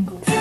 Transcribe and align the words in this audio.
Go. 0.00 0.31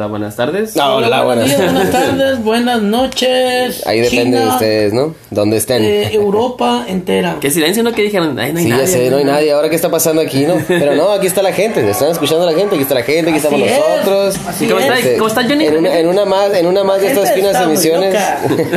Hola, 0.00 0.08
buenas 0.08 0.34
tardes. 0.34 0.76
No, 0.76 0.96
hola, 0.96 1.24
buenas. 1.24 1.44
días, 1.44 1.60
buenas 1.60 1.90
tardes, 1.90 2.42
buenas 2.42 2.80
noches. 2.80 3.86
Ahí 3.86 4.00
depende 4.00 4.40
de 4.40 4.46
ustedes, 4.48 4.94
¿no? 4.94 5.14
¿Dónde 5.28 5.58
estén? 5.58 5.84
eh, 5.84 6.14
Europa 6.14 6.86
entera. 6.88 7.36
¿Qué 7.38 7.50
silencio 7.50 7.82
no 7.82 7.92
que 7.92 8.00
dijeron? 8.00 8.38
Ay, 8.38 8.54
no 8.54 8.60
hay 8.60 8.64
sí, 8.64 8.70
nadie. 8.70 8.86
ya 8.86 8.90
sé, 8.90 9.10
no 9.10 9.18
hay 9.18 9.24
nadie. 9.24 9.52
Ahora, 9.52 9.68
¿qué 9.68 9.76
está 9.76 9.90
pasando 9.90 10.22
aquí, 10.22 10.46
no? 10.46 10.54
Pero 10.66 10.94
no, 10.94 11.10
aquí 11.10 11.26
está 11.26 11.42
la 11.42 11.52
gente. 11.52 11.86
Están 11.90 12.12
escuchando 12.12 12.48
a 12.48 12.50
la 12.50 12.56
gente. 12.56 12.76
Aquí 12.76 12.82
está 12.82 12.94
la 12.94 13.02
gente, 13.02 13.30
aquí 13.30 13.40
Así 13.40 13.46
estamos 13.46 13.68
es, 13.68 13.78
nosotros. 13.78 14.36
así 14.48 14.66
¿Cómo 14.68 14.80
está? 14.80 14.98
Este, 14.98 15.16
¿Cómo 15.18 15.28
está 15.28 15.42
Johnny? 15.42 15.66
En 15.66 15.76
una, 15.76 15.98
en 15.98 16.08
una 16.08 16.24
más, 16.24 16.54
en 16.54 16.66
una 16.66 16.82
más 16.82 17.02
de 17.02 17.08
estas 17.08 17.32
finas 17.32 17.60
emisiones. 17.62 18.16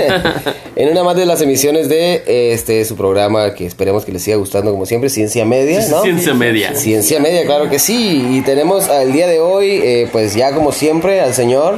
en 0.76 0.90
una 0.90 1.04
más 1.04 1.16
de 1.16 1.26
las 1.26 1.42
emisiones 1.42 1.88
de 1.88 2.24
este 2.54 2.84
su 2.84 2.98
programa 2.98 3.54
que 3.54 3.66
esperemos 3.66 4.04
que 4.04 4.12
les 4.12 4.24
siga 4.24 4.36
gustando 4.36 4.72
como 4.72 4.86
siempre, 4.86 5.10
Ciencia 5.10 5.46
Media, 5.46 5.88
¿no? 5.90 6.02
Ciencia 6.02 6.34
media. 6.34 6.76
Ciencia 6.76 7.22
Media, 7.22 7.46
claro 7.46 7.70
que 7.70 7.80
sí. 7.80 8.28
Y 8.32 8.42
tenemos 8.42 8.90
al 8.90 9.14
día 9.14 9.28
de 9.28 9.40
hoy, 9.40 9.80
eh, 9.84 10.10
pues 10.12 10.34
ya 10.36 10.52
como 10.52 10.74
siempre, 10.74 11.13
al 11.22 11.34
señor. 11.34 11.78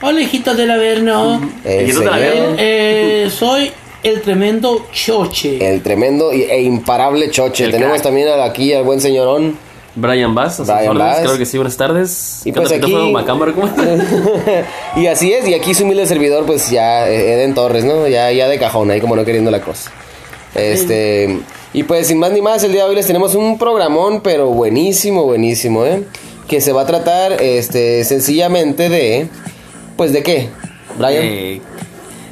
Hola, 0.00 0.20
hijitos 0.20 0.56
del 0.56 0.70
Averno. 0.70 1.40
El 1.64 1.82
Hijitos 1.84 2.04
del 2.04 2.12
señor 2.12 2.14
Averno. 2.14 2.56
Eh, 2.58 3.28
soy 3.32 3.70
el 4.02 4.20
tremendo 4.22 4.86
Choche. 4.92 5.64
el 5.68 5.80
tremendo 5.82 6.32
y- 6.32 6.42
e 6.42 6.62
imparable 6.62 7.30
Choche. 7.30 7.64
El 7.64 7.70
tenemos 7.70 7.92
crack. 7.94 8.04
también 8.04 8.28
aquí 8.40 8.72
al 8.72 8.82
buen 8.84 9.00
señorón. 9.00 9.56
Brian 9.94 10.34
Bass, 10.34 10.54
a 10.54 10.56
sus 10.56 10.66
Brian 10.68 10.88
órdenes, 10.88 11.12
Bass. 11.12 11.20
Claro 11.22 11.38
que 11.38 11.44
sí, 11.46 11.58
buenas 11.58 11.76
tardes. 11.76 12.40
Y 12.46 12.50
¿Qué 12.52 12.52
pues 12.60 12.72
onda, 12.72 12.76
aquí- 12.78 12.86
Pitófono 12.86 13.12
Macámbaro? 13.12 13.54
¿Cómo 13.54 13.66
estás? 13.66 14.00
y 14.96 15.06
así 15.06 15.32
es, 15.34 15.46
y 15.46 15.52
aquí 15.54 15.74
su 15.74 15.84
humilde 15.84 16.06
servidor, 16.06 16.46
pues 16.46 16.70
ya 16.70 17.06
eh, 17.10 17.34
Eden 17.34 17.54
Torres, 17.54 17.84
¿no? 17.84 18.08
Ya, 18.08 18.32
ya 18.32 18.48
de 18.48 18.58
cajón, 18.58 18.90
ahí 18.90 19.00
como 19.02 19.16
no 19.16 19.24
queriendo 19.26 19.50
la 19.50 19.60
cosa. 19.60 19.92
Este, 20.54 21.40
y 21.74 21.82
pues 21.84 22.06
sin 22.08 22.18
más 22.18 22.32
ni 22.32 22.40
más, 22.42 22.62
el 22.64 22.72
día 22.72 22.84
de 22.84 22.88
hoy 22.90 22.94
les 22.96 23.06
tenemos 23.06 23.34
un 23.34 23.58
programón, 23.58 24.20
pero 24.22 24.46
buenísimo, 24.48 25.24
buenísimo, 25.24 25.84
¿eh? 25.84 26.02
Que 26.52 26.60
se 26.60 26.72
va 26.72 26.82
a 26.82 26.86
tratar, 26.86 27.40
este, 27.40 28.04
sencillamente 28.04 28.90
de, 28.90 29.26
pues 29.96 30.12
de 30.12 30.22
qué, 30.22 30.50
Brian. 30.98 31.24
Eh, 31.24 31.60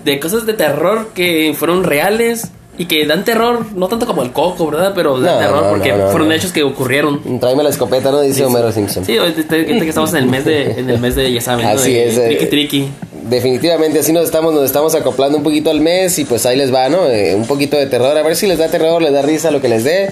de 0.05 0.21
cosas 0.21 0.45
de 0.45 0.53
terror 0.53 1.09
que 1.15 1.55
fueron 1.59 1.85
reales 1.85 2.49
y 2.77 2.85
que 2.85 3.07
dan 3.07 3.25
terror, 3.25 3.65
no 3.75 3.89
tanto 3.89 4.05
como 4.05 4.23
el 4.23 4.33
coco, 4.33 4.71
¿verdad? 4.71 4.93
Pero 4.95 5.19
dan 5.21 5.39
terror 5.39 5.63
no, 5.63 5.71
porque 5.71 5.95
no, 5.95 6.11
fueron 6.11 6.33
hechos 6.33 6.53
que 6.53 6.63
ocurrieron. 6.63 7.41
Tráeme 7.41 7.63
la 7.63 7.71
escopeta, 7.71 8.11
¿no? 8.11 8.21
Dice 8.21 8.45
Homero 8.45 8.71
Simpson. 8.73 9.07
Sí, 9.07 9.15
que 9.15 9.89
estamos 9.89 10.11
en 10.11 10.19
el 10.19 10.27
mes 10.27 10.45
de, 10.45 10.71
en 10.71 10.91
el 10.91 10.99
mes 11.01 11.15
de 11.15 11.33
ya 11.33 11.41
saben, 11.41 11.65
¿no? 11.65 11.73
Así 11.73 11.95
de 11.95 12.09
es. 12.11 12.19
eh, 12.19 12.27
Tricky 12.27 12.47
Tricky. 12.47 12.89
Definitivamente 13.23 14.01
así 14.01 14.13
nos 14.13 14.25
estamos, 14.25 14.53
nos 14.53 14.65
estamos 14.65 14.95
acoplando 14.95 15.39
un 15.39 15.45
poquito 15.45 15.71
al 15.71 15.81
mes 15.81 16.19
y 16.19 16.27
pues 16.27 16.45
ahí 16.45 16.59
les 16.59 16.75
va, 16.75 16.91
¿no? 16.91 17.07
Eh, 17.07 17.35
un 17.35 17.47
poquito 17.47 17.79
de 17.79 17.87
terror, 17.87 18.17
a 18.19 18.23
ver 18.23 18.37
si 18.37 18.47
les 18.47 18.59
da 18.59 18.69
terror, 18.69 19.01
les 19.01 19.13
da 19.15 19.23
risa 19.23 19.51
lo 19.51 19.63
que 19.63 19.69
les 19.69 19.85
dé. 19.85 20.11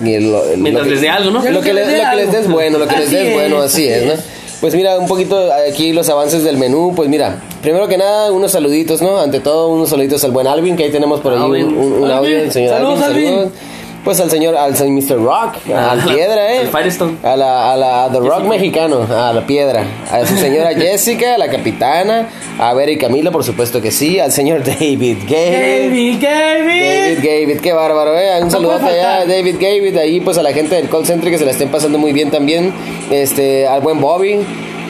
Mientras 0.00 0.86
les 0.86 1.00
dé 1.00 1.08
algo, 1.08 1.30
¿no? 1.30 1.38
Lo 1.50 1.60
que, 1.60 1.72
les, 1.72 1.86
lo 1.86 2.10
que 2.10 2.16
les 2.16 2.32
dé 2.32 2.38
es 2.40 2.48
bueno, 2.48 2.78
lo 2.78 2.86
que 2.88 2.96
les 2.96 3.10
dé 3.10 3.28
es 3.28 3.34
bueno, 3.34 3.58
así 3.62 3.88
así 3.88 3.88
es, 3.88 4.06
¿no? 4.06 4.12
es. 4.12 4.20
Pues 4.60 4.74
mira, 4.74 4.98
un 4.98 5.06
poquito 5.08 5.48
aquí 5.70 5.92
los 5.94 6.08
avances 6.10 6.44
del 6.44 6.58
menú, 6.58 6.92
pues 6.94 7.08
mira, 7.08 7.40
primero 7.62 7.88
que 7.88 7.96
nada, 7.96 8.30
unos 8.30 8.52
saluditos, 8.52 9.00
¿no? 9.00 9.18
Ante 9.18 9.40
todo, 9.40 9.68
unos 9.68 9.88
saluditos 9.88 10.22
al 10.24 10.32
buen 10.32 10.46
Alvin, 10.46 10.76
que 10.76 10.84
ahí 10.84 10.90
tenemos 10.90 11.20
por 11.20 11.32
ahí 11.32 11.38
un, 11.38 11.44
Alvin. 11.46 11.66
un- 11.66 11.92
un 11.94 12.10
audio 12.10 12.14
Alvin, 12.16 12.38
del 12.40 12.52
señor 12.52 12.74
saludos, 12.76 13.00
Alvin, 13.02 13.26
Alvin. 13.28 13.28
saludos. 13.38 13.52
Pues 14.04 14.18
al 14.18 14.30
señor, 14.30 14.56
al 14.56 14.74
señor 14.76 15.02
Mr. 15.02 15.22
Rock, 15.22 15.56
a 15.74 15.94
la 15.94 16.04
piedra, 16.04 16.54
¿eh? 16.54 16.60
Al 16.60 16.68
Firestone. 16.68 17.16
A 17.22 17.36
la, 17.36 17.72
a 17.72 17.76
la 17.76 18.08
The 18.10 18.18
Rock 18.18 18.44
mexicano, 18.44 19.06
a 19.10 19.32
la 19.34 19.46
piedra. 19.46 19.84
A 20.10 20.24
su 20.26 20.36
señora 20.36 20.70
Jessica, 20.74 21.34
a 21.34 21.38
la 21.38 21.50
capitana, 21.50 22.28
a 22.58 22.72
Vera 22.72 22.92
y 22.92 22.96
Camila, 22.96 23.30
por 23.30 23.44
supuesto 23.44 23.82
que 23.82 23.90
sí. 23.90 24.18
Al 24.18 24.32
señor 24.32 24.64
David. 24.64 25.18
Gaby, 25.28 26.18
David 26.18 26.22
Gaby. 26.22 27.14
David, 27.16 27.60
qué 27.60 27.72
bárbaro, 27.74 28.16
¿eh? 28.16 28.42
Un 28.42 28.48
No 28.48 28.60
puede 28.62 28.88
allá 28.88 29.18
a. 29.18 29.26
David 29.26 29.56
David, 29.60 29.96
ahí 29.98 30.20
pues 30.20 30.38
a 30.38 30.42
la 30.42 30.52
gente 30.52 30.76
del 30.76 30.88
call 30.88 31.04
center 31.04 31.30
que 31.30 31.36
se 31.36 31.44
la 31.44 31.50
estén 31.50 31.70
pasando 31.70 31.98
muy 31.98 32.14
bien 32.14 32.30
también. 32.30 32.72
Este, 33.10 33.68
al 33.68 33.82
buen 33.82 34.00
Bobby. 34.00 34.38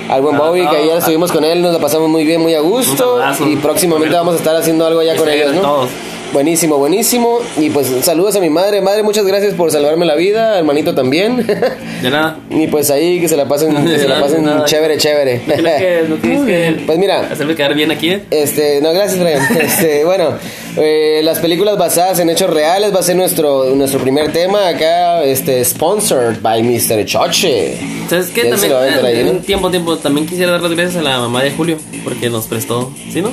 Al 0.09 0.23
buen 0.23 0.37
Ah, 0.37 0.39
Bobby, 0.39 0.61
que 0.63 0.77
ah, 0.77 0.81
ayer 0.81 0.95
ah. 0.95 0.99
estuvimos 0.99 1.31
con 1.33 1.45
él, 1.45 1.63
nos 1.63 1.73
la 1.73 1.79
pasamos 1.79 2.09
muy 2.09 2.25
bien, 2.25 2.41
muy 2.41 2.55
a 2.55 2.61
gusto. 2.61 3.21
Y 3.47 3.57
próximamente 3.57 4.15
vamos 4.15 4.35
a 4.35 4.39
estar 4.39 4.55
haciendo 4.57 4.87
algo 4.87 5.01
allá 5.01 5.17
con 5.17 5.29
ellos, 5.29 5.53
¿no? 5.55 5.61
todos. 5.63 5.91
Buenísimo, 6.33 6.79
buenísimo. 6.79 7.41
Y 7.59 7.71
pues 7.71 7.89
saludos 8.03 8.37
a 8.37 8.41
mi 8.41 8.51
madre. 8.51 8.81
Madre, 8.81 9.03
muchas 9.03 9.27
gracias 9.27 9.55
por 9.55 9.73
salvarme 9.73 10.07
la 10.07 10.15
vida. 10.15 10.59
Hermanito 10.59 10.95
también. 10.95 11.45
De 11.45 12.09
nada. 12.11 12.39
y 12.51 12.69
pues 12.69 12.89
ahí 12.91 13.21
que 13.21 13.29
se 13.29 13.37
la 13.37 13.47
pasen, 13.49 13.75
que 13.87 13.99
se 13.99 14.07
la 14.07 14.21
pasen 14.21 14.45
nada. 14.45 14.65
chévere, 14.65 14.97
chévere. 14.97 15.43
¿No 15.47 15.55
que, 15.57 16.05
no 16.09 16.21
que 16.47 16.83
Pues 16.87 16.99
mira, 16.99 17.29
hacerme 17.33 17.57
quedar 17.57 17.75
bien 17.75 17.91
aquí? 17.91 18.11
eh? 18.11 18.23
este, 18.31 18.81
no, 18.81 18.93
gracias, 18.93 19.19
Brian. 19.21 19.41
Este, 19.61 20.05
bueno, 20.05 20.35
eh, 20.77 21.21
las 21.25 21.41
películas 21.41 21.77
basadas 21.77 22.21
en 22.21 22.31
hechos 22.31 22.49
reales 22.51 22.95
va 22.95 23.01
a 23.01 23.03
ser 23.03 23.17
nuestro, 23.17 23.75
nuestro 23.75 23.99
primer 24.01 24.33
tema 24.33 24.69
acá, 24.69 25.25
este, 25.25 25.65
sponsored 25.65 26.41
by 26.41 26.63
Mr. 26.63 27.05
Choche. 27.07 27.77
¿Sabes 28.09 28.29
qué? 28.29 28.43
¿Quién 28.43 28.59
se 28.59 28.69
lo 28.69 28.77
va 28.77 28.85
a 28.85 28.87
También, 28.87 29.07
ahí, 29.07 29.21
eh, 29.21 29.33
no? 29.33 29.41
tiempo, 29.41 29.71
tiempo, 29.71 29.97
también 29.99 30.27
quisiera 30.27 30.53
dar 30.53 30.61
las 30.63 30.71
gracias 30.73 30.97
a 30.97 31.03
la 31.03 31.19
mamá 31.19 31.43
de 31.43 31.51
Julio 31.51 31.77
porque 32.05 32.31
nos 32.31 32.47
prestó, 32.47 32.93
¿sí, 33.13 33.21
no? 33.21 33.31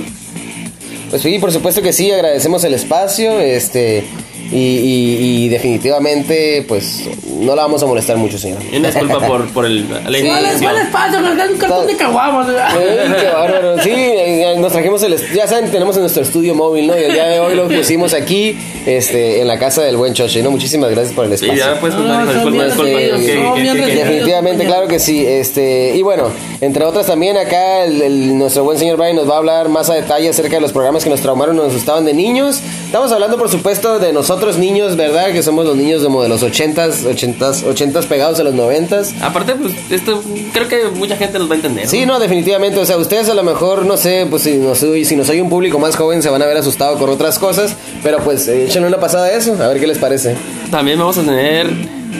Pues 1.09 1.21
sí, 1.21 1.39
por 1.39 1.51
supuesto 1.51 1.81
que 1.81 1.93
sí, 1.93 2.11
agradecemos 2.11 2.63
el 2.65 2.73
espacio, 2.73 3.39
este, 3.39 4.03
y, 4.51 4.57
y- 4.57 5.45
y 5.45 5.49
definitivamente, 5.49 6.63
pues, 6.67 7.03
no 7.39 7.55
la 7.55 7.63
vamos 7.63 7.81
a 7.83 7.85
molestar 7.85 8.17
mucho, 8.17 8.37
señor. 8.37 8.59
Y 8.71 8.77
Una 8.77 8.89
disculpa 8.89 9.19
por, 9.25 9.47
por 9.49 9.65
el, 9.65 9.89
la 9.89 9.99
¿Cuál 10.01 10.15
es, 10.15 10.21
indignación. 10.21 10.61
cuál 10.61 10.77
es 10.77 10.87
paso? 10.89 11.21
Cargar 11.21 11.51
un 11.51 11.57
cartón 11.57 11.87
de 11.87 11.95
caguamas. 11.97 12.47
Bárbaro. 12.47 13.81
Sí, 13.83 13.91
eh, 13.93 14.55
nos 14.59 14.71
trajimos 14.71 15.03
el. 15.03 15.15
Ya 15.33 15.47
saben, 15.47 15.69
tenemos 15.71 15.97
nuestro 15.97 16.23
estudio 16.23 16.55
móvil, 16.55 16.87
¿no? 16.87 16.97
Y 16.97 17.03
el 17.03 17.13
día 17.13 17.27
de 17.27 17.39
hoy 17.39 17.55
lo 17.55 17.67
pusimos 17.67 18.13
aquí, 18.13 18.57
este, 18.85 19.41
en 19.41 19.47
la 19.47 19.59
casa 19.59 19.81
del 19.83 19.97
buen 19.97 20.13
Choche, 20.13 20.41
¿no? 20.41 20.51
Muchísimas 20.51 20.89
gracias 20.91 21.13
por 21.13 21.25
el 21.25 21.37
Sí, 21.37 21.45
espacio. 21.45 21.63
ya 21.73 21.79
pues, 21.79 21.93
No, 21.93 22.25
disculpa, 22.25 22.65
disculpa, 22.65 22.85
que- 22.91 23.11
que-. 23.25 23.95
Definitivamente, 23.97 24.65
claro 24.65 24.87
que 24.87 24.99
sí. 24.99 25.25
Este, 25.25 25.93
y 25.95 26.01
bueno, 26.01 26.29
entre 26.61 26.85
otras 26.85 27.05
también 27.07 27.37
acá 27.37 27.83
el, 27.85 28.01
el- 28.01 28.37
nuestro 28.37 28.63
buen 28.63 28.77
señor 28.77 28.97
Brian 28.97 29.15
nos 29.15 29.29
va 29.29 29.35
a 29.35 29.37
hablar 29.37 29.69
más 29.69 29.89
a 29.89 29.93
detalle 29.95 30.29
acerca 30.29 30.55
de 30.55 30.61
los 30.61 30.71
programas 30.71 31.03
que 31.03 31.09
nos 31.09 31.21
traumaron, 31.21 31.55
nos 31.55 31.67
asustaban 31.67 32.05
de 32.05 32.13
niños. 32.13 32.61
Estamos 32.85 33.11
hablando, 33.11 33.37
por 33.37 33.49
supuesto, 33.49 33.99
de 33.99 34.13
nosotros 34.13 34.36
niños, 34.57 34.95
¿verdad? 34.95 35.31
Que 35.31 35.43
somos 35.43 35.65
los 35.65 35.75
niños 35.75 36.03
como 36.03 36.23
de 36.23 36.29
los 36.29 36.43
80s, 36.43 37.03
80s, 37.03 37.63
80s 37.63 38.05
pegados 38.05 38.39
a 38.39 38.43
los 38.43 38.53
90s. 38.53 39.13
Aparte, 39.21 39.55
pues, 39.55 39.73
esto 39.89 40.21
creo 40.53 40.67
que 40.67 40.85
mucha 40.95 41.17
gente 41.17 41.39
nos 41.39 41.49
va 41.49 41.53
a 41.53 41.55
entender. 41.55 41.87
Sí, 41.87 42.05
no, 42.05 42.19
definitivamente. 42.19 42.79
O 42.79 42.85
sea, 42.85 42.97
ustedes 42.97 43.29
a 43.29 43.33
lo 43.33 43.43
mejor, 43.43 43.85
no 43.85 43.97
sé, 43.97 44.25
pues 44.29 44.43
si 44.43 44.55
nos, 44.57 44.79
si 44.79 45.15
nos 45.15 45.29
oye 45.29 45.41
un 45.41 45.49
público 45.49 45.79
más 45.79 45.95
joven 45.95 46.21
se 46.21 46.29
van 46.29 46.41
a 46.41 46.45
ver 46.45 46.57
asustados 46.57 46.99
con 46.99 47.09
otras 47.09 47.39
cosas. 47.39 47.75
Pero 48.03 48.19
pues 48.19 48.47
échenle 48.47 48.87
una 48.87 48.99
pasada 48.99 49.25
a 49.27 49.33
eso, 49.33 49.53
a 49.61 49.67
ver 49.67 49.79
qué 49.79 49.87
les 49.87 49.97
parece. 49.97 50.35
También 50.71 50.99
vamos 50.99 51.17
a 51.17 51.23
tener 51.23 51.67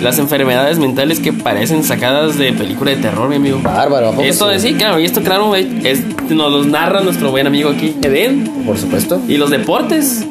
las 0.01 0.19
enfermedades 0.19 0.79
mentales 0.79 1.19
que 1.19 1.33
parecen 1.33 1.83
sacadas 1.83 2.37
de 2.37 2.53
película 2.53 2.91
de 2.91 2.97
terror, 2.97 3.29
mi 3.29 3.35
amigo. 3.35 3.59
Bárbaro, 3.61 4.09
¿a 4.09 4.11
poco 4.11 4.23
Esto 4.23 4.51
sí? 4.53 4.69
sí, 4.69 4.73
claro, 4.75 4.99
y 4.99 5.05
esto, 5.05 5.21
claro, 5.21 5.55
es, 5.55 6.01
nos 6.29 6.51
los 6.51 6.67
narra 6.67 7.01
nuestro 7.01 7.31
buen 7.31 7.47
amigo 7.47 7.69
aquí, 7.69 7.95
Eden. 8.01 8.65
Por 8.65 8.77
supuesto. 8.77 9.21
Y 9.27 9.37
los 9.37 9.49
deportes. 9.49 10.25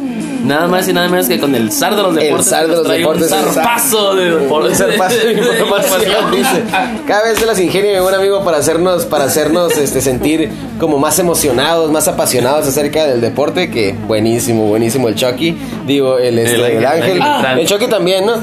Nada 0.47 0.69
más 0.69 0.87
y 0.89 0.93
nada 0.93 1.09
menos 1.09 1.27
que 1.27 1.39
con 1.41 1.55
el 1.55 1.73
zar 1.73 1.97
de 1.97 2.03
los 2.03 2.17
El 2.17 2.23
deportes. 2.25 2.47
zar 2.49 2.67
de 2.69 2.77
los 2.77 2.89
deportes, 2.89 3.33
Un 3.33 3.39
el 3.39 3.45
zar. 3.45 3.53
zarpazo 3.55 4.15
de 4.15 4.31
deportes. 4.37 4.71
Un 4.71 4.77
zarpazo 4.77 5.17
de 5.17 5.33
información, 5.33 6.31
dice. 6.31 6.62
Cada 7.07 7.25
vez 7.25 7.39
se 7.39 7.47
las 7.47 7.59
ingenia 7.61 7.95
mi 7.95 8.01
buen 8.01 8.15
amigo 8.15 8.45
para 8.45 8.59
hacernos, 8.59 9.05
para 9.07 9.25
hacernos 9.25 9.77
este, 9.77 10.01
sentir 10.01 10.51
como 10.79 10.99
más 10.99 11.19
emocionados, 11.19 11.91
más 11.91 12.07
apasionados 12.09 12.67
acerca 12.67 13.07
del 13.07 13.21
deporte. 13.21 13.71
Que 13.71 13.93
buenísimo, 14.07 14.67
buenísimo 14.67 15.09
el 15.09 15.15
Chucky. 15.17 15.57
Digo, 15.87 16.19
el, 16.19 16.39
este, 16.39 16.55
El 16.55 16.61
el, 16.61 16.87
Ángel, 16.87 16.87
ángel. 16.87 17.17
el 17.17 17.23
Ángel. 17.23 17.59
el 17.61 17.67
Chucky 17.67 17.87
también, 17.89 18.25
¿no? 18.27 18.34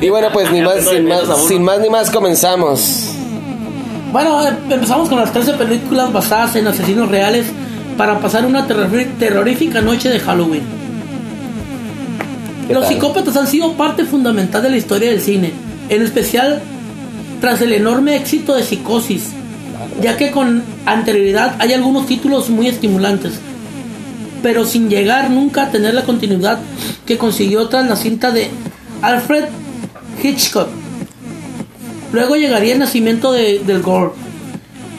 Y 0.00 0.08
bueno, 0.10 0.28
pues 0.32 0.50
ni 0.52 0.60
más, 0.60 0.84
sin 0.88 1.06
más, 1.08 1.22
sin 1.48 1.62
más 1.62 1.80
ni 1.80 1.88
más 1.88 2.10
comenzamos. 2.10 3.12
Bueno, 4.12 4.46
eh, 4.46 4.52
empezamos 4.70 5.08
con 5.08 5.18
las 5.18 5.32
13 5.32 5.54
películas 5.54 6.12
basadas 6.12 6.54
en 6.56 6.66
asesinos 6.66 7.08
reales 7.10 7.46
para 7.96 8.18
pasar 8.18 8.44
una 8.46 8.66
terror- 8.66 9.06
terrorífica 9.18 9.80
noche 9.80 10.08
de 10.10 10.20
Halloween. 10.20 10.62
¿Qué 12.66 12.74
Los 12.74 12.84
tal? 12.84 12.94
psicópatas 12.94 13.36
han 13.36 13.46
sido 13.46 13.72
parte 13.74 14.04
fundamental 14.04 14.62
de 14.62 14.70
la 14.70 14.76
historia 14.76 15.10
del 15.10 15.20
cine, 15.20 15.52
en 15.88 16.02
especial 16.02 16.60
tras 17.40 17.60
el 17.62 17.72
enorme 17.72 18.16
éxito 18.16 18.54
de 18.54 18.62
Psicosis, 18.62 19.28
ya 20.00 20.16
que 20.16 20.30
con 20.30 20.62
anterioridad 20.84 21.56
hay 21.58 21.72
algunos 21.74 22.06
títulos 22.06 22.48
muy 22.50 22.66
estimulantes, 22.68 23.34
pero 24.42 24.64
sin 24.64 24.88
llegar 24.88 25.30
nunca 25.30 25.64
a 25.64 25.70
tener 25.70 25.94
la 25.94 26.02
continuidad 26.04 26.58
que 27.04 27.18
consiguió 27.18 27.68
tras 27.68 27.86
la 27.88 27.96
cinta 27.96 28.30
de 28.30 28.48
Alfred 29.02 29.44
Hitchcock. 30.22 30.68
Luego 32.12 32.36
llegaría 32.36 32.72
el 32.72 32.78
nacimiento 32.78 33.32
de- 33.32 33.58
del 33.60 33.82
gore. 33.82 34.12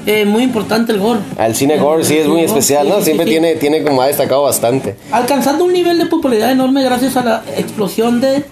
Eh, 0.07 0.23
muy 0.25 0.41
importante 0.43 0.93
el 0.93 0.99
gore. 0.99 1.19
Al 1.37 1.53
cine 1.53 1.77
gore 1.77 2.03
sí 2.05 2.17
es 2.17 2.27
muy 2.27 2.41
especial, 2.41 2.85
sí, 2.87 2.89
¿no? 2.93 2.97
sí, 2.99 3.03
Siempre 3.05 3.25
sí. 3.25 3.31
tiene, 3.33 3.55
tiene 3.55 3.83
como 3.83 4.01
ha 4.01 4.07
destacado 4.07 4.43
bastante. 4.43 4.95
alcanzando 5.11 5.65
un 5.65 5.73
nivel 5.73 5.97
de 5.99 6.05
popularidad 6.05 6.49
enorme 6.51 6.81
gracias 6.83 7.15
a 7.17 7.23
la 7.23 7.43
explosión 7.57 8.21
de 8.21 8.45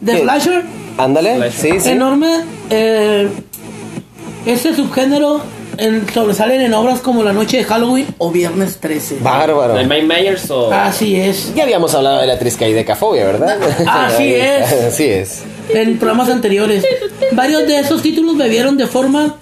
de 0.00 0.12
¿Qué? 0.12 0.18
Flasher 0.18 0.62
Ándale, 0.96 1.50
sí, 1.52 1.70
sí. 1.78 1.90
Enorme. 1.90 2.28
Eh, 2.70 3.28
este 4.46 4.74
subgénero 4.74 5.40
en- 5.76 6.08
sobresalen 6.12 6.60
en 6.60 6.74
obras 6.74 6.98
como 6.98 7.22
La 7.22 7.32
Noche 7.32 7.58
de 7.58 7.64
Halloween 7.64 8.06
o 8.18 8.32
Viernes 8.32 8.78
13. 8.80 9.18
Bárbaro. 9.20 9.78
¿El 9.78 9.86
Mike 9.88 10.06
Myers 10.06 10.50
o.? 10.50 10.72
Así 10.72 11.14
es. 11.14 11.54
Ya 11.54 11.62
habíamos 11.62 11.94
hablado 11.94 12.20
de 12.20 12.26
la 12.26 12.36
triscaidecafobia, 12.36 13.26
¿verdad? 13.26 13.58
Así 13.86 14.34
es. 14.34 14.72
Así 14.88 15.04
es. 15.04 15.44
en 15.72 15.98
programas 15.98 16.30
anteriores. 16.30 16.84
Varios 17.30 17.64
de 17.68 17.78
esos 17.78 18.02
títulos 18.02 18.36
bebieron 18.36 18.76
de 18.76 18.88
forma 18.88 19.36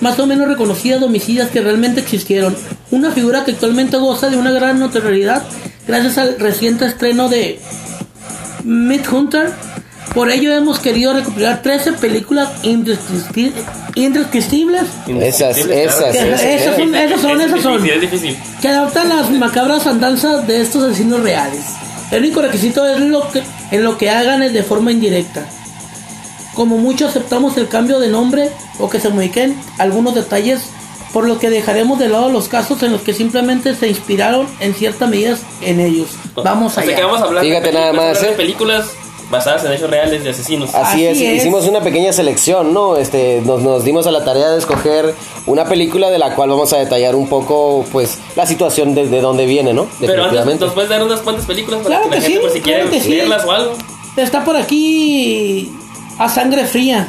más 0.00 0.18
o 0.18 0.26
menos 0.26 0.48
reconocida 0.48 0.98
de 0.98 1.04
homicidas 1.04 1.50
que 1.50 1.60
realmente 1.60 2.00
existieron. 2.00 2.56
Una 2.90 3.10
figura 3.10 3.44
que 3.44 3.52
actualmente 3.52 3.96
goza 3.96 4.30
de 4.30 4.36
una 4.36 4.50
gran 4.50 4.78
notoriedad 4.78 5.42
gracias 5.86 6.18
al 6.18 6.38
reciente 6.38 6.86
estreno 6.86 7.28
de 7.28 7.58
Hunter. 9.12 9.52
Por 10.14 10.28
ello 10.30 10.52
hemos 10.54 10.80
querido 10.80 11.12
recopilar 11.12 11.62
13 11.62 11.92
películas 11.92 12.48
indescripti- 12.64 13.52
indescriptibles 13.94 14.82
Esas, 15.06 15.56
claro. 15.56 15.72
esas, 15.72 16.14
esas. 16.14 16.42
esas 16.42 16.76
son- 16.76 16.94
esas 16.96 17.20
son, 17.20 17.40
Es 17.40 17.46
esas 17.46 17.62
son. 17.62 17.82
que 18.60 18.68
adaptan 18.68 19.08
las 19.08 19.30
macabras 19.30 19.86
andanzas 19.86 20.46
de 20.48 20.62
estos 20.62 20.82
asesinos 20.82 21.20
reales. 21.20 21.60
El 22.10 22.24
único 22.24 22.42
requisito 22.42 22.84
es 22.88 22.98
lo 22.98 23.30
que, 23.30 23.40
en 23.70 23.84
lo 23.84 23.96
que 23.98 24.10
hagan 24.10 24.42
es 24.42 24.52
de 24.52 24.64
forma 24.64 24.90
indirecta. 24.90 25.46
Como 26.60 26.76
mucho 26.76 27.06
aceptamos 27.06 27.56
el 27.56 27.68
cambio 27.68 27.98
de 28.00 28.08
nombre 28.08 28.50
o 28.78 28.90
que 28.90 29.00
se 29.00 29.08
modifiquen 29.08 29.58
algunos 29.78 30.14
detalles, 30.14 30.60
por 31.10 31.26
lo 31.26 31.38
que 31.38 31.48
dejaremos 31.48 31.98
de 31.98 32.10
lado 32.10 32.28
los 32.28 32.48
casos 32.48 32.82
en 32.82 32.92
los 32.92 33.00
que 33.00 33.14
simplemente 33.14 33.74
se 33.74 33.88
inspiraron 33.88 34.46
en 34.60 34.74
ciertas 34.74 35.08
medidas 35.08 35.40
en 35.62 35.80
ellos. 35.80 36.08
Vamos 36.36 36.76
Así 36.76 36.88
allá. 36.88 36.96
que 36.98 37.02
vamos 37.04 37.22
a 37.22 37.24
hablar 37.24 37.42
Fíjate 37.44 37.68
de 37.68 37.72
nada 37.72 37.92
más, 37.94 38.20
de 38.20 38.28
¿eh? 38.28 38.32
películas 38.32 38.90
basadas 39.30 39.64
en 39.64 39.72
hechos 39.72 39.88
reales 39.88 40.22
de 40.22 40.28
asesinos. 40.28 40.68
Así, 40.74 41.06
Así 41.06 41.24
es. 41.24 41.32
es. 41.32 41.36
hicimos 41.38 41.66
una 41.66 41.80
pequeña 41.80 42.12
selección, 42.12 42.74
¿no? 42.74 42.98
Este, 42.98 43.40
nos, 43.46 43.62
nos 43.62 43.82
dimos 43.82 44.06
a 44.06 44.10
la 44.10 44.22
tarea 44.22 44.50
de 44.50 44.58
escoger 44.58 45.14
una 45.46 45.64
película 45.64 46.10
de 46.10 46.18
la 46.18 46.34
cual 46.34 46.50
vamos 46.50 46.74
a 46.74 46.76
detallar 46.76 47.16
un 47.16 47.26
poco, 47.30 47.86
pues, 47.90 48.18
la 48.36 48.44
situación 48.44 48.94
desde 48.94 49.22
dónde 49.22 49.46
viene, 49.46 49.72
¿no? 49.72 49.84
Pero 49.98 50.12
antes 50.12 50.16
Definitivamente. 50.18 50.64
nos 50.66 50.74
puedes 50.74 50.90
dar 50.90 51.02
unas 51.02 51.20
cuantas 51.20 51.46
películas 51.46 51.80
para 51.80 52.00
Claro 52.00 52.10
que 52.10 52.16
la 52.16 52.20
que 52.20 52.28
gente 52.32 52.36
sí, 52.38 52.42
por 52.46 52.52
si 52.52 52.60
quiere 52.60 52.80
claro 52.80 52.90
que 52.92 53.00
sí. 53.00 53.08
leerlas 53.08 53.46
o 53.46 53.50
algo. 53.50 53.72
Está 54.18 54.44
por 54.44 54.56
aquí 54.56 55.72
a 56.20 56.28
sangre 56.28 56.64
fría. 56.66 57.08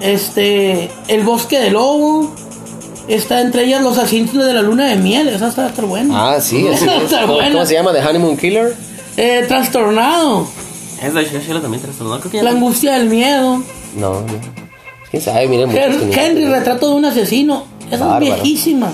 Este, 0.00 0.90
el 1.08 1.22
bosque 1.24 1.58
del 1.58 1.74
lobo. 1.74 2.34
Está 3.08 3.40
entre 3.40 3.64
ellas 3.64 3.82
los 3.82 3.98
asesinos 3.98 4.44
de 4.44 4.52
la 4.52 4.62
luna 4.62 4.86
de 4.86 4.96
miel. 4.96 5.28
Esa 5.28 5.48
está, 5.48 5.68
está 5.68 5.82
buena. 5.82 6.34
Ah, 6.34 6.40
sí, 6.40 6.66
así 6.72 6.84
es. 6.88 7.02
Está 7.04 7.20
¿Cómo, 7.22 7.34
buena. 7.34 7.52
cómo 7.52 7.66
se 7.66 7.74
llama? 7.74 7.92
¿The 7.92 8.00
Honeymoon 8.04 8.36
Killer? 8.36 8.74
Eh, 9.16 9.44
trastornado. 9.46 10.46
Es 11.02 11.14
la 11.14 11.22
Shashira 11.22 11.60
también 11.60 11.82
trastornó. 11.82 12.18
Creo 12.20 12.32
que 12.32 12.42
La 12.42 12.50
no- 12.50 12.56
angustia 12.56 12.94
del 12.94 13.08
miedo. 13.08 13.62
No, 13.96 14.20
no. 14.20 14.26
¿Quién 15.10 15.22
sabe? 15.22 15.46
Miren, 15.46 15.68
muchos 15.70 15.84
Hen- 16.02 16.10
que- 16.10 16.26
Henry, 16.26 16.44
retrato 16.46 16.88
de 16.88 16.94
un 16.96 17.04
asesino. 17.04 17.64
Esa 17.90 18.04
Bárbaro. 18.06 18.34
es 18.34 18.42
viejísima. 18.42 18.92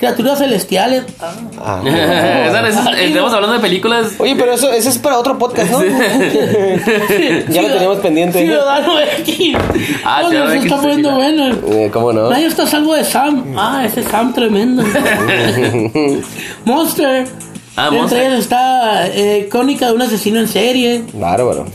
Criaturas 0.00 0.38
celestiales. 0.38 1.04
Ah, 1.20 1.32
Ah, 1.62 1.82
Esa- 2.68 2.98
Estamos 3.00 3.32
hablando 3.34 3.54
de 3.56 3.60
películas. 3.60 4.14
Oye, 4.18 4.34
pero 4.34 4.54
eso, 4.54 4.72
eso 4.72 4.88
es 4.88 4.96
para 4.98 5.18
otro 5.18 5.36
podcast, 5.38 5.70
¿no? 5.70 5.82
ya 7.48 7.62
lo 7.62 7.68
teníamos 7.68 7.98
pendiente. 7.98 8.42
Ciudadano 8.42 8.98
X. 9.18 9.56
Ah, 10.04 10.20
Oye, 10.24 10.30
Ciudadano 10.30 10.50
se 10.60 10.66
está 10.66 10.76
poniendo 10.80 11.08
sí. 11.10 11.14
bueno. 11.14 11.56
Eh, 11.68 11.90
¿Cómo 11.92 12.12
no? 12.14 12.30
Nadie 12.30 12.46
está 12.46 12.62
a 12.62 12.66
salvo 12.66 12.94
de 12.94 13.04
Sam. 13.04 13.54
Ah, 13.58 13.82
ese 13.84 14.02
Sam 14.02 14.32
tremendo. 14.32 14.82
Monster. 16.64 17.26
Ah, 17.76 17.84
Entre 17.84 17.98
Monster. 18.00 18.22
ellas 18.22 18.40
está 18.40 19.06
eh, 19.08 19.48
Crónica 19.50 19.86
de 19.88 19.92
un 19.92 20.02
asesino 20.02 20.40
en 20.40 20.48
serie. 20.48 21.02
Bárbaro. 21.12 21.66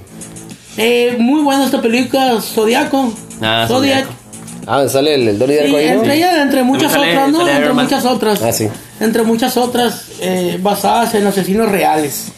Eh, 0.78 1.16
muy 1.20 1.42
buena 1.42 1.66
esta 1.66 1.82
película, 1.82 2.42
Zodiaco. 2.42 3.14
Ah, 3.42 3.66
Zodiac. 3.68 4.06
Zodiaco. 4.06 4.14
Ah, 4.68 4.88
sale 4.88 5.16
el, 5.16 5.28
el 5.28 5.40
Donnie 5.40 5.60
Sí, 5.66 5.72
¿no? 5.72 5.78
entre 5.80 6.16
ellas, 6.16 6.38
entre 6.40 6.64
muchas 6.64 6.92
sale- 6.92 7.12
otras, 7.12 7.30
¿no? 7.32 7.42
Entre 7.48 7.60
Iron 7.64 7.76
Man. 7.76 7.86
muchas 7.86 8.06
otras. 8.06 8.42
Ah, 8.42 8.52
sí. 8.52 8.68
Entre 9.00 9.24
muchas 9.24 9.58
otras 9.58 10.06
eh, 10.22 10.58
basadas 10.62 11.14
en 11.16 11.28
asesinos 11.28 11.70
reales. 11.72 12.30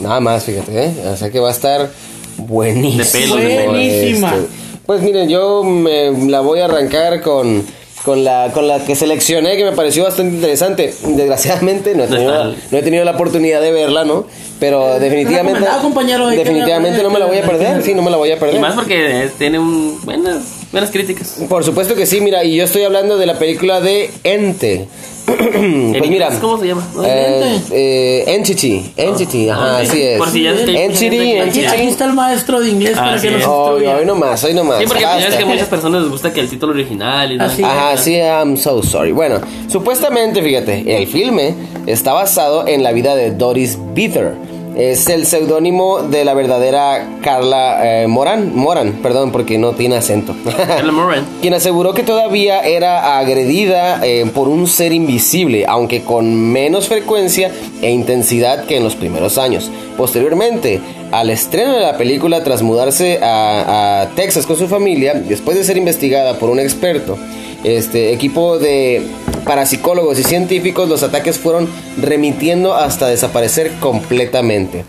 Nada 0.00 0.20
más, 0.20 0.44
fíjate, 0.44 0.84
¿eh? 0.86 0.92
O 1.12 1.16
sea 1.16 1.30
que 1.30 1.40
va 1.40 1.48
a 1.48 1.52
estar 1.52 1.90
buenísimo. 2.36 3.02
De 3.04 3.10
pelo, 3.10 3.36
de 3.36 3.46
pelo. 3.56 3.70
Buenísima. 3.72 4.34
Este, 4.34 4.48
Pues 4.86 5.02
miren, 5.02 5.28
yo 5.28 5.62
me 5.64 6.10
la 6.28 6.40
voy 6.40 6.60
a 6.60 6.64
arrancar 6.66 7.20
con, 7.20 7.64
con, 8.04 8.24
la, 8.24 8.50
con 8.52 8.66
la 8.68 8.80
que 8.84 8.94
seleccioné, 8.96 9.56
que 9.56 9.64
me 9.64 9.72
pareció 9.72 10.04
bastante 10.04 10.34
interesante. 10.36 10.94
Desgraciadamente 11.04 11.94
no 11.94 12.04
he 12.04 12.08
No 12.08 12.14
tenido, 12.16 12.32
la, 12.32 12.44
no 12.70 12.78
he 12.78 12.82
tenido 12.82 13.04
la 13.04 13.12
oportunidad 13.12 13.60
de 13.60 13.70
verla, 13.72 14.04
¿no? 14.04 14.26
Pero 14.58 14.98
definitivamente... 15.00 15.60
que 15.60 16.38
Definitivamente 16.38 16.96
verla, 16.98 17.08
no 17.08 17.10
me 17.14 17.18
la 17.20 17.26
voy 17.26 17.38
a 17.38 17.42
perder, 17.42 17.82
sí, 17.82 17.94
no 17.94 18.02
me 18.02 18.10
la 18.10 18.16
voy 18.16 18.30
a 18.30 18.38
perder. 18.38 18.56
Y 18.56 18.58
más 18.60 18.74
porque 18.74 19.24
eh, 19.24 19.30
tiene 19.38 19.58
un 19.58 20.00
buenas, 20.04 20.42
buenas 20.72 20.90
críticas. 20.90 21.38
Por 21.48 21.64
supuesto 21.64 21.94
que 21.94 22.06
sí, 22.06 22.20
mira, 22.20 22.44
y 22.44 22.56
yo 22.56 22.64
estoy 22.64 22.82
hablando 22.82 23.18
de 23.18 23.26
la 23.26 23.38
película 23.38 23.80
de 23.80 24.10
Ente. 24.24 24.88
¿En 25.28 25.92
pues 25.98 26.10
mira, 26.10 26.30
¿Cómo 26.40 26.58
se 26.58 26.66
llama? 26.66 26.86
¿No? 26.94 27.04
eh, 27.04 27.60
eh, 27.70 28.24
Entity, 28.26 28.92
Entity, 28.96 29.48
ajá, 29.48 29.76
ok. 29.76 29.80
así 29.82 30.02
es. 30.02 30.18
Por 30.18 30.28
si 30.30 30.42
ya 30.42 30.50
es 30.50 30.60
Entity, 30.68 31.06
Aquí, 31.06 31.36
Entity. 31.38 31.66
aquí 31.66 31.82
está 31.86 32.06
el 32.06 32.12
maestro 32.12 32.60
de 32.60 32.70
inglés 32.70 32.96
para 32.96 33.14
Así 33.14 33.28
que 33.28 33.32
nos 33.34 33.42
es. 33.42 33.46
Hoy, 33.46 33.74
instruya. 33.76 33.96
hoy 33.98 34.04
nomás, 34.06 34.42
hoy 34.44 34.54
nomás. 34.54 34.78
Sí, 34.80 34.84
porque 34.88 35.02
ya 35.02 35.18
es 35.20 35.34
que 35.36 35.42
a 35.44 35.46
muchas 35.46 35.68
personas 35.68 36.02
les 36.02 36.10
gusta 36.10 36.32
que 36.32 36.40
el 36.40 36.48
título 36.50 36.72
original 36.72 37.30
y 37.32 37.36
no. 37.36 37.44
Así 37.44 37.62
Ajá, 37.62 37.96
sí, 37.96 38.16
I'm 38.16 38.56
so 38.56 38.82
sorry. 38.82 39.12
Bueno, 39.12 39.40
supuestamente, 39.68 40.42
fíjate, 40.42 41.00
el 41.00 41.06
filme 41.06 41.54
está 41.86 42.12
basado 42.12 42.66
en 42.66 42.82
la 42.82 42.90
vida 42.92 43.14
de 43.14 43.30
Doris 43.30 43.78
Bither. 43.94 44.34
Es 44.76 45.08
el 45.08 45.26
seudónimo 45.26 46.02
de 46.02 46.24
la 46.24 46.32
verdadera 46.32 47.06
Carla 47.22 48.02
eh, 48.02 48.06
Moran, 48.06 48.54
Moran, 48.54 48.92
perdón, 49.02 49.30
porque 49.30 49.58
no 49.58 49.72
tiene 49.72 49.96
acento. 49.96 50.34
Carla 50.44 50.92
Moran. 50.92 51.26
quien 51.42 51.52
aseguró 51.54 51.92
que 51.92 52.02
todavía 52.02 52.60
era 52.60 53.18
agredida 53.18 54.00
eh, 54.02 54.24
por 54.32 54.48
un 54.48 54.66
ser 54.66 54.92
invisible, 54.92 55.66
aunque 55.66 56.02
con 56.02 56.34
menos 56.52 56.88
frecuencia 56.88 57.52
e 57.82 57.90
intensidad 57.90 58.64
que 58.64 58.78
en 58.78 58.84
los 58.84 58.96
primeros 58.96 59.36
años. 59.36 59.70
Posteriormente, 59.96 60.80
al 61.10 61.28
estreno 61.28 61.74
de 61.74 61.80
la 61.80 61.98
película, 61.98 62.42
tras 62.42 62.62
mudarse 62.62 63.18
a, 63.22 64.02
a 64.02 64.08
Texas 64.14 64.46
con 64.46 64.56
su 64.56 64.68
familia, 64.68 65.14
después 65.14 65.58
de 65.58 65.64
ser 65.64 65.76
investigada 65.76 66.38
por 66.38 66.48
un 66.48 66.58
experto, 66.58 67.18
este 67.64 68.12
equipo 68.12 68.58
de 68.58 69.02
parapsicólogos 69.44 70.18
y 70.18 70.24
científicos, 70.24 70.88
los 70.88 71.02
ataques 71.02 71.38
fueron 71.38 71.68
remitiendo 72.00 72.74
hasta 72.74 73.08
desaparecer 73.08 73.72
completamente. 73.80 74.84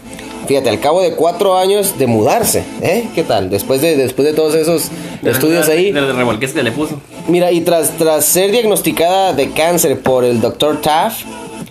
Fíjate, 0.47 0.69
al 0.69 0.79
cabo 0.79 1.01
de 1.01 1.13
cuatro 1.13 1.57
años 1.57 1.97
de 1.97 2.05
mudarse, 2.07 2.63
¿eh? 2.81 3.05
¿Qué 3.15 3.23
tal? 3.23 3.49
Después 3.49 3.81
de, 3.81 3.95
después 3.95 4.27
de 4.27 4.33
todos 4.33 4.55
esos 4.55 4.89
estudios 5.23 5.69
ahí, 5.69 5.91
De 5.91 6.01
revolques 6.11 6.51
que 6.51 6.63
le 6.63 6.71
puso. 6.71 6.99
Mira, 7.29 7.51
y 7.51 7.61
tras, 7.61 7.91
tras 7.97 8.25
ser 8.25 8.51
diagnosticada 8.51 9.31
de 9.33 9.51
cáncer 9.51 10.01
por 10.01 10.25
el 10.25 10.41
Dr. 10.41 10.81
Taft, 10.81 11.25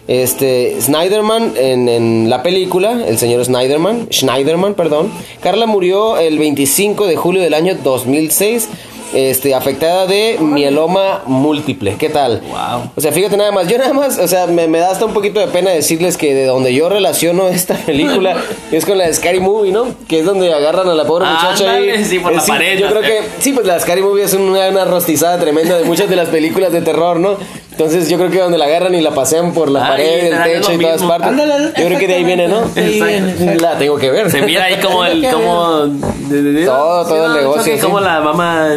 este, 0.08 0.80
Snyderman 0.80 1.52
en, 1.56 1.88
en 1.88 2.30
la 2.30 2.42
película, 2.42 3.04
el 3.06 3.18
señor 3.18 3.44
Snyderman, 3.44 4.08
Schneiderman, 4.10 4.74
perdón, 4.74 5.10
Carla 5.40 5.66
murió 5.66 6.16
el 6.16 6.38
25 6.38 7.06
de 7.06 7.16
julio 7.16 7.42
del 7.42 7.54
año 7.54 7.76
2006, 7.84 8.68
este, 9.14 9.54
afectada 9.54 10.06
de 10.06 10.38
mieloma 10.40 11.22
múltiple. 11.26 11.96
¿Qué 11.98 12.08
tal? 12.08 12.40
Wow. 12.48 12.90
O 12.96 13.00
sea, 13.00 13.12
fíjate 13.12 13.36
nada 13.36 13.52
más, 13.52 13.68
yo 13.68 13.78
nada 13.78 13.92
más, 13.92 14.18
o 14.18 14.28
sea, 14.28 14.46
me, 14.46 14.68
me 14.68 14.78
da 14.78 14.90
hasta 14.90 15.04
un 15.04 15.12
poquito 15.12 15.40
de 15.40 15.48
pena 15.48 15.70
decirles 15.70 16.16
que 16.16 16.34
de 16.34 16.46
donde 16.46 16.74
yo 16.74 16.88
relaciono 16.88 17.48
esta 17.48 17.74
película 17.86 18.36
es 18.72 18.84
con 18.86 18.98
la 18.98 19.06
de 19.06 19.14
Scary 19.14 19.40
Movie, 19.40 19.72
¿no? 19.72 19.86
Que 20.08 20.20
es 20.20 20.24
donde 20.26 20.52
agarran 20.52 20.88
a 20.88 20.94
la 20.94 21.04
pobre 21.04 21.26
Ah, 21.28 21.38
muchacha 21.52 21.72
ahí. 21.72 22.04
sí, 22.04 22.18
por 22.18 22.32
Eh, 22.32 22.36
la 22.36 22.42
pared, 22.44 22.78
Yo 22.78 22.88
creo 22.88 23.02
que, 23.02 23.20
sí, 23.40 23.52
pues 23.52 23.66
la 23.66 23.78
Scary 23.80 24.02
Movie 24.02 24.24
es 24.24 24.34
una, 24.34 24.68
una 24.68 24.84
rostizada 24.84 25.38
tremenda 25.38 25.76
de 25.78 25.84
muchas 25.84 26.08
de 26.08 26.16
las 26.16 26.28
películas 26.28 26.72
de 26.72 26.80
terror, 26.82 27.18
¿no? 27.20 27.36
Entonces 27.72 28.08
yo 28.10 28.18
creo 28.18 28.30
que 28.30 28.38
donde 28.38 28.58
la 28.58 28.66
agarran 28.66 28.94
y 28.94 29.00
la 29.00 29.12
pasean 29.12 29.54
por 29.54 29.70
la 29.70 29.80
pared, 29.88 30.26
el 30.30 30.42
techo 30.42 30.72
y 30.74 30.78
todas 30.78 30.96
mismo. 30.96 31.08
partes. 31.08 31.28
Ándale, 31.28 31.72
yo 31.74 31.86
creo 31.86 31.98
que 31.98 32.06
de 32.06 32.14
ahí 32.14 32.24
viene, 32.24 32.46
¿no? 32.46 32.64
Exacto. 32.76 33.62
La 33.62 33.78
tengo 33.78 33.96
que 33.96 34.10
ver. 34.10 34.30
Se 34.30 34.42
mira 34.42 34.64
ahí 34.64 34.76
como 34.76 35.02
el. 35.06 35.26
Como, 35.32 35.88
Todo, 36.66 37.06
todo 37.06 37.26
el 37.26 37.32
no, 37.32 37.34
negocio. 37.36 37.78
Como 37.80 37.98
la 38.00 38.20
mamá. 38.20 38.68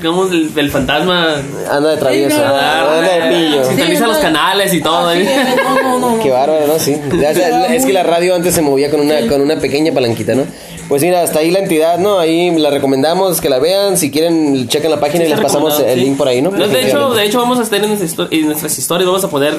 El- 0.00 0.06
Como 0.06 0.24
el, 0.24 0.50
el 0.56 0.70
fantasma. 0.70 1.36
Anda 1.70 1.90
de 1.90 1.96
travieso, 1.96 2.36
Sí, 2.36 2.42
no, 2.42 2.48
anda 2.48 3.00
de 3.02 3.34
pillo. 3.36 3.64
Sintoniza 3.64 4.04
Sí, 4.04 4.08
los 4.10 4.18
canales 4.18 4.74
y 4.74 4.80
todo. 4.80 5.08
Así 5.08 5.20
¿eh? 5.20 5.36
es, 5.48 5.56
no, 5.64 5.74
no, 5.82 5.98
no, 5.98 6.16
no. 6.16 6.22
Qué 6.22 6.30
bárbaro, 6.30 6.66
¿no? 6.66 6.78
Sí. 6.78 6.96
Ya, 7.20 7.32
ya, 7.32 7.66
es 7.66 7.84
que 7.84 7.92
la 7.92 8.02
radio 8.02 8.34
antes 8.34 8.54
se 8.54 8.62
movía 8.62 8.90
con 8.90 9.00
una, 9.00 9.26
con 9.28 9.40
una 9.40 9.56
pequeña 9.58 9.92
palanquita, 9.92 10.34
¿no? 10.34 10.44
Pues 10.88 11.02
mira, 11.02 11.22
hasta 11.22 11.38
ahí 11.38 11.50
la 11.52 11.60
entidad, 11.60 11.98
¿no? 11.98 12.18
Ahí 12.18 12.50
la 12.58 12.70
recomendamos 12.70 13.40
que 13.40 13.48
la 13.48 13.58
vean. 13.60 13.96
Si 13.96 14.10
quieren, 14.10 14.66
chequen 14.68 14.90
la 14.90 14.98
página 14.98 15.24
y 15.24 15.28
les 15.28 15.38
pasamos 15.40 15.78
el 15.80 15.94
sí. 15.94 16.04
link 16.04 16.16
por 16.16 16.26
ahí, 16.26 16.42
¿no? 16.42 16.50
No, 16.50 16.66
de, 16.66 16.86
hecho, 16.88 17.10
de 17.14 17.24
hecho, 17.24 17.38
vamos 17.38 17.58
a 17.60 17.62
estar 17.62 17.78
en, 17.84 17.90
en 18.30 18.46
nuestras 18.46 18.76
historias. 18.78 19.06
Vamos 19.06 19.22
a 19.22 19.28
poner 19.30 19.54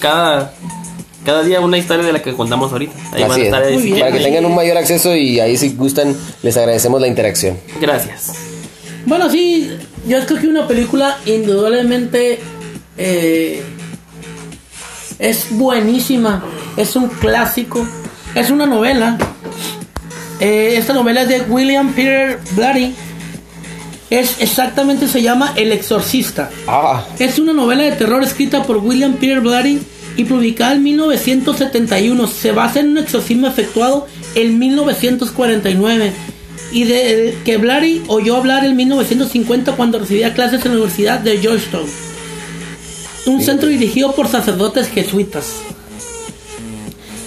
cada, 0.00 0.52
cada 1.24 1.42
día 1.44 1.60
una 1.60 1.78
historia 1.78 2.04
de 2.04 2.12
la 2.12 2.20
que 2.20 2.32
contamos 2.34 2.72
ahorita. 2.72 2.94
Ahí 3.12 3.22
van 3.22 3.30
Así 3.30 3.42
a 3.42 3.44
estar 3.44 3.66
si 3.68 3.76
bien. 3.76 4.00
Para 4.00 4.10
que 4.10 4.24
tengan 4.24 4.44
un 4.44 4.54
mayor 4.56 4.76
acceso 4.76 5.14
y 5.14 5.38
ahí 5.38 5.56
si 5.56 5.68
gustan, 5.74 6.16
les 6.42 6.56
agradecemos 6.56 7.00
la 7.00 7.06
interacción. 7.06 7.58
Gracias. 7.80 8.32
Bueno, 9.06 9.28
sí, 9.30 9.70
yo 10.06 10.18
escogí 10.18 10.46
una 10.46 10.66
película 10.68 11.18
indudablemente 11.26 12.38
eh, 12.96 13.62
es 15.18 15.46
buenísima, 15.50 16.42
es 16.76 16.96
un 16.96 17.08
clásico, 17.08 17.86
es 18.34 18.50
una 18.50 18.66
novela. 18.66 19.18
Eh, 20.40 20.74
esta 20.76 20.92
novela 20.92 21.22
es 21.22 21.28
de 21.28 21.40
William 21.42 21.92
Peter 21.92 22.40
Blatty. 22.56 22.94
Es 24.10 24.40
exactamente 24.40 25.08
se 25.08 25.22
llama 25.22 25.54
El 25.56 25.72
Exorcista. 25.72 26.50
Ah, 26.66 27.04
Es 27.18 27.38
una 27.38 27.52
novela 27.52 27.84
de 27.84 27.92
terror 27.92 28.22
escrita 28.22 28.62
por 28.64 28.78
William 28.78 29.14
Peter 29.14 29.40
Blatty 29.40 29.80
y 30.16 30.24
publicada 30.24 30.74
en 30.74 30.82
1971. 30.82 32.26
Se 32.26 32.52
basa 32.52 32.80
en 32.80 32.90
un 32.90 32.98
exorcismo 32.98 33.46
efectuado 33.46 34.06
en 34.34 34.58
1949 34.58 36.12
y 36.72 36.84
de 36.84 37.38
que 37.44 37.58
Blatty 37.58 38.02
oyó 38.08 38.36
hablar 38.36 38.64
en 38.64 38.74
1950 38.76 39.72
cuando 39.72 39.98
recibía 39.98 40.34
clases 40.34 40.64
en 40.64 40.72
la 40.72 40.78
Universidad 40.78 41.20
de 41.20 41.38
Georgetown. 41.38 41.86
Un 43.26 43.42
centro 43.42 43.68
dirigido 43.68 44.12
por 44.12 44.28
sacerdotes 44.28 44.88
jesuitas. 44.88 45.56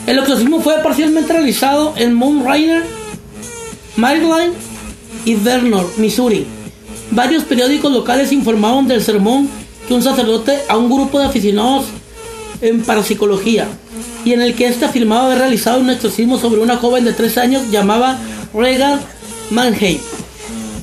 El 0.08 0.20
exorcismo 0.20 0.62
fue 0.62 0.76
parcialmente 0.84 1.34
realizado 1.34 1.94
en 1.98 2.14
Mount 2.14 2.46
Rainier, 2.46 2.84
Maryland 3.96 4.54
y 5.24 5.36
Vernon, 5.36 5.86
Missouri. 5.98 6.46
Varios 7.12 7.44
periódicos 7.44 7.92
locales 7.92 8.32
informaron 8.32 8.88
del 8.88 9.02
sermón 9.02 9.48
que 9.88 9.94
un 9.94 10.02
sacerdote 10.02 10.60
a 10.68 10.78
un 10.78 10.90
grupo 10.90 11.20
de 11.20 11.26
aficionados 11.26 11.86
en 12.62 12.82
parapsicología 12.84 13.68
y 14.24 14.34
en 14.34 14.42
el 14.42 14.56
que 14.56 14.68
éste 14.68 14.86
afirmaba 14.86 15.28
haber 15.28 15.40
realizado 15.40 15.80
un 15.80 15.90
exorcismo 15.90 16.40
sobre 16.40 16.62
una 16.62 16.78
joven 16.78 17.06
de 17.06 17.14
13 17.14 17.40
años 17.40 17.72
llamada 17.72 18.20
Regan 18.54 19.00
Manheim. 19.52 20.00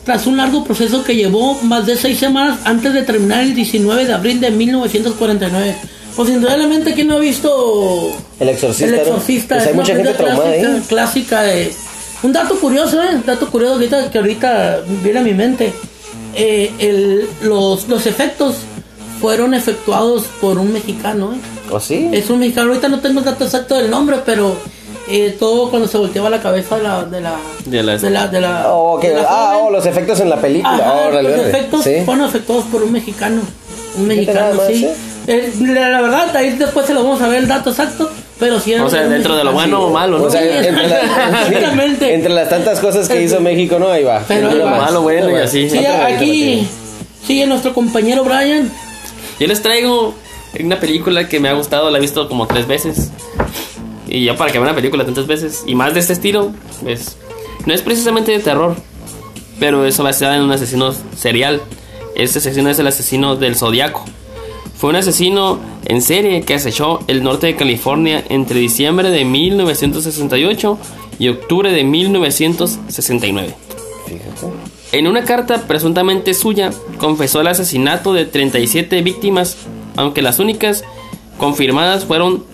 Tras 0.04 0.26
un 0.26 0.36
largo 0.36 0.64
proceso 0.64 1.04
que 1.04 1.14
llevó 1.14 1.54
más 1.62 1.86
de 1.86 1.96
seis 1.96 2.18
semanas 2.18 2.58
antes 2.64 2.92
de 2.92 3.02
terminar 3.02 3.40
el 3.42 3.54
19 3.54 4.04
de 4.06 4.12
abril 4.12 4.40
de 4.40 4.50
1949. 4.50 5.76
Pues 6.16 6.28
indudablemente, 6.28 6.92
¿quién 6.94 7.06
no 7.08 7.16
ha 7.16 7.20
visto 7.20 8.10
El 8.40 8.48
Exorcista, 8.48 8.84
El 8.86 8.96
¿no? 8.96 9.02
Exorcista? 9.02 9.54
Pues 9.56 9.68
hay 9.68 9.74
mucha 9.74 9.94
gente 9.96 10.12
traumada 10.12 10.42
clásica, 10.52 10.72
ahí. 10.74 10.82
clásica 10.88 11.42
de... 11.42 11.72
Un 12.24 12.32
dato 12.32 12.54
curioso, 12.60 13.00
¿eh? 13.02 13.14
Un 13.14 13.24
dato 13.24 13.48
curioso 13.50 13.74
ahorita, 13.74 14.10
que 14.10 14.18
ahorita 14.18 14.80
viene 15.02 15.20
a 15.20 15.22
mi 15.22 15.34
mente. 15.34 15.72
Eh, 16.34 16.70
el- 16.78 17.26
los, 17.42 17.88
los 17.88 18.06
efectos 18.06 18.56
fueron 19.20 19.54
efectuados 19.54 20.24
por 20.40 20.58
un 20.58 20.72
mexicano, 20.72 21.32
¿eh? 21.34 21.38
¿O 21.70 21.80
sí? 21.80 22.08
Es 22.12 22.28
un 22.28 22.40
mexicano, 22.40 22.68
ahorita 22.70 22.88
no 22.88 23.00
tengo 23.00 23.20
el 23.20 23.24
dato 23.24 23.44
exacto 23.44 23.76
del 23.76 23.90
nombre, 23.90 24.18
pero 24.26 24.56
eh, 25.08 25.36
todo 25.38 25.68
cuando 25.70 25.88
se 25.88 25.98
volteaba 25.98 26.30
la 26.30 26.40
cabeza 26.40 26.76
de 26.76 26.82
la... 26.84 27.04
De 27.04 27.20
la, 27.20 27.36
De 27.64 27.82
la- 27.82 27.96
de 27.98 28.10
la, 28.10 28.26
de 28.28 28.40
la- 28.40 28.72
Oh, 28.72 28.96
ok. 28.96 29.02
de 29.02 29.14
la 29.14 29.26
Ah, 29.28 29.58
oh, 29.58 29.70
los 29.70 29.84
efectos 29.86 30.20
en 30.20 30.30
la 30.30 30.36
película. 30.40 30.74
Ajá, 30.74 30.92
Órale, 31.08 31.36
los 31.36 31.46
efectos 31.46 31.84
Sí. 31.84 31.96
fueron 32.04 32.24
efectuados 32.26 32.64
por 32.66 32.82
un 32.82 32.92
mexicano. 32.92 33.42
Un 33.98 34.06
mexicano, 34.08 34.60
sí. 34.68 34.84
¿eh? 34.86 34.94
Eh, 35.26 35.52
la, 35.60 35.88
la 35.88 36.00
verdad, 36.00 36.34
ahí 36.36 36.50
después 36.50 36.86
se 36.86 36.94
lo 36.94 37.04
vamos 37.04 37.20
a 37.22 37.28
ver 37.28 37.38
el 37.40 37.48
dato 37.48 37.70
exacto, 37.70 38.10
pero 38.40 38.58
sí 38.58 38.74
O 38.74 38.90
sea, 38.90 39.02
dentro 39.06 39.36
de 39.36 39.44
lo 39.44 39.52
bueno 39.52 39.84
o 39.84 39.90
malo, 39.90 40.18
¿no? 40.18 40.24
O 40.24 40.30
sea, 40.30 40.40
Sí, 40.42 40.48
entre, 40.66 40.88
la- 40.88 41.00
sí, 41.00 41.54
exactamente. 41.54 42.14
entre 42.14 42.32
las 42.34 42.48
tantas 42.48 42.80
cosas 42.80 43.08
que 43.08 43.22
hizo 43.22 43.40
México, 43.40 43.78
¿no? 43.78 43.88
Ahí 43.88 44.02
va. 44.02 44.22
Pero 44.26 44.48
ahí 44.50 44.56
Una 44.56 44.64
va. 44.64 44.78
Malo, 44.78 45.02
bueno, 45.02 45.30
y 45.30 45.34
así. 45.34 45.68
Sí, 45.70 45.78
aquí 45.84 46.66
sigue 47.26 47.46
nuestro 47.46 47.72
compañero 47.72 48.24
Brian. 48.24 48.70
Yo 49.38 49.46
les 49.46 49.62
traigo 49.62 50.14
una 50.60 50.78
película 50.80 51.28
que 51.28 51.38
me 51.40 51.48
ha 51.48 51.52
gustado, 51.54 51.88
la 51.90 51.98
he 51.98 52.00
visto 52.00 52.28
como 52.28 52.46
tres 52.48 52.66
veces. 52.66 53.10
Y 54.12 54.24
ya 54.26 54.36
para 54.36 54.52
que 54.52 54.58
vean 54.58 54.68
una 54.68 54.76
película 54.76 55.06
tantas 55.06 55.26
veces, 55.26 55.64
y 55.66 55.74
más 55.74 55.94
de 55.94 56.00
este 56.00 56.12
estilo, 56.12 56.52
pues 56.82 57.16
no 57.64 57.72
es 57.72 57.80
precisamente 57.80 58.30
de 58.30 58.40
terror, 58.40 58.76
pero 59.58 59.86
eso 59.86 60.04
basada 60.04 60.36
en 60.36 60.42
un 60.42 60.52
asesino 60.52 60.92
serial. 61.16 61.62
Este 62.14 62.38
asesino 62.38 62.68
es 62.68 62.78
el 62.78 62.86
asesino 62.86 63.36
del 63.36 63.56
Zodiaco. 63.56 64.04
Fue 64.76 64.90
un 64.90 64.96
asesino 64.96 65.60
en 65.86 66.02
serie 66.02 66.42
que 66.42 66.54
acechó 66.54 67.00
el 67.06 67.22
norte 67.22 67.46
de 67.46 67.56
California 67.56 68.22
entre 68.28 68.60
diciembre 68.60 69.10
de 69.10 69.24
1968 69.24 70.78
y 71.18 71.28
octubre 71.28 71.72
de 71.72 71.82
1969. 71.82 73.54
Fíjate. 74.06 74.52
En 74.92 75.06
una 75.06 75.24
carta 75.24 75.66
presuntamente 75.66 76.34
suya, 76.34 76.70
confesó 76.98 77.40
el 77.40 77.46
asesinato 77.46 78.12
de 78.12 78.26
37 78.26 79.00
víctimas, 79.00 79.56
aunque 79.96 80.20
las 80.20 80.38
únicas 80.38 80.84
confirmadas 81.38 82.04
fueron 82.04 82.44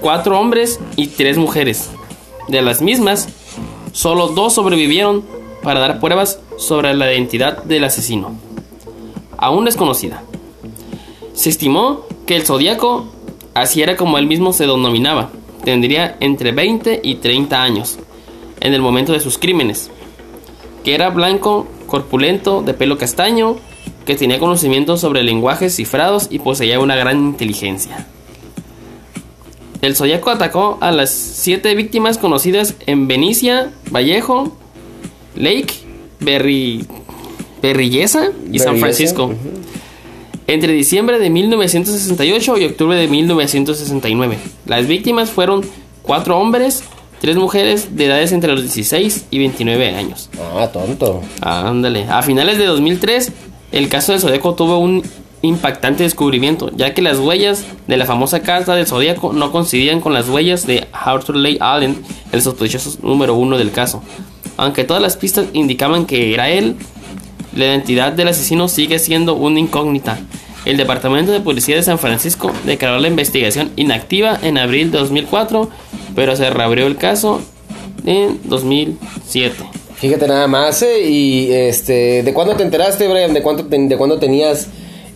cuatro 0.00 0.38
hombres 0.38 0.80
y 0.96 1.08
tres 1.08 1.38
mujeres. 1.38 1.90
De 2.48 2.62
las 2.62 2.80
mismas, 2.82 3.28
solo 3.92 4.28
dos 4.28 4.54
sobrevivieron 4.54 5.24
para 5.62 5.80
dar 5.80 6.00
pruebas 6.00 6.40
sobre 6.56 6.94
la 6.94 7.12
identidad 7.12 7.62
del 7.64 7.84
asesino, 7.84 8.32
aún 9.36 9.64
desconocida. 9.64 10.22
Se 11.34 11.50
estimó 11.50 12.06
que 12.26 12.36
el 12.36 12.46
zodiaco, 12.46 13.06
así 13.54 13.82
era 13.82 13.96
como 13.96 14.18
él 14.18 14.26
mismo 14.26 14.52
se 14.52 14.66
denominaba, 14.66 15.30
tendría 15.64 16.16
entre 16.20 16.52
20 16.52 17.00
y 17.02 17.16
30 17.16 17.62
años 17.62 17.98
en 18.60 18.74
el 18.74 18.80
momento 18.80 19.12
de 19.12 19.20
sus 19.20 19.38
crímenes 19.38 19.90
que 20.88 20.94
era 20.94 21.10
blanco, 21.10 21.66
corpulento, 21.86 22.62
de 22.62 22.72
pelo 22.74 22.98
castaño, 22.98 23.56
que 24.06 24.14
tenía 24.14 24.38
conocimientos 24.38 25.00
sobre 25.00 25.22
lenguajes 25.22 25.76
cifrados 25.76 26.28
y 26.30 26.38
poseía 26.38 26.80
una 26.80 26.96
gran 26.96 27.18
inteligencia. 27.18 28.06
El 29.80 29.94
Zodiaco 29.94 30.30
atacó 30.30 30.78
a 30.80 30.90
las 30.90 31.10
siete 31.10 31.74
víctimas 31.74 32.18
conocidas 32.18 32.74
en 32.86 33.06
Benicia, 33.06 33.70
Vallejo, 33.90 34.56
Lake, 35.36 35.74
Berry, 36.20 36.84
Berryessa 37.62 38.30
y 38.50 38.58
San 38.58 38.78
Francisco. 38.78 39.32
Entre 40.46 40.72
diciembre 40.72 41.18
de 41.18 41.30
1968 41.30 42.58
y 42.58 42.64
octubre 42.64 42.96
de 42.96 43.06
1969. 43.06 44.38
Las 44.66 44.86
víctimas 44.86 45.30
fueron 45.30 45.64
cuatro 46.02 46.38
hombres, 46.38 46.82
tres 47.20 47.36
mujeres 47.36 47.96
de 47.96 48.06
edades 48.06 48.32
entre 48.32 48.52
los 48.52 48.62
16 48.62 49.26
y 49.30 49.38
29 49.38 49.94
años. 49.94 50.30
Ah, 50.56 50.68
tonto. 50.72 51.22
Ándale. 51.40 52.06
A 52.08 52.22
finales 52.22 52.58
de 52.58 52.64
2003, 52.64 53.32
el 53.72 53.88
caso 53.88 54.12
del 54.12 54.20
Zodíaco 54.22 54.54
tuvo 54.54 54.78
un 54.78 55.02
impactante 55.42 56.02
descubrimiento, 56.02 56.70
ya 56.74 56.94
que 56.94 57.02
las 57.02 57.18
huellas 57.18 57.64
de 57.86 57.96
la 57.96 58.06
famosa 58.06 58.40
carta 58.40 58.74
del 58.74 58.86
Zodíaco 58.86 59.32
no 59.32 59.52
coincidían 59.52 60.00
con 60.00 60.12
las 60.12 60.28
huellas 60.28 60.66
de 60.66 60.86
Arthur 60.92 61.36
Leigh 61.36 61.58
Allen, 61.60 62.02
el 62.32 62.42
sospechoso 62.42 62.98
número 63.02 63.34
uno 63.34 63.58
del 63.58 63.70
caso. 63.70 64.02
Aunque 64.56 64.84
todas 64.84 65.02
las 65.02 65.16
pistas 65.16 65.46
indicaban 65.52 66.06
que 66.06 66.34
era 66.34 66.48
él, 66.48 66.76
la 67.54 67.66
identidad 67.66 68.12
del 68.12 68.28
asesino 68.28 68.68
sigue 68.68 68.98
siendo 68.98 69.34
una 69.34 69.60
incógnita. 69.60 70.18
El 70.64 70.76
Departamento 70.76 71.32
de 71.32 71.40
Policía 71.40 71.76
de 71.76 71.82
San 71.82 71.98
Francisco 71.98 72.52
declaró 72.64 72.98
la 72.98 73.08
investigación 73.08 73.70
inactiva 73.76 74.38
en 74.42 74.58
abril 74.58 74.90
de 74.90 74.98
2004, 74.98 75.70
pero 76.14 76.36
se 76.36 76.50
reabrió 76.50 76.86
el 76.86 76.96
caso 76.96 77.40
en 78.04 78.40
2007. 78.44 79.54
Fíjate 79.94 80.28
nada 80.28 80.46
más, 80.46 80.82
¿eh? 80.82 81.08
Y 81.08 81.50
este, 81.52 82.22
¿de 82.22 82.32
cuándo 82.32 82.54
te 82.54 82.62
enteraste, 82.62 83.08
Brian? 83.08 83.34
¿De 83.34 83.42
cuánto 83.42 83.64
de 83.64 83.96
cuándo 83.96 84.18
tenías 84.18 84.68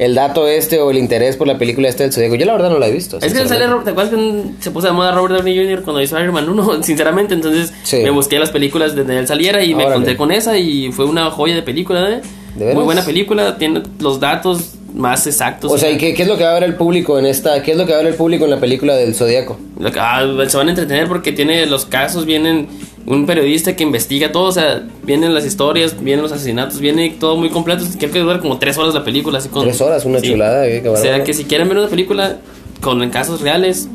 el 0.02 0.14
dato 0.14 0.46
este 0.48 0.80
o 0.80 0.90
el 0.90 0.98
interés 0.98 1.36
por 1.36 1.46
la 1.46 1.58
película 1.58 1.88
esta 1.88 2.02
del 2.04 2.12
Zodíaco? 2.12 2.34
Yo 2.34 2.46
la 2.46 2.52
verdad 2.52 2.70
no 2.70 2.78
la 2.78 2.88
he 2.88 2.92
visto. 2.92 3.18
Es 3.20 3.32
que 3.32 3.46
sale, 3.46 3.66
¿te 3.84 3.90
acuerdas 3.90 4.08
que 4.10 4.42
se 4.60 4.70
puso 4.70 4.86
de 4.88 4.92
moda 4.92 5.12
Robert 5.12 5.36
Downey 5.36 5.56
Jr. 5.56 5.82
cuando 5.82 6.02
hizo 6.02 6.18
Iron 6.20 6.34
Man 6.34 6.48
1? 6.48 6.82
Sinceramente, 6.82 7.34
entonces 7.34 7.72
Sí. 7.84 7.98
me 7.98 8.10
busqué 8.10 8.38
las 8.38 8.50
películas 8.50 8.94
desde 8.94 9.18
él 9.18 9.26
saliera 9.26 9.62
y 9.64 9.74
me 9.74 9.84
encontré 9.84 10.16
con 10.16 10.30
esa 10.32 10.58
y 10.58 10.92
fue 10.92 11.04
una 11.04 11.30
joya 11.30 11.54
de 11.54 11.62
película, 11.62 12.10
¿eh? 12.10 12.20
¿De? 12.56 12.74
Muy 12.74 12.84
buena 12.84 13.02
película, 13.04 13.56
tiene 13.56 13.82
los 13.98 14.20
datos 14.20 14.74
más 14.94 15.26
exactos. 15.26 15.72
O 15.72 15.78
sea, 15.78 15.90
¿y 15.90 15.96
qué, 15.96 16.12
qué 16.12 16.22
es 16.22 16.28
lo 16.28 16.36
que 16.36 16.44
va 16.44 16.50
a 16.50 16.54
ver 16.54 16.64
el 16.64 16.74
público 16.74 17.18
en 17.18 17.24
esta? 17.24 17.62
¿Qué 17.62 17.70
es 17.72 17.78
lo 17.78 17.86
que 17.86 17.92
va 17.92 18.00
a 18.00 18.02
ver 18.02 18.12
el 18.12 18.18
público 18.18 18.44
en 18.44 18.50
la 18.50 18.60
película 18.60 18.94
del 18.94 19.14
Zodíaco? 19.14 19.58
Ah, 19.98 20.22
se 20.46 20.56
van 20.58 20.66
a 20.66 20.70
entretener 20.70 21.08
porque 21.08 21.32
tiene 21.32 21.64
los 21.64 21.86
casos, 21.86 22.26
vienen 22.26 22.68
un 23.06 23.26
periodista 23.26 23.74
que 23.74 23.82
investiga 23.82 24.30
todo, 24.32 24.44
o 24.44 24.52
sea, 24.52 24.82
vienen 25.02 25.34
las 25.34 25.44
historias, 25.44 25.96
vienen 26.02 26.22
los 26.22 26.32
asesinatos, 26.32 26.78
viene 26.80 27.10
todo 27.18 27.36
muy 27.36 27.50
completo. 27.50 27.84
Creo 27.98 28.12
que 28.12 28.18
dura 28.20 28.38
como 28.40 28.58
tres 28.58 28.78
horas 28.78 28.94
la 28.94 29.02
película, 29.04 29.38
así 29.38 29.48
con... 29.48 29.64
Tres 29.64 29.80
horas, 29.80 30.04
una 30.04 30.20
chulada, 30.20 30.66
eh, 30.66 30.86
O 30.88 30.96
sea, 30.96 31.24
que 31.24 31.34
si 31.34 31.44
quieren 31.44 31.68
ver 31.68 31.78
una 31.78 31.88
película 31.88 32.38
con 32.80 33.08
casos 33.10 33.40
reales, 33.40 33.88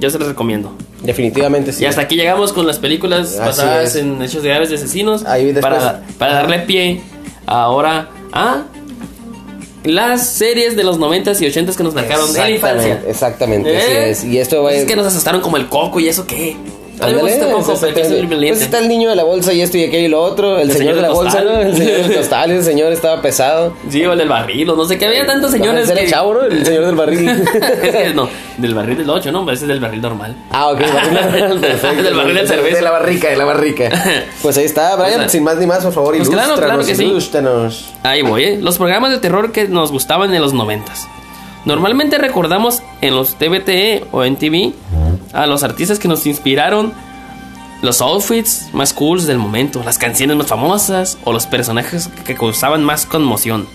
yo 0.00 0.08
se 0.10 0.18
les 0.18 0.28
recomiendo. 0.28 0.74
Definitivamente 1.02 1.72
sí. 1.72 1.82
Y 1.84 1.86
hasta 1.86 2.00
aquí 2.00 2.16
llegamos 2.16 2.52
con 2.54 2.66
las 2.66 2.78
películas 2.78 3.32
Así 3.32 3.38
basadas 3.38 3.94
es. 3.94 4.02
en 4.02 4.22
hechos 4.22 4.42
reales 4.42 4.70
de 4.70 4.76
asesinos. 4.76 5.24
Ahí 5.26 5.52
después- 5.52 5.62
para, 5.62 6.02
para 6.18 6.32
darle 6.34 6.60
pie 6.60 7.02
ahora 7.46 8.08
a 8.32 8.62
las 9.84 10.30
series 10.30 10.76
de 10.76 10.84
los 10.84 10.98
90s 10.98 11.40
y 11.42 11.46
80s 11.46 11.76
que 11.76 11.82
nos 11.82 11.94
marcaron 11.94 12.32
de 12.32 12.38
la 12.38 12.50
infancia. 12.50 13.02
Exactamente, 13.06 13.76
así 13.76 13.86
¿Eh? 13.92 14.10
es. 14.10 14.24
Y 14.24 14.38
esto 14.38 14.62
va 14.62 14.72
es 14.72 14.86
que 14.86 14.96
nos 14.96 15.06
asustaron 15.06 15.42
como 15.42 15.58
el 15.58 15.68
coco 15.68 16.00
y 16.00 16.08
eso 16.08 16.26
qué. 16.26 16.56
Ándale, 17.00 17.20
pues 18.38 18.62
está 18.62 18.78
el 18.78 18.88
niño 18.88 19.10
de 19.10 19.16
la 19.16 19.24
bolsa 19.24 19.52
y 19.52 19.60
esto 19.60 19.76
y 19.78 19.84
aquello 19.84 20.06
y 20.06 20.10
lo 20.10 20.22
otro. 20.22 20.58
El, 20.58 20.70
señor, 20.70 20.94
de 20.94 21.02
la 21.02 21.10
bolsa. 21.10 21.40
¿no? 21.42 21.58
El 21.60 21.76
señor 21.76 22.02
del 22.02 22.16
costal, 22.16 22.50
ese 22.52 22.62
señor 22.62 22.92
estaba 22.92 23.20
pesado. 23.20 23.74
Sí, 23.88 24.04
o 24.04 24.12
el 24.12 24.18
del 24.18 24.28
barril, 24.28 24.70
o 24.70 24.76
no 24.76 24.84
sé 24.84 24.96
qué. 24.96 25.06
Había 25.06 25.26
tantos 25.26 25.50
señores 25.50 25.88
era 25.90 26.00
que... 26.00 26.08
chavo, 26.08 26.34
¿no? 26.34 26.42
El 26.42 26.64
señor 26.64 26.86
del 26.86 26.94
barril. 26.94 27.28
es 27.82 27.96
que 27.96 28.12
no, 28.14 28.28
del 28.58 28.74
barril 28.74 28.98
del 28.98 29.10
8, 29.10 29.32
no, 29.32 29.50
ese 29.50 29.64
es 29.64 29.68
del 29.68 29.80
barril 29.80 30.00
normal. 30.00 30.36
Ah, 30.50 30.68
ok, 30.68 30.80
barril, 30.80 31.60
perfecto. 31.60 32.02
Del 32.02 32.14
barril 32.14 32.34
de 32.34 32.46
cerveza. 32.46 32.76
De 32.76 32.82
la 32.82 32.90
barrica, 32.90 33.28
de 33.28 33.36
la 33.36 33.44
barrica. 33.44 33.90
Pues 34.42 34.56
ahí 34.56 34.64
está, 34.64 34.94
Brian, 34.96 35.14
O 35.14 35.18
sea, 35.20 35.28
sin 35.28 35.42
más 35.42 35.56
ni 35.56 35.66
más, 35.66 35.82
por 35.82 35.92
favor, 35.92 36.16
pues 36.16 36.28
claro, 36.28 36.48
ilústranos, 36.48 36.74
claro 36.74 36.86
que 36.86 36.94
sí. 36.94 37.04
ilústranos. 37.04 37.90
Ahí 38.02 38.22
voy, 38.22 38.44
¿eh? 38.44 38.58
Los 38.60 38.78
programas 38.78 39.10
de 39.10 39.18
terror 39.18 39.52
que 39.52 39.68
nos 39.68 39.90
gustaban 39.90 40.32
en 40.34 40.40
los 40.40 40.52
noventas. 40.52 41.08
Normalmente 41.64 42.18
recordamos 42.18 42.82
en 43.00 43.16
los 43.16 43.36
TVTE 43.36 44.04
o 44.12 44.22
en 44.24 44.36
TV 44.36 44.74
a 45.34 45.46
los 45.46 45.62
artistas 45.62 45.98
que 45.98 46.08
nos 46.08 46.26
inspiraron 46.26 46.92
los 47.82 48.00
outfits 48.00 48.68
más 48.72 48.94
cools 48.94 49.26
del 49.26 49.38
momento, 49.38 49.82
las 49.84 49.98
canciones 49.98 50.36
más 50.36 50.46
famosas 50.46 51.18
o 51.24 51.32
los 51.32 51.46
personajes 51.46 52.08
que 52.24 52.34
causaban 52.34 52.82
más 52.82 53.04
conmoción. 53.04 53.66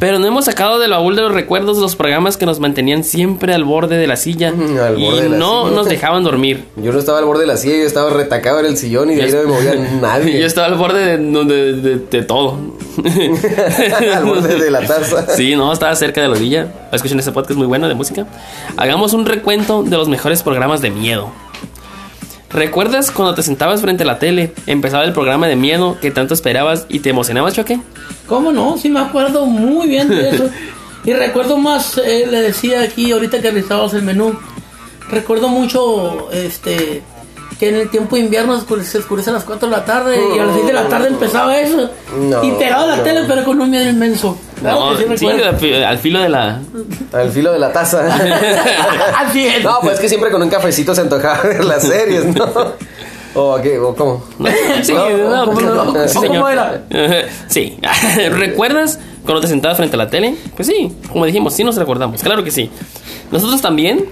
Pero 0.00 0.20
no 0.20 0.26
hemos 0.26 0.44
sacado 0.44 0.78
del 0.78 0.92
baúl 0.92 1.16
de 1.16 1.22
los 1.22 1.32
recuerdos 1.32 1.78
los 1.78 1.96
programas 1.96 2.36
que 2.36 2.46
nos 2.46 2.60
mantenían 2.60 3.02
siempre 3.02 3.52
al 3.52 3.64
borde 3.64 3.96
de 3.96 4.06
la 4.06 4.14
silla 4.16 4.48
al 4.80 4.98
y 4.98 5.10
la 5.28 5.36
no 5.36 5.64
silla. 5.64 5.76
nos 5.76 5.88
dejaban 5.88 6.22
dormir. 6.22 6.64
Yo 6.76 6.92
no 6.92 6.98
estaba 7.00 7.18
al 7.18 7.24
borde 7.24 7.40
de 7.40 7.46
la 7.48 7.56
silla, 7.56 7.76
yo 7.78 7.82
estaba 7.86 8.10
retacado 8.10 8.60
en 8.60 8.66
el 8.66 8.76
sillón 8.76 9.10
y 9.10 9.16
de 9.16 9.22
ahí 9.24 9.32
no 9.32 9.38
me 9.38 9.44
movía 9.46 9.74
nadie. 10.00 10.38
Yo 10.40 10.46
estaba 10.46 10.68
al 10.68 10.76
borde 10.76 11.16
de, 11.16 11.18
de- 11.18 11.72
de- 11.80 11.98
de 11.98 12.22
todo. 12.22 12.58
al 14.14 14.24
borde 14.24 14.56
de 14.56 14.70
la 14.70 14.86
taza. 14.86 15.26
Sí, 15.34 15.56
no, 15.56 15.72
estaba 15.72 15.94
cerca 15.96 16.20
de 16.20 16.28
la 16.28 16.34
orilla. 16.34 16.72
Escuchen 16.92 17.18
ese 17.18 17.32
podcast 17.32 17.58
muy 17.58 17.66
bueno 17.66 17.88
de 17.88 17.94
música. 17.94 18.26
Hagamos 18.76 19.12
un 19.14 19.26
recuento 19.26 19.82
de 19.82 19.96
los 19.96 20.08
mejores 20.08 20.42
programas 20.42 20.80
de 20.80 20.90
miedo. 20.90 21.30
¿Recuerdas 22.50 23.10
cuando 23.10 23.34
te 23.34 23.42
sentabas 23.42 23.82
frente 23.82 24.04
a 24.04 24.06
la 24.06 24.18
tele, 24.18 24.54
empezaba 24.66 25.04
el 25.04 25.12
programa 25.12 25.48
de 25.48 25.56
miedo 25.56 25.98
que 26.00 26.10
tanto 26.10 26.32
esperabas 26.32 26.86
y 26.88 27.00
te 27.00 27.10
emocionabas, 27.10 27.54
Choque? 27.54 27.80
¿Cómo 28.26 28.52
no? 28.52 28.78
Sí 28.78 28.88
me 28.88 29.00
acuerdo 29.00 29.44
muy 29.44 29.86
bien 29.86 30.08
de 30.08 30.30
eso. 30.30 30.48
y 31.04 31.12
recuerdo 31.12 31.58
más, 31.58 31.98
eh, 31.98 32.26
le 32.30 32.40
decía 32.40 32.82
aquí 32.82 33.12
ahorita 33.12 33.42
que 33.42 33.50
revisábamos 33.50 33.92
el 33.92 34.02
menú, 34.02 34.38
recuerdo 35.10 35.48
mucho 35.48 36.30
este 36.32 37.02
que 37.58 37.68
en 37.70 37.74
el 37.74 37.90
tiempo 37.90 38.14
de 38.16 38.22
invierno 38.22 38.52
se 38.54 38.60
oscurece, 38.60 38.90
se 38.92 38.98
oscurece 38.98 39.30
a 39.30 39.32
las 39.32 39.44
4 39.44 39.68
de 39.68 39.76
la 39.76 39.84
tarde 39.84 40.16
y 40.34 40.38
a 40.38 40.44
las 40.44 40.54
6 40.54 40.66
de 40.66 40.72
la 40.72 40.88
tarde 40.88 41.08
empezaba 41.08 41.58
eso. 41.58 41.90
No, 42.16 42.44
y 42.44 42.52
pegado 42.52 42.84
a 42.84 42.86
la 42.88 42.96
no. 42.98 43.02
tele 43.02 43.22
pero 43.26 43.44
con 43.44 43.60
un 43.60 43.68
miedo 43.70 43.88
inmenso. 43.90 44.38
Claro 44.60 44.92
No, 44.92 44.96
que 44.96 45.18
sí 45.18 45.26
al 45.28 45.56
fi- 45.58 45.74
al 45.74 45.98
filo 45.98 46.20
de 46.20 46.28
la... 46.28 46.60
Al 47.12 47.30
filo 47.30 47.52
de 47.52 47.58
la 47.58 47.72
taza. 47.72 48.06
Así 49.18 49.46
es. 49.46 49.64
no, 49.64 49.78
pues 49.80 49.94
es 49.94 50.00
que 50.00 50.08
siempre 50.08 50.30
con 50.30 50.40
un 50.42 50.48
cafecito 50.50 50.94
se 50.94 51.00
antojaba 51.00 51.42
ver 51.44 51.64
las 51.64 51.82
series, 51.82 52.24
¿no? 52.26 52.46
¿O 53.34 53.54
a 53.54 53.62
qué? 53.62 53.78
¿O 53.78 53.94
cómo? 53.94 54.24
Sí, 54.82 54.92
No, 54.92 55.08
no, 55.10 55.44
¿cómo 55.46 55.52
pues, 55.60 55.66
no? 55.66 56.08
sí, 56.08 56.26
¿Cómo 56.28 56.48
era? 56.48 56.82
Sí. 57.48 57.78
¿Recuerdas 58.30 58.98
cuando 59.24 59.40
te 59.40 59.46
sentabas 59.48 59.76
frente 59.76 59.96
a 59.96 59.98
la 59.98 60.08
tele? 60.08 60.34
Pues 60.56 60.66
sí, 60.68 60.92
como 61.12 61.24
dijimos, 61.26 61.54
sí 61.54 61.62
nos 61.64 61.76
recordamos, 61.76 62.22
claro 62.22 62.42
que 62.44 62.50
sí. 62.50 62.70
Nosotros 63.30 63.60
también. 63.60 64.06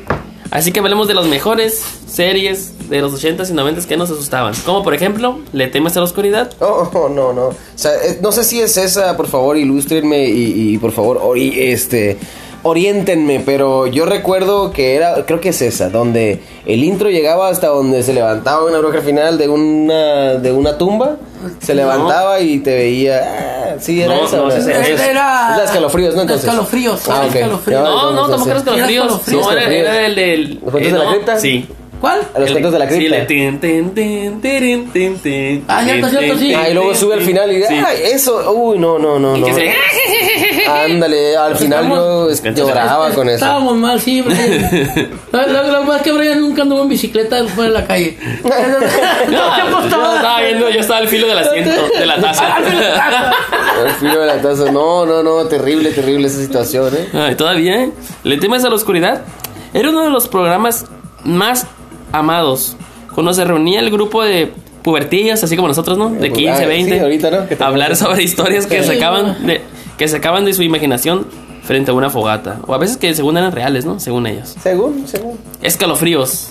Así 0.50 0.72
que 0.72 0.80
hablemos 0.80 1.08
de 1.08 1.14
las 1.14 1.26
mejores 1.26 1.82
series 2.06 2.88
de 2.88 3.00
los 3.00 3.12
80s 3.22 3.50
y 3.50 3.52
90s 3.52 3.86
que 3.86 3.96
nos 3.96 4.10
asustaban. 4.10 4.54
Como 4.64 4.82
por 4.82 4.94
ejemplo, 4.94 5.40
¿Le 5.52 5.66
temes 5.68 5.96
a 5.96 6.00
la 6.00 6.04
oscuridad? 6.04 6.50
Oh, 6.60 6.88
oh, 6.94 7.08
no, 7.08 7.32
no. 7.32 7.46
O 7.48 7.54
sea, 7.74 7.92
eh, 7.94 8.18
no 8.22 8.30
sé 8.32 8.44
si 8.44 8.60
es 8.60 8.76
esa, 8.76 9.16
por 9.16 9.26
favor, 9.26 9.56
ilústrenme 9.56 10.26
y, 10.28 10.72
y, 10.74 10.78
por 10.78 10.92
favor, 10.92 11.20
ori- 11.20 11.52
este, 11.56 12.16
oriéntenme, 12.62 13.40
pero 13.44 13.86
yo 13.86 14.06
recuerdo 14.06 14.70
que 14.72 14.94
era, 14.94 15.24
creo 15.26 15.40
que 15.40 15.50
es 15.50 15.62
esa, 15.62 15.88
donde 15.90 16.40
el 16.66 16.82
intro 16.84 17.10
llegaba 17.10 17.48
hasta 17.48 17.68
donde 17.68 18.02
se 18.02 18.12
levantaba 18.12 18.64
una 18.64 18.78
bruja 18.78 19.00
final 19.02 19.38
de 19.38 19.48
una, 19.48 20.34
de 20.34 20.52
una 20.52 20.78
tumba, 20.78 21.16
se 21.60 21.74
No. 21.74 21.80
levantaba 21.82 22.40
y 22.40 22.58
te 22.60 22.74
veía, 22.74 23.20
ah, 23.24 23.74
sí, 23.80 24.00
era 24.02 24.14
No, 24.16 24.24
esa. 24.26 24.36
no, 24.36 24.44
¿verdad? 24.46 24.58
ese- 24.60 24.92
Es- 24.94 25.00
era- 25.00 25.50
es 25.52 25.56
la 25.58 25.64
escalofríos, 25.64 26.14
¿no? 26.14 26.22
Entonces. 26.22 26.44
Escalofríos, 26.44 27.08
Ah, 27.08 27.22
ok. 27.28 27.34
escalofríos. 27.34 27.82
Ya, 27.82 27.88
No, 27.88 28.02
no, 28.02 28.10
entonces, 28.10 28.30
tampoco 28.30 28.50
era 28.50 28.58
sí. 28.60 28.64
No, 28.66 28.72
era, 29.52 29.62
escalofríos. 29.62 29.86
era 29.86 30.06
el 30.06 30.14
del... 30.14 30.54
¿Los 30.62 30.70
cuentos 30.70 30.92
de 30.92 30.98
la 30.98 31.04
no, 31.04 31.10
cripta? 31.10 31.38
Sí. 31.38 31.66
¿Cuál? 31.98 32.20
A 32.34 32.38
los 32.40 32.48
El- 32.48 32.52
cuentos 32.54 32.72
de 32.74 32.78
la 32.78 32.88
sí, 32.90 32.96
cripta. 32.98 33.16
el 33.16 33.26
tin, 33.26 33.58
tin, 33.58 33.90
tin, 33.94 34.40
tirin, 34.42 34.90
tin, 34.92 35.18
tin, 35.18 35.64
Ah, 35.66 35.82
cierto, 35.82 36.08
tin, 36.08 36.18
cierto, 36.18 36.38
sí. 36.38 36.44
tin, 36.48 36.56
Ah, 36.56 36.68
y 36.68 36.74
luego 36.74 36.90
tin, 36.90 37.00
sube 37.00 37.14
al 37.14 37.18
tin. 37.20 37.28
final 37.28 37.52
y 37.52 37.62
Sí. 37.62 37.74
ay, 37.74 37.98
eso, 38.12 38.52
uy, 38.52 38.78
no, 38.78 38.98
no, 38.98 39.18
no, 39.18 39.34
Y 39.34 39.40
no. 39.40 39.46
que 39.46 39.54
se- 39.54 39.74
Ándale, 40.68 41.36
al 41.36 41.56
final 41.56 41.88
yo 41.88 42.28
lloraba 42.54 43.10
con 43.10 43.28
eso. 43.28 43.36
Estábamos 43.36 43.76
mal, 43.76 44.00
sí, 44.00 44.22
Brian. 44.22 45.10
Lo, 45.72 45.84
más 45.84 46.02
que 46.02 46.12
Brian 46.12 46.40
nunca 46.40 46.62
anduvo 46.62 46.82
en 46.82 46.88
bicicleta 46.88 47.44
fuera 47.46 47.70
de 47.70 47.80
la 47.80 47.86
calle. 47.86 48.18
No, 49.28 49.70
yo 49.70 50.16
estaba 50.16 50.40
viendo, 50.40 50.70
yo 50.70 50.80
estaba 50.80 50.98
al 51.00 51.08
filo 51.08 51.26
del 51.26 51.38
asiento, 51.38 51.70
de 51.98 52.06
la 52.06 52.20
taza. 52.20 52.56
Al 52.56 52.64
filo 53.98 54.20
de 54.20 54.26
la 54.26 54.40
taza. 54.40 54.70
No, 54.70 55.04
no, 55.06 55.22
no, 55.22 55.44
terrible, 55.46 55.90
terrible 55.90 56.26
esa 56.28 56.40
situación, 56.40 56.92
¿eh? 56.94 57.08
Ay, 57.12 57.34
todavía, 57.34 57.82
¿eh? 57.82 57.90
¿Le 58.22 58.36
temes 58.38 58.64
a 58.64 58.68
la 58.68 58.74
oscuridad? 58.74 59.22
Era 59.74 59.90
uno 59.90 60.04
de 60.04 60.10
los 60.10 60.28
programas 60.28 60.86
más 61.24 61.66
amados. 62.12 62.76
Cuando 63.14 63.32
se 63.34 63.44
reunía 63.44 63.80
el 63.80 63.90
grupo 63.90 64.22
de 64.22 64.52
pubertillas, 64.82 65.42
así 65.42 65.56
como 65.56 65.68
nosotros, 65.68 65.98
¿no? 65.98 66.10
De 66.10 66.32
15, 66.32 66.64
Ah, 66.64 66.66
20. 66.66 66.94
sí, 66.94 66.98
ahorita, 67.00 67.30
¿no? 67.30 67.64
Hablar 67.66 67.96
sobre 67.96 68.22
historias 68.22 68.66
que 68.66 68.82
sacaban 68.84 69.46
de, 69.46 69.60
que 69.98 70.08
sacaban 70.08 70.44
de 70.44 70.52
su 70.54 70.62
imaginación 70.62 71.26
frente 71.62 71.90
a 71.90 71.94
una 71.94 72.10
fogata. 72.10 72.58
O 72.66 72.74
a 72.74 72.78
veces 72.78 72.96
que 72.96 73.14
según 73.14 73.36
eran 73.36 73.52
reales, 73.52 73.84
¿no? 73.84 73.98
Según 74.00 74.26
ellos. 74.26 74.54
Según, 74.62 75.06
según. 75.08 75.38
Escalofríos. 75.62 76.50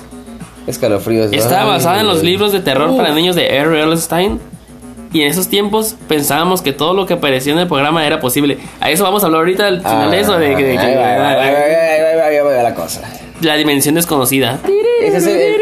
Escalofríos. 0.68 1.32
Está 1.32 1.62
Ay, 1.62 1.68
basada 1.68 2.02
en 2.02 2.08
los 2.08 2.24
libros 2.24 2.52
de 2.52 2.60
terror 2.60 2.90
Uf. 2.90 2.98
para 2.98 3.14
niños 3.14 3.36
de 3.36 3.48
R. 3.56 3.82
L. 3.84 3.96
Stein. 3.98 4.40
Y 5.14 5.22
en 5.22 5.30
esos 5.30 5.48
tiempos 5.48 5.96
pensábamos 6.10 6.62
que 6.62 6.74
todo 6.74 6.94
lo 6.94 7.06
que 7.06 7.14
aparecía 7.14 7.54
en 7.54 7.60
el 7.60 7.68
programa 7.68 8.06
era 8.06 8.20
posible. 8.20 8.58
A 8.82 8.90
eso 8.90 9.04
vamos 9.04 9.24
a 9.24 9.28
hablar 9.28 9.42
ahorita 9.42 9.68
al 9.68 9.80
final 9.82 10.12
de 10.12 10.20
eso, 10.20 10.38
la 12.64 12.74
cosa. 12.76 13.02
la 13.42 13.56
dimensión 13.56 13.96
desconocida. 13.96 14.60
Ese 15.02 15.18
es 15.18 15.28
el, 15.28 15.36
el, 15.36 15.56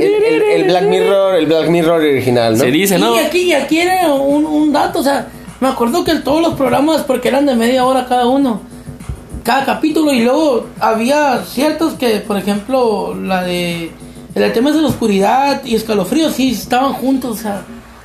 el- 0.00 0.42
el 0.54 0.64
Black 0.64 0.84
Mirror, 0.84 1.34
el 1.36 1.46
Black 1.46 1.68
Mirror 1.68 2.00
original, 2.00 2.56
¿no? 2.56 2.64
Se 2.64 2.70
dice, 2.70 2.98
¿no? 2.98 3.14
Y 3.16 3.18
aquí, 3.18 3.40
y 3.42 3.52
aquí 3.52 3.80
era 3.80 4.12
un, 4.14 4.46
un 4.46 4.72
dato, 4.72 5.00
o 5.00 5.02
sea, 5.02 5.26
me 5.64 5.70
acuerdo 5.70 6.04
que 6.04 6.16
todos 6.16 6.42
los 6.42 6.54
programas, 6.54 7.04
porque 7.04 7.28
eran 7.28 7.46
de 7.46 7.54
media 7.54 7.86
hora 7.86 8.04
cada 8.06 8.26
uno, 8.26 8.60
cada 9.42 9.64
capítulo, 9.64 10.12
y 10.12 10.22
luego 10.22 10.66
había 10.78 11.42
ciertos 11.42 11.94
que, 11.94 12.20
por 12.20 12.36
ejemplo, 12.36 13.14
la 13.14 13.42
de 13.42 13.90
el 14.34 14.52
tema 14.52 14.72
de 14.72 14.82
la 14.82 14.88
oscuridad 14.88 15.64
y 15.64 15.74
escalofríos, 15.74 16.34
sí, 16.34 16.50
estaban 16.50 16.92
juntos, 16.92 17.38
o 17.38 17.42
sea, 17.42 17.62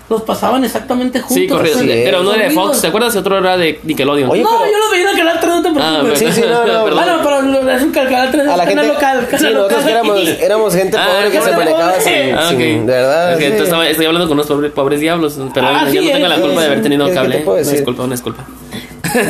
los 0.09 0.21
pasaban 0.23 0.63
exactamente 0.63 1.19
juntos. 1.19 1.35
Sí, 1.37 1.47
correcto. 1.47 1.79
Pero 1.85 2.23
no 2.23 2.33
era 2.33 2.45
de. 2.45 2.51
Fox, 2.51 2.81
¿te 2.81 2.87
acuerdas? 2.87 3.15
Otro 3.15 3.37
era 3.37 3.57
de 3.57 3.79
Nickelodeon. 3.83 4.29
Oye, 4.29 4.41
No, 4.41 4.49
pero- 4.59 4.71
yo 4.71 4.77
lo 4.79 4.89
veía 4.91 5.03
en 5.03 5.09
el 5.09 5.17
canal 5.17 5.39
3, 5.39 5.53
no 5.53 5.61
te 5.61 5.69
Ah. 5.79 6.03
Sí, 6.15 6.31
sí, 6.31 6.41
no, 6.41 6.65
no, 6.65 6.83
Perdón. 6.85 6.99
Ah, 6.99 7.05
no, 7.17 7.23
pero 7.23 7.71
es 7.71 7.83
un 7.83 7.91
canal 7.91 8.31
3, 8.31 8.47
A 8.47 8.57
la 8.57 8.63
es 8.63 8.69
gente. 8.69 8.75
canal 8.75 8.87
local. 8.87 9.27
sí, 9.29 9.45
nosotros 9.45 9.71
local. 9.71 9.89
éramos, 9.89 10.19
éramos 10.41 10.75
gente 10.75 10.97
Ah, 10.97 11.07
pobre 11.15 11.31
que 11.31 11.41
se 11.41 11.51
manejaba 11.51 11.93
sin, 12.01 12.35
Ah, 12.37 12.49
sin-. 12.49 12.85
De 12.85 12.91
verdad. 12.93 13.37
Sí. 13.37 13.43
entonces 13.43 13.67
estaba- 13.67 13.87
estoy 13.89 14.05
hablando 14.07 14.27
con 14.27 14.37
unos 14.37 14.47
pobres, 14.47 14.71
pobres 14.71 14.99
diablos. 14.99 15.33
Perdón, 15.53 15.75
Ah, 15.75 15.85
yo 15.85 16.01
sí, 16.01 16.07
no 16.07 16.13
tengo 16.13 16.27
la 16.27 16.35
es- 16.35 16.41
culpa 16.41 16.59
de 16.61 16.65
haber 16.67 16.81
tenido 16.81 17.05
¿qué- 17.05 17.11
qué 17.11 17.15
cable. 17.15 17.35
te 17.37 17.41
puedo 17.43 17.55
Una 17.55 17.59
decir? 17.59 17.75
disculpa, 17.77 18.03
una 18.03 18.13
disculpa. 18.13 18.45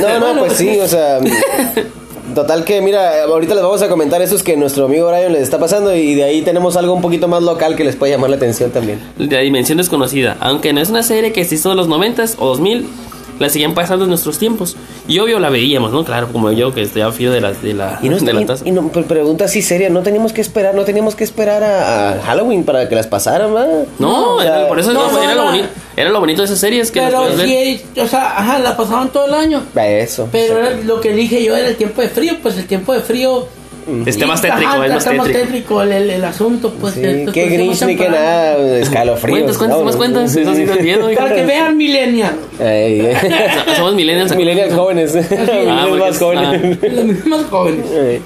No, 0.02 0.20
no, 0.34 0.40
pues 0.40 0.54
sí, 0.54 0.80
o 0.80 0.88
sea. 0.88 1.20
Total 2.36 2.64
que, 2.64 2.82
mira, 2.82 3.24
ahorita 3.24 3.56
les 3.56 3.64
vamos 3.64 3.82
a 3.82 3.90
comentar 3.90 4.22
esos 4.22 4.44
que 4.44 4.56
nuestro 4.56 4.86
amigo 4.86 5.08
Brian 5.08 5.34
les 5.34 5.44
está 5.44 5.60
pasando 5.60 5.96
y 5.96 6.16
de 6.16 6.24
ahí 6.24 6.42
tenemos 6.42 6.78
algo 6.78 6.94
un 6.94 7.02
poquito 7.02 7.28
más 7.28 7.42
local 7.42 7.76
que 7.76 7.84
les 7.84 7.96
puede 7.96 8.12
llamar 8.12 8.30
la 8.30 8.36
atención 8.36 8.72
también. 8.72 9.00
De 9.18 9.36
la 9.36 9.42
dimensión 9.42 9.78
desconocida. 9.78 10.38
Aunque 10.40 10.74
no 10.74 10.82
es 10.82 10.90
una 10.90 11.04
serie 11.04 11.32
que 11.32 11.44
se 11.46 11.56
hizo 11.56 11.72
en 11.72 11.78
los 11.78 11.88
90s 11.88 12.36
o 12.38 12.48
2000, 12.48 12.88
la 13.40 13.50
seguían 13.50 13.74
pasando 13.74 14.04
en 14.06 14.10
nuestros 14.10 14.38
tiempos. 14.38 14.76
Y 15.08 15.18
obvio 15.20 15.40
la 15.40 15.50
veíamos, 15.50 15.92
¿no? 15.92 16.04
Claro, 16.06 16.28
como 16.32 16.52
yo 16.52 16.74
que 16.74 16.82
estoy 16.84 17.02
a 17.02 17.12
filo 17.12 17.32
de 17.32 17.42
la, 17.42 17.54
de 17.54 17.74
la, 17.74 18.00
Y, 18.04 18.10
no, 18.10 18.18
de 18.18 18.34
la 18.34 18.42
y- 18.42 18.46
taza. 18.46 18.68
y 18.68 18.72
no, 18.72 18.90
pero 18.94 19.06
pregunta 19.08 19.46
así 19.46 19.62
seria, 19.62 19.90
no 19.90 20.02
teníamos 20.04 20.34
que 20.34 20.42
esperar, 20.42 20.76
no 20.76 20.84
teníamos 20.84 21.16
que 21.16 21.24
esperar 21.24 21.64
a, 21.64 22.12
a 22.12 22.22
Halloween 22.22 22.64
para 22.64 22.88
que 22.88 22.96
las 22.96 23.08
pasaran, 23.08 23.54
¿verdad? 23.54 23.86
No, 23.98 24.36
o 24.36 24.42
sea, 24.42 24.60
era- 24.60 24.68
por 24.68 24.80
eso 24.80 24.94
no, 24.94 25.10
era, 25.24 25.30
no, 25.34 25.36
lo 25.36 25.42
no. 25.46 25.50
bonito, 25.52 25.68
era 25.96 26.10
lo 26.12 26.20
bonito 26.20 26.42
de 26.42 26.46
esas 26.46 26.60
series 26.60 26.92
que 26.92 27.02
Pero 27.02 27.24
ver. 27.36 27.48
sí, 27.48 27.82
o 28.00 28.08
sea, 28.08 28.38
ajá, 28.38 28.60
la 28.60 28.78
pasaban 28.78 29.10
todo 29.10 29.26
el 29.26 29.34
año. 29.34 29.64
Eso. 29.76 30.28
Pero 30.32 30.58
era 30.60 30.72
lo 30.76 31.02
que 31.02 31.14
dije 31.14 31.44
yo 31.44 31.56
era 31.56 31.68
el 31.70 31.76
tiempo 31.76 32.02
de 32.02 32.10
frío, 32.10 32.34
pues 32.42 32.58
el 32.58 32.66
tiempo 32.68 32.94
de 32.94 33.00
frío. 33.02 33.48
Este 34.06 34.26
y- 34.26 34.28
más 34.28 34.42
tétrico, 34.42 34.70
ajá, 34.72 34.86
es 34.86 34.92
más 34.94 35.06
está 35.08 35.24
tétrico. 35.24 35.82
el, 35.82 35.92
el, 35.92 36.10
el 36.10 36.24
asunto, 36.26 36.74
pues. 36.80 36.94
Sí, 36.96 37.02
de- 37.02 37.30
qué 37.34 37.50
de- 37.50 37.56
grinch 37.58 37.82
ni 37.84 37.96
qué 37.96 38.10
nada, 38.10 38.58
escalofríos. 38.80 39.38
Cuentas, 39.40 39.58
cuentas, 39.58 39.80
¿no? 39.80 39.86
más 39.86 39.96
cuentas. 39.96 40.36
Eso 40.36 40.56
sí 40.56 40.66
lo 40.66 40.74
entiendo. 40.74 41.10
Para 41.16 41.36
que 41.36 41.46
vean 41.46 41.78
Millennial. 41.78 42.36
Ay, 42.60 43.02
ay. 43.02 43.16
Somos 43.76 43.94
millennials. 43.96 44.36
Millennials 44.36 44.74
jóvenes. 44.74 45.14
Millennials 45.16 45.88
porque 45.90 46.00
más 46.00 46.12
es- 46.16 46.20
jóvenes. 46.20 46.78
Los 46.94 47.06
mismos 47.06 47.46
jóvenes. 47.50 47.86
Ay. 48.00 48.22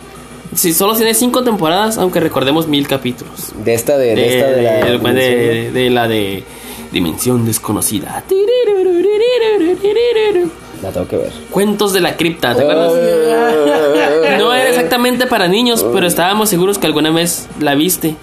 Sí, 0.56 0.72
solo 0.74 0.96
tiene 0.96 1.14
cinco 1.16 1.44
temporadas, 1.44 1.98
aunque 1.98 2.20
recordemos 2.20 2.68
mil 2.68 2.88
capítulos. 2.88 3.54
De 3.64 3.74
esta 3.74 3.98
de, 3.98 4.08
de 4.10 4.16
De, 4.16 4.38
esta 4.40 4.52
de 4.52 4.62
la 4.62 4.72
de- 4.74 4.92
dimensión, 4.92 5.16
de- 5.16 5.72
de 5.72 5.90
la 5.90 6.08
de 6.08 6.44
Dimensión 6.92 7.46
Desconocida. 7.46 8.24
La 10.84 10.92
tengo 10.92 11.08
que 11.08 11.18
ver. 11.18 11.32
Cuentos 11.50 11.94
de 11.94 12.02
la 12.02 12.16
cripta, 12.18 12.54
¿te 12.56 12.62
acuerdas? 12.62 12.92
No 14.38 14.54
era 14.54 14.70
exactamente 14.70 15.26
para 15.28 15.48
niños, 15.48 15.86
pero 15.94 16.06
estábamos 16.06 16.50
seguros 16.50 16.78
que 16.78 16.88
alguna 16.88 17.10
vez 17.10 17.48
la 17.60 17.74
viste 17.76 18.16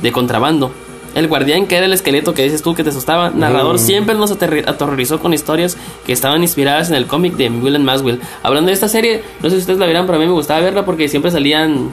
de 0.00 0.12
contrabando. 0.12 0.70
El 1.14 1.28
guardián, 1.28 1.66
que 1.66 1.76
era 1.76 1.86
el 1.86 1.92
esqueleto 1.92 2.34
que 2.34 2.42
dices 2.42 2.62
tú 2.62 2.74
que 2.74 2.82
te 2.82 2.90
asustaba, 2.90 3.30
narrador, 3.30 3.78
siempre 3.78 4.14
nos 4.16 4.32
aterrorizó 4.32 5.20
con 5.20 5.32
historias 5.32 5.76
que 6.06 6.12
estaban 6.12 6.42
inspiradas 6.42 6.88
en 6.88 6.96
el 6.96 7.06
cómic 7.06 7.34
de 7.34 7.48
William 7.50 7.82
Maswell. 7.82 8.20
Hablando 8.42 8.68
de 8.68 8.74
esta 8.74 8.88
serie, 8.88 9.22
no 9.40 9.48
sé 9.48 9.56
si 9.56 9.60
ustedes 9.60 9.78
la 9.78 9.86
verán, 9.86 10.06
pero 10.06 10.16
a 10.16 10.20
mí 10.20 10.26
me 10.26 10.32
gustaba 10.32 10.60
verla 10.60 10.84
porque 10.84 11.08
siempre 11.08 11.30
salían 11.30 11.90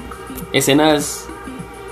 escenas 0.54 1.26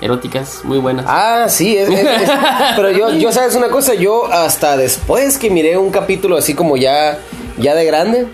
eróticas 0.00 0.62
muy 0.64 0.78
buenas. 0.78 1.04
Ah, 1.08 1.46
sí, 1.48 1.76
es, 1.76 1.88
es- 1.88 2.00
es- 2.00 2.30
pero 2.76 2.90
yo, 2.90 3.12
yo 3.12 3.30
sabes 3.30 3.54
una 3.54 3.68
cosa, 3.68 3.94
yo 3.94 4.26
hasta 4.26 4.76
después 4.76 5.38
que 5.38 5.50
miré 5.50 5.76
un 5.78 5.90
capítulo 5.90 6.36
así 6.36 6.54
como 6.54 6.76
ya, 6.76 7.18
ya 7.60 7.74
de 7.74 7.84
grande, 7.84 8.26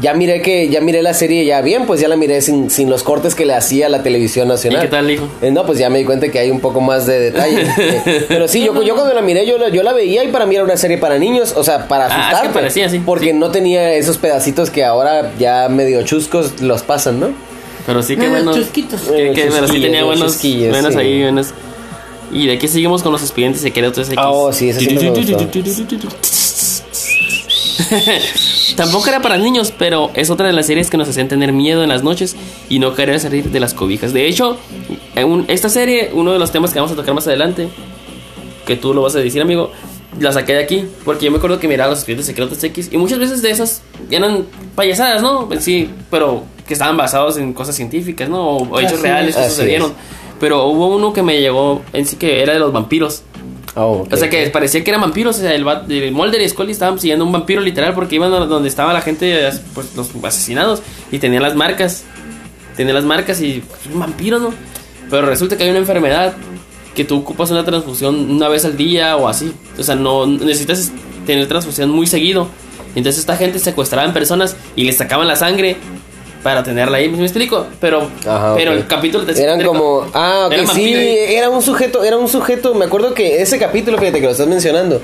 ya 0.00 0.14
miré 0.14 0.42
que 0.42 0.68
ya 0.68 0.80
miré 0.80 1.02
la 1.02 1.14
serie 1.14 1.44
ya 1.44 1.60
bien, 1.62 1.86
pues 1.86 2.00
ya 2.00 2.08
la 2.08 2.16
miré 2.16 2.40
sin, 2.42 2.70
sin 2.70 2.90
los 2.90 3.02
cortes 3.02 3.34
que 3.34 3.46
le 3.46 3.54
hacía 3.54 3.88
la 3.88 4.02
televisión 4.02 4.48
nacional. 4.48 4.80
¿Y 4.82 4.86
qué 4.86 4.90
tal, 4.90 5.10
hijo? 5.10 5.28
Eh, 5.42 5.50
no, 5.50 5.64
pues 5.66 5.78
ya 5.78 5.88
me 5.90 5.98
di 5.98 6.04
cuenta 6.04 6.28
que 6.28 6.38
hay 6.38 6.50
un 6.50 6.60
poco 6.60 6.80
más 6.80 7.06
de 7.06 7.18
detalle. 7.20 7.66
Eh, 7.78 8.24
pero 8.28 8.48
sí, 8.48 8.64
yo, 8.64 8.82
yo 8.82 8.94
cuando 8.94 9.14
la 9.14 9.22
miré, 9.22 9.46
yo 9.46 9.58
la, 9.58 9.68
yo 9.68 9.82
la 9.82 9.92
veía 9.92 10.22
y 10.24 10.28
para 10.28 10.46
mí 10.46 10.54
era 10.54 10.64
una 10.64 10.76
serie 10.76 10.98
para 10.98 11.18
niños, 11.18 11.54
o 11.56 11.64
sea, 11.64 11.88
para 11.88 12.06
Ah, 12.10 12.32
es 12.34 12.40
que 12.40 12.48
parecía 12.50 12.86
así, 12.86 12.98
Porque 12.98 13.26
sí. 13.26 13.32
no 13.32 13.50
tenía 13.50 13.94
esos 13.94 14.18
pedacitos 14.18 14.70
que 14.70 14.84
ahora 14.84 15.32
ya 15.38 15.68
medio 15.68 16.02
chuscos 16.02 16.60
los 16.60 16.82
pasan, 16.82 17.20
¿no? 17.20 17.30
Pero 17.86 18.02
sí 18.02 18.16
que 18.16 18.26
Eh, 18.26 18.28
bueno. 18.28 18.52
chusquitos. 18.54 19.00
Que, 19.02 19.32
que, 19.32 19.42
Eh, 19.44 19.48
pero 19.52 19.68
sí 19.68 19.80
tenía 19.80 20.00
eh, 20.00 20.04
buenos, 20.04 20.36
buenos 20.70 20.92
sí. 20.92 20.98
ahí, 20.98 21.22
buenos. 21.22 21.54
Y 22.32 22.48
de 22.48 22.54
aquí 22.54 22.66
seguimos 22.66 23.02
con 23.04 23.12
los 23.12 23.22
expedientes 23.22 23.62
secretos 23.62 24.08
X. 24.08 24.18
Ah, 24.20 24.30
oh, 24.30 24.52
sí, 24.52 24.70
ese 24.70 24.80
sí 24.80 24.96
me 24.96 25.10
gustó. 25.10 25.38
Tampoco 28.74 29.08
era 29.08 29.20
para 29.20 29.36
niños, 29.36 29.72
pero 29.76 30.10
es 30.14 30.30
otra 30.30 30.46
de 30.46 30.52
las 30.52 30.66
series 30.66 30.90
que 30.90 30.96
nos 30.96 31.08
hacían 31.08 31.28
tener 31.28 31.52
miedo 31.52 31.82
en 31.82 31.88
las 31.88 32.02
noches 32.02 32.36
y 32.68 32.78
no 32.78 32.94
querer 32.94 33.20
salir 33.20 33.50
de 33.50 33.60
las 33.60 33.74
cobijas. 33.74 34.12
De 34.12 34.26
hecho, 34.26 34.56
en 35.14 35.44
esta 35.48 35.68
serie, 35.68 36.10
uno 36.12 36.32
de 36.32 36.38
los 36.38 36.50
temas 36.50 36.72
que 36.72 36.80
vamos 36.80 36.92
a 36.92 36.96
tocar 36.96 37.14
más 37.14 37.26
adelante, 37.26 37.68
que 38.66 38.76
tú 38.76 38.92
lo 38.92 39.02
vas 39.02 39.14
a 39.14 39.20
decir, 39.20 39.40
amigo, 39.40 39.70
la 40.18 40.32
saqué 40.32 40.54
de 40.54 40.62
aquí, 40.62 40.84
porque 41.04 41.26
yo 41.26 41.30
me 41.30 41.36
acuerdo 41.38 41.60
que 41.60 41.68
miraba 41.68 41.90
los 41.90 42.00
expedientes 42.00 42.26
secretos 42.26 42.62
X 42.62 42.88
y 42.90 42.96
muchas 42.96 43.18
veces 43.18 43.42
de 43.42 43.50
esas 43.50 43.82
eran 44.10 44.46
payasadas, 44.74 45.22
¿no? 45.22 45.48
Sí, 45.60 45.90
pero 46.10 46.44
que 46.66 46.72
estaban 46.72 46.96
basados 46.96 47.36
en 47.36 47.52
cosas 47.52 47.76
científicas, 47.76 48.28
¿no? 48.28 48.56
O, 48.56 48.80
hechos 48.80 48.94
Así 48.94 49.02
reales 49.02 49.36
es. 49.36 49.42
que 49.42 49.50
sucedieron. 49.50 49.92
Pero 50.40 50.66
hubo 50.66 50.88
uno 50.88 51.12
que 51.12 51.22
me 51.22 51.40
llegó 51.40 51.82
en 51.92 52.06
sí 52.06 52.16
que 52.16 52.42
era 52.42 52.52
de 52.52 52.58
los 52.58 52.72
vampiros. 52.72 53.22
Oh, 53.78 53.98
ok, 53.98 54.12
O 54.14 54.16
sea 54.16 54.30
que 54.30 54.48
parecía 54.48 54.82
que 54.82 54.90
eran 54.90 55.02
vampiros. 55.02 55.36
O 55.36 55.40
sea, 55.40 55.54
el, 55.54 55.66
el 55.90 56.12
Mulder 56.12 56.40
y 56.40 56.48
Scully 56.48 56.72
estaban 56.72 56.98
siguiendo 56.98 57.24
un 57.24 57.32
vampiro 57.32 57.60
literal 57.60 57.94
porque 57.94 58.14
iban 58.14 58.32
a 58.32 58.46
donde 58.46 58.68
estaba 58.68 58.92
la 58.92 59.02
gente, 59.02 59.50
pues 59.74 59.94
los 59.94 60.10
asesinados, 60.24 60.82
y 61.12 61.18
tenían 61.18 61.42
las 61.42 61.54
marcas. 61.54 62.04
Tenían 62.76 62.94
las 62.94 63.04
marcas 63.04 63.40
y 63.40 63.62
pues, 63.66 63.86
un 63.92 64.00
vampiro, 64.00 64.38
¿no? 64.38 64.52
Pero 65.10 65.26
resulta 65.26 65.56
que 65.56 65.64
hay 65.64 65.70
una 65.70 65.78
enfermedad 65.78 66.34
que 66.94 67.04
tú 67.04 67.18
ocupas 67.18 67.50
una 67.50 67.64
transfusión 67.64 68.30
una 68.30 68.48
vez 68.48 68.64
al 68.64 68.76
día 68.76 69.16
o 69.16 69.28
así. 69.28 69.52
O 69.78 69.82
sea, 69.82 69.94
no 69.94 70.26
necesitas 70.26 70.90
tener 71.26 71.46
transfusión 71.46 71.90
muy 71.90 72.06
seguido. 72.06 72.48
Entonces 72.94 73.20
esta 73.20 73.36
gente 73.36 73.58
secuestraban 73.58 74.14
personas 74.14 74.56
y 74.74 74.84
les 74.84 74.96
sacaban 74.96 75.28
la 75.28 75.36
sangre 75.36 75.76
para 76.42 76.62
tenerla 76.62 76.98
ahí. 76.98 77.08
¿Me 77.08 77.22
explico? 77.22 77.66
Pero, 77.80 78.08
Ajá, 78.26 78.54
pero 78.56 78.72
el 78.72 78.86
capítulo 78.86 79.24
te 79.24 79.40
Eran 79.42 79.62
como, 79.64 80.06
ah, 80.14 80.44
ok, 80.46 80.52
Eran 80.52 80.66
sí, 80.68 80.94
era 80.94 81.50
un 81.50 81.62
sujeto, 81.62 82.04
era 82.04 82.16
un 82.16 82.28
sujeto, 82.28 82.74
me 82.74 82.84
acuerdo 82.84 83.14
que 83.14 83.42
ese 83.42 83.58
capítulo, 83.58 83.98
fíjate 83.98 84.20
que 84.20 84.26
lo 84.26 84.32
estás 84.32 84.46
mencionando, 84.46 85.00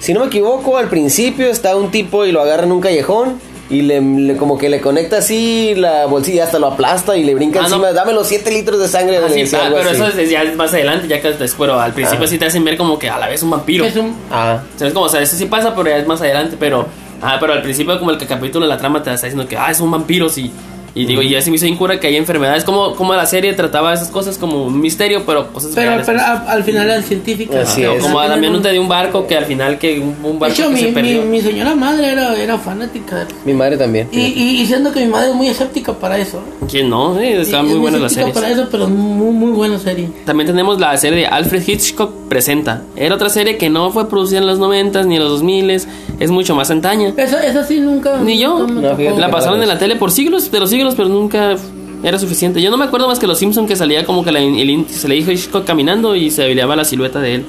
si 0.00 0.12
no 0.12 0.20
me 0.20 0.26
equivoco, 0.26 0.76
al 0.76 0.88
principio 0.88 1.46
está 1.48 1.76
un 1.76 1.90
tipo 1.90 2.24
y 2.24 2.32
lo 2.32 2.40
agarra 2.42 2.64
en 2.64 2.72
un 2.72 2.80
callejón 2.80 3.38
y 3.70 3.82
le, 3.82 4.00
le- 4.00 4.36
como 4.36 4.58
que 4.58 4.68
le 4.68 4.80
conecta 4.80 5.18
así 5.18 5.74
la 5.76 6.04
bolsilla, 6.06 6.44
hasta 6.44 6.58
lo 6.58 6.66
aplasta 6.66 7.16
y 7.16 7.24
le 7.24 7.34
brinca 7.34 7.60
Ah, 7.60 7.62
no. 7.62 7.76
encima, 7.76 7.92
dame 7.92 8.12
los 8.12 8.26
7 8.26 8.50
litros 8.50 8.78
de 8.80 8.88
sangre. 8.88 9.16
Ah, 9.18 9.28
sí, 9.32 9.44
ah, 9.56 9.66
algo 9.66 9.78
pero 9.78 9.90
así. 9.90 10.02
eso 10.02 10.20
es 10.20 10.28
ya 10.30 10.42
es 10.42 10.56
más 10.56 10.74
adelante, 10.74 11.06
ya 11.08 11.20
que 11.22 11.28
después, 11.28 11.54
pero 11.58 11.80
al 11.80 11.92
principio 11.92 12.24
Ajá. 12.24 12.30
sí 12.30 12.38
te 12.38 12.44
hacen 12.46 12.64
ver 12.64 12.76
como 12.76 12.98
que 12.98 13.08
a 13.08 13.18
la 13.18 13.28
vez 13.28 13.42
un 13.42 13.50
vampiro. 13.50 13.84
Es 13.86 13.96
un- 13.96 14.14
Ah, 14.30 14.62
¿Sabes 14.76 14.92
cómo? 14.92 15.06
O 15.06 15.08
sea, 15.08 15.22
eso 15.22 15.36
sí 15.36 15.46
pasa, 15.46 15.74
pero 15.74 15.88
ya 15.88 15.98
es 15.98 16.06
más 16.06 16.20
adelante, 16.20 16.56
pero... 16.58 16.86
Ah, 17.22 17.36
pero 17.38 17.52
al 17.52 17.62
principio 17.62 17.96
como 17.98 18.10
el 18.10 18.18
capítulo 18.26 18.66
de 18.66 18.68
la 18.68 18.76
trama 18.76 19.00
te 19.02 19.12
está 19.12 19.26
diciendo 19.26 19.48
que, 19.48 19.56
ah, 19.56 19.70
es 19.70 19.80
un 19.80 19.90
vampiro, 19.90 20.28
sí. 20.28 20.52
Y 20.94 21.06
digo, 21.06 21.22
y 21.22 21.30
ya 21.30 21.40
se 21.40 21.48
me 21.50 21.56
hizo 21.56 21.66
incura 21.66 21.98
que 21.98 22.06
hay 22.06 22.16
enfermedades. 22.16 22.64
Como, 22.64 22.94
como 22.96 23.14
la 23.14 23.24
serie 23.26 23.54
trataba 23.54 23.94
esas 23.94 24.08
cosas 24.10 24.36
como 24.36 24.64
un 24.64 24.80
misterio, 24.80 25.22
pero 25.24 25.50
cosas 25.52 25.72
Pero, 25.74 25.88
reales. 25.90 26.06
pero 26.06 26.18
pues. 26.18 26.28
a- 26.28 26.52
al 26.52 26.64
final 26.64 26.86
eran 26.86 27.02
científicas. 27.02 27.68
Así 27.70 27.82
es. 27.82 28.02
como 28.02 28.20
no- 28.22 28.56
un 28.56 28.62
de 28.62 28.78
un 28.78 28.88
barco 28.88 29.26
que 29.26 29.36
al 29.36 29.46
final 29.46 29.78
que 29.78 29.98
un, 30.00 30.14
un 30.22 30.32
De 30.34 30.38
barco 30.38 30.54
hecho, 30.54 30.68
que 30.68 30.74
mi, 30.74 30.80
se 30.80 30.86
mi, 30.88 30.92
perdió. 30.92 31.22
mi 31.22 31.40
señora 31.40 31.74
madre 31.74 32.12
era, 32.12 32.36
era 32.36 32.58
fanática. 32.58 33.26
mi 33.44 33.54
madre 33.54 33.76
también. 33.78 34.08
Y, 34.12 34.20
y, 34.20 34.60
y 34.60 34.66
siendo 34.66 34.92
que 34.92 35.00
mi 35.00 35.06
madre 35.10 35.30
es 35.30 35.34
muy 35.34 35.48
escéptica 35.48 35.92
para 35.94 36.18
eso. 36.18 36.40
¿Quién 36.70 36.90
no? 36.90 37.14
Sí, 37.18 37.20
muy 37.20 37.72
es 37.72 37.78
buenas 37.78 38.00
las 38.00 38.12
escéptica 38.12 38.34
series. 38.34 38.34
para 38.34 38.48
eso, 38.50 38.68
pero 38.70 38.88
muy, 38.88 39.32
muy 39.32 39.52
buena 39.52 39.78
serie. 39.78 40.08
También 40.26 40.46
tenemos 40.46 40.78
la 40.78 40.96
serie 40.98 41.20
de 41.20 41.26
Alfred 41.26 41.62
Hitchcock 41.66 42.12
Presenta. 42.28 42.82
Era 42.96 43.14
otra 43.14 43.30
serie 43.30 43.56
que 43.56 43.70
no 43.70 43.90
fue 43.92 44.08
producida 44.08 44.38
en 44.40 44.46
los 44.46 44.58
90 44.58 45.02
ni 45.04 45.16
en 45.16 45.22
los 45.22 45.30
2000 45.32 45.70
es 46.18 46.30
mucho 46.30 46.54
más 46.54 46.70
antaña. 46.70 47.12
Esa, 47.16 47.44
esa 47.46 47.64
sí 47.64 47.80
nunca. 47.80 48.18
Ni 48.20 48.38
yo. 48.38 48.66
No, 48.66 48.80
La 49.18 49.30
pasaron 49.30 49.62
en 49.62 49.68
la 49.68 49.78
tele 49.78 49.96
por 49.96 50.10
siglos, 50.10 50.50
de 50.50 50.60
los 50.60 50.70
siglos, 50.70 50.81
pero 50.94 51.08
nunca 51.08 51.56
era 52.02 52.18
suficiente. 52.18 52.60
Yo 52.60 52.70
no 52.70 52.76
me 52.76 52.84
acuerdo 52.84 53.06
más 53.08 53.18
que 53.18 53.26
los 53.26 53.38
Simpson 53.38 53.66
que 53.66 53.76
salía 53.76 54.04
como 54.04 54.24
que 54.24 54.32
la- 54.32 54.40
el 54.40 54.86
se 54.88 55.08
le 55.08 55.14
dijo 55.14 55.30
Hitchcock 55.30 55.64
caminando 55.64 56.14
y 56.16 56.30
se 56.30 56.44
veía 56.46 56.66
la 56.66 56.84
silueta 56.84 57.20
de 57.20 57.36
él. 57.36 57.44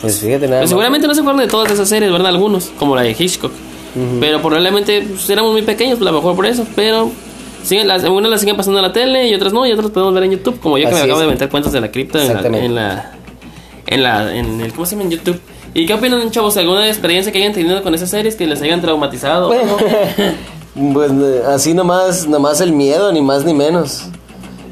Pues 0.00 0.20
fíjate 0.20 0.46
nada 0.46 0.48
Pero 0.48 0.60
más. 0.60 0.68
seguramente 0.70 1.06
no 1.08 1.14
se 1.14 1.20
acuerdan 1.20 1.44
de 1.44 1.50
todas 1.50 1.72
esas 1.72 1.88
series, 1.88 2.10
¿verdad? 2.12 2.28
Algunos, 2.28 2.70
como 2.78 2.94
la 2.94 3.02
de 3.02 3.16
Hitchcock. 3.18 3.52
Pero 4.20 4.40
probablemente 4.40 5.02
pues, 5.02 5.28
éramos 5.28 5.50
muy 5.52 5.62
pequeños, 5.62 5.98
pues, 5.98 6.06
a 6.08 6.12
lo 6.12 6.18
mejor 6.18 6.36
por 6.36 6.46
eso. 6.46 6.64
Pero 6.76 7.10
siguen, 7.64 7.88
las, 7.88 8.04
algunas 8.04 8.30
las 8.30 8.38
siguen 8.40 8.56
pasando 8.56 8.78
en 8.78 8.84
la 8.84 8.92
tele 8.92 9.28
y 9.28 9.34
otras 9.34 9.52
no, 9.52 9.66
y 9.66 9.72
otras 9.72 9.90
podemos 9.90 10.14
ver 10.14 10.22
en 10.22 10.30
YouTube. 10.32 10.60
Como 10.60 10.78
yo 10.78 10.88
que 10.88 10.94
me 10.94 11.00
acabo 11.00 11.20
es. 11.20 11.26
de 11.26 11.32
meter 11.32 11.48
cuentos 11.48 11.72
de 11.72 11.80
la 11.80 11.90
cripta 11.90 12.20
en 12.20 12.26
la, 12.28 12.32
Exactamente. 12.34 12.66
en 12.66 12.74
la. 12.76 13.12
En 13.86 14.02
la. 14.04 14.36
En 14.36 14.60
el, 14.60 14.72
¿Cómo 14.72 14.86
se 14.86 14.92
llama? 14.94 15.04
En 15.04 15.10
YouTube. 15.10 15.40
¿Y 15.74 15.84
qué 15.86 15.94
opinan, 15.94 16.30
chavos? 16.30 16.56
¿Alguna 16.58 16.86
experiencia 16.86 17.32
que 17.32 17.38
hayan 17.38 17.52
tenido 17.52 17.82
con 17.82 17.92
esas 17.94 18.08
series 18.10 18.36
que 18.36 18.46
les 18.46 18.62
hayan 18.62 18.80
traumatizado? 18.80 19.48
Bueno, 19.48 19.76
pues 20.92 21.10
eh, 21.12 21.42
así 21.48 21.74
nomás, 21.74 22.26
nomás 22.26 22.60
el 22.60 22.72
miedo, 22.72 23.12
ni 23.12 23.22
más 23.22 23.44
ni 23.44 23.54
menos. 23.54 24.04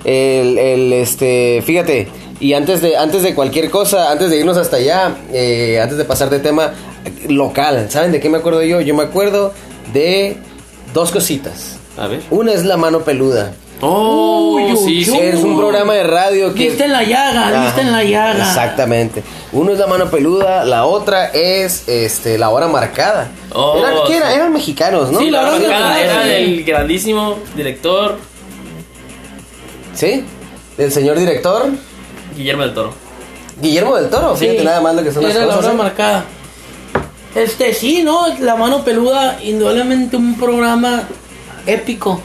El, 0.04 0.58
el, 0.58 0.92
este, 0.92 1.62
fíjate, 1.64 2.08
y 2.38 2.52
antes 2.52 2.82
de, 2.82 2.96
antes 2.96 3.22
de 3.22 3.34
cualquier 3.34 3.70
cosa, 3.70 4.10
antes 4.12 4.30
de 4.30 4.38
irnos 4.38 4.56
hasta 4.56 4.76
allá, 4.76 5.16
eh, 5.32 5.80
antes 5.82 5.98
de 5.98 6.04
pasar 6.04 6.30
de 6.30 6.38
tema 6.38 6.72
local, 7.28 7.86
¿saben 7.90 8.12
de 8.12 8.20
qué 8.20 8.28
me 8.28 8.38
acuerdo 8.38 8.62
yo? 8.62 8.80
Yo 8.80 8.94
me 8.94 9.04
acuerdo 9.04 9.52
de 9.92 10.36
dos 10.92 11.10
cositas. 11.10 11.78
A 11.96 12.08
ver. 12.08 12.20
Una 12.30 12.52
es 12.52 12.64
la 12.64 12.76
mano 12.76 13.00
peluda. 13.00 13.52
Oh, 13.80 14.56
Uy, 14.56 14.76
sí, 14.76 15.04
sí. 15.04 15.10
uy. 15.10 15.18
Es 15.18 15.42
un 15.42 15.56
programa 15.56 15.94
de 15.94 16.02
radio 16.04 16.54
que... 16.54 16.68
Viste 16.68 16.84
en 16.84 16.92
la 16.92 17.02
llaga, 17.02 17.64
viste 17.64 17.80
en 17.82 17.92
la 17.92 18.04
llaga. 18.04 18.48
Exactamente. 18.48 19.22
Uno 19.56 19.72
es 19.72 19.78
la 19.78 19.86
mano 19.86 20.10
peluda, 20.10 20.64
la 20.66 20.84
otra 20.84 21.28
es 21.28 21.88
este 21.88 22.36
la 22.36 22.50
hora 22.50 22.68
marcada. 22.68 23.30
Oh, 23.54 23.78
Eran, 23.78 23.94
¿qué 24.06 24.16
era? 24.18 24.28
sí. 24.30 24.34
Eran 24.36 24.52
mexicanos, 24.52 25.10
¿no? 25.10 25.18
Sí, 25.18 25.30
la 25.30 25.42
la 25.44 25.50
verdad 25.52 25.68
verdad, 25.68 26.00
era 26.02 26.20
del 26.24 26.62
grandísimo 26.64 27.38
director 27.56 28.18
¿Sí? 29.94 30.24
Del 30.76 30.92
señor 30.92 31.18
director 31.18 31.68
Guillermo 32.36 32.62
del 32.64 32.74
Toro. 32.74 32.92
Guillermo 33.62 33.96
del 33.96 34.10
Toro. 34.10 34.36
Fíjate 34.36 34.58
Sí, 34.58 34.64
nada 34.66 34.80
más 34.82 34.94
lo 34.94 35.02
que 35.02 35.10
son 35.12 35.22
las 35.22 35.34
Era 35.34 35.46
la 35.46 35.54
cosas. 35.54 35.64
hora 35.64 35.72
¿eh? 35.74 35.76
marcada. 35.78 36.24
Este, 37.34 37.72
sí, 37.72 38.02
¿no? 38.02 38.26
La 38.40 38.56
mano 38.56 38.84
peluda, 38.84 39.38
indudablemente 39.42 40.16
un 40.18 40.38
programa 40.38 41.04
épico. 41.66 42.20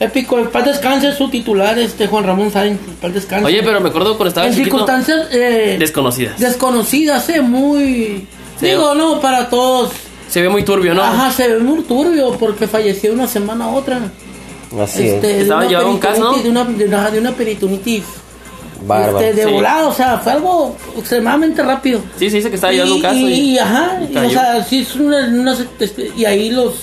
Épico. 0.00 0.38
El 0.38 0.48
paz 0.48 0.64
descanse, 0.64 1.12
su 1.14 1.28
titular, 1.28 1.78
este 1.78 2.06
Juan 2.08 2.24
Ramón 2.24 2.50
Sáenz, 2.50 2.80
el 2.88 2.94
paz 2.94 3.12
descanse. 3.14 3.44
Oye, 3.46 3.62
pero 3.62 3.80
me 3.80 3.90
acuerdo 3.90 4.16
cuando 4.16 4.28
estaba 4.28 4.46
en 4.46 4.54
chiquito. 4.54 4.78
circunstancias 4.78 5.28
eh, 5.30 5.76
Desconocidas. 5.78 6.38
desconocidas, 6.38 7.28
eh, 7.28 7.40
muy... 7.42 8.26
Sí. 8.58 8.66
Digo, 8.66 8.94
no, 8.94 9.20
para 9.20 9.48
todos. 9.48 9.90
Se 10.28 10.40
ve 10.42 10.48
muy 10.48 10.62
turbio, 10.64 10.94
¿no? 10.94 11.02
Ajá, 11.02 11.30
se 11.30 11.48
ve 11.48 11.58
muy 11.58 11.82
turbio 11.82 12.32
porque 12.38 12.66
falleció 12.66 13.12
una 13.12 13.26
semana 13.28 13.66
a 13.66 13.68
otra. 13.68 14.00
Así 14.80 15.06
Este, 15.08 15.26
de 15.26 15.40
Estaba 15.42 15.60
una 15.60 15.68
llevando 15.68 15.90
un 15.92 15.98
caso, 15.98 16.20
¿no? 16.20 16.38
De 16.38 16.48
una, 16.48 16.64
de 16.64 16.84
una, 16.84 17.10
de 17.10 17.18
una 17.18 17.32
peritonitis. 17.32 18.04
Bárbaro. 18.86 19.20
Este, 19.20 19.34
de 19.34 19.44
Sí. 19.46 19.52
volado, 19.52 19.88
o 19.90 19.92
sea, 19.94 20.18
fue 20.18 20.32
algo 20.32 20.76
extremadamente 20.96 21.62
rápido. 21.62 22.00
Sí, 22.18 22.30
se 22.30 22.36
dice 22.36 22.48
que 22.48 22.54
estaba 22.54 22.72
llevando 22.72 22.94
un 22.96 23.02
caso. 23.02 23.16
Y, 23.18 23.24
Y, 23.32 23.50
y, 23.54 23.58
ajá, 23.58 24.00
y, 24.10 24.16
o 24.16 24.30
sea, 24.30 24.64
sí 24.64 24.78
es 24.80 24.94
una, 24.96 25.18
una- 25.26 25.56
este, 25.78 26.10
y 26.16 26.24
ahí 26.24 26.50
los 26.50 26.74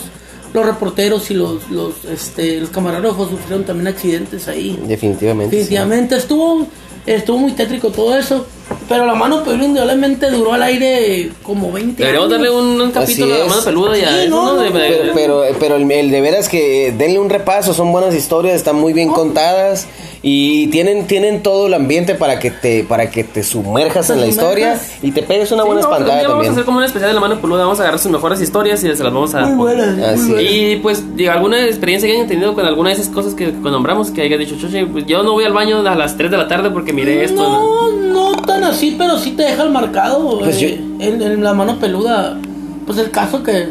los 0.53 0.65
reporteros 0.65 1.29
y 1.31 1.33
los 1.33 1.69
los 1.69 2.05
este 2.05 2.59
los 2.59 2.69
camarógrafos 2.69 3.29
sufrieron 3.29 3.65
también 3.65 3.87
accidentes 3.87 4.47
ahí. 4.47 4.79
Definitivamente. 4.87 5.55
sí. 5.55 5.59
Definitivamente 5.59 6.15
estuvo 6.15 6.67
estuvo 7.05 7.37
muy 7.37 7.53
tétrico 7.53 7.89
todo 7.89 8.17
eso, 8.17 8.45
pero 8.89 9.05
la 9.05 9.15
mano 9.15 9.43
peluda 9.43 9.65
indudablemente 9.65 10.29
duró 10.31 10.53
al 10.53 10.63
aire 10.63 11.29
como 11.43 11.71
20 11.71 12.01
Deberíamos 12.03 12.31
años. 12.31 12.31
darle 12.41 12.49
un, 12.55 12.81
un 12.81 12.91
capítulo 12.91 13.33
a 13.35 13.37
la 13.39 13.45
mano 13.45 13.61
peluda 13.63 13.97
y 13.97 14.01
a 14.01 14.23
Sí, 14.23 14.29
no, 14.29 14.53
¿no? 14.55 14.71
Pero, 14.71 15.13
pero, 15.13 15.43
pero 15.59 15.75
el, 15.75 15.91
el 15.91 16.11
de 16.11 16.21
veras 16.21 16.47
que 16.49 16.93
denle 16.97 17.19
un 17.19 17.29
repaso, 17.29 17.73
son 17.73 17.91
buenas 17.91 18.15
historias, 18.15 18.55
están 18.55 18.75
muy 18.77 18.93
bien 18.93 19.09
contadas 19.09 19.87
y 20.23 20.67
tienen, 20.67 21.05
tienen 21.07 21.43
todo 21.43 21.67
el 21.67 21.73
ambiente 21.73 22.15
para 22.15 22.39
que 22.39 22.49
te, 22.51 22.83
para 22.83 23.09
que 23.09 23.23
te 23.23 23.43
sumerjas 23.43 24.07
Te 24.07 24.13
en 24.13 24.21
la 24.21 24.27
historia 24.27 24.79
y 25.01 25.11
te 25.11 25.21
pegues 25.23 25.51
una 25.51 25.63
Sí, 25.63 25.67
buena 25.67 25.81
no, 25.81 25.87
espantada 25.87 26.13
un 26.13 26.19
día 26.19 26.27
Vamos 26.29 26.33
a 26.37 26.41
hacer 26.41 26.47
también. 26.47 26.65
como 26.65 26.77
un 26.79 26.83
especial 26.85 27.09
de 27.09 27.13
la 27.15 27.21
mano 27.21 27.39
peluda. 27.41 27.63
Vamos 27.63 27.79
a 27.79 27.83
agarrar 27.83 27.99
sus 27.99 28.11
mejores 28.11 28.41
historias 28.41 28.79
y 28.83 28.87
se 28.87 29.03
las 29.03 29.13
vamos 29.13 29.33
a. 29.35 29.41
Muy 29.45 29.55
buenas, 29.75 29.97
Así 29.99 30.21
muy 30.21 30.31
buenas. 30.33 30.51
Y 30.51 30.75
pues, 30.77 31.15
digo, 31.15 31.31
alguna 31.31 31.65
experiencia 31.65 32.07
que 32.09 32.15
hayan 32.15 32.27
tenido 32.27 32.53
con 32.55 32.65
alguna 32.65 32.89
de 32.89 32.95
esas 32.95 33.09
cosas 33.09 33.33
que, 33.35 33.45
que 33.45 33.51
nombramos, 33.69 34.11
que 34.11 34.21
haya 34.23 34.37
dicho, 34.37 34.55
Choche, 34.59 34.85
pues 34.87 35.05
yo 35.05 35.23
no 35.23 35.33
voy 35.33 35.43
al 35.45 35.53
baño 35.53 35.79
a 35.87 35.95
las 35.95 36.17
3 36.17 36.31
de 36.31 36.37
la 36.37 36.47
tarde 36.47 36.71
porque 36.71 36.93
miré 36.93 37.23
esto. 37.23 37.41
No, 37.43 37.91
no 37.91 38.16
tan 38.45 38.63
así, 38.63 38.95
pero 38.97 39.17
sí 39.17 39.31
te 39.31 39.43
deja 39.43 39.63
el 39.63 39.69
marcado. 39.71 40.39
Pues 40.39 40.61
eh, 40.61 40.79
en, 40.99 41.21
en 41.21 41.43
la 41.43 41.53
mano 41.53 41.79
peluda. 41.79 42.37
Pues 42.85 42.97
el 42.99 43.11
caso 43.11 43.43
que, 43.43 43.69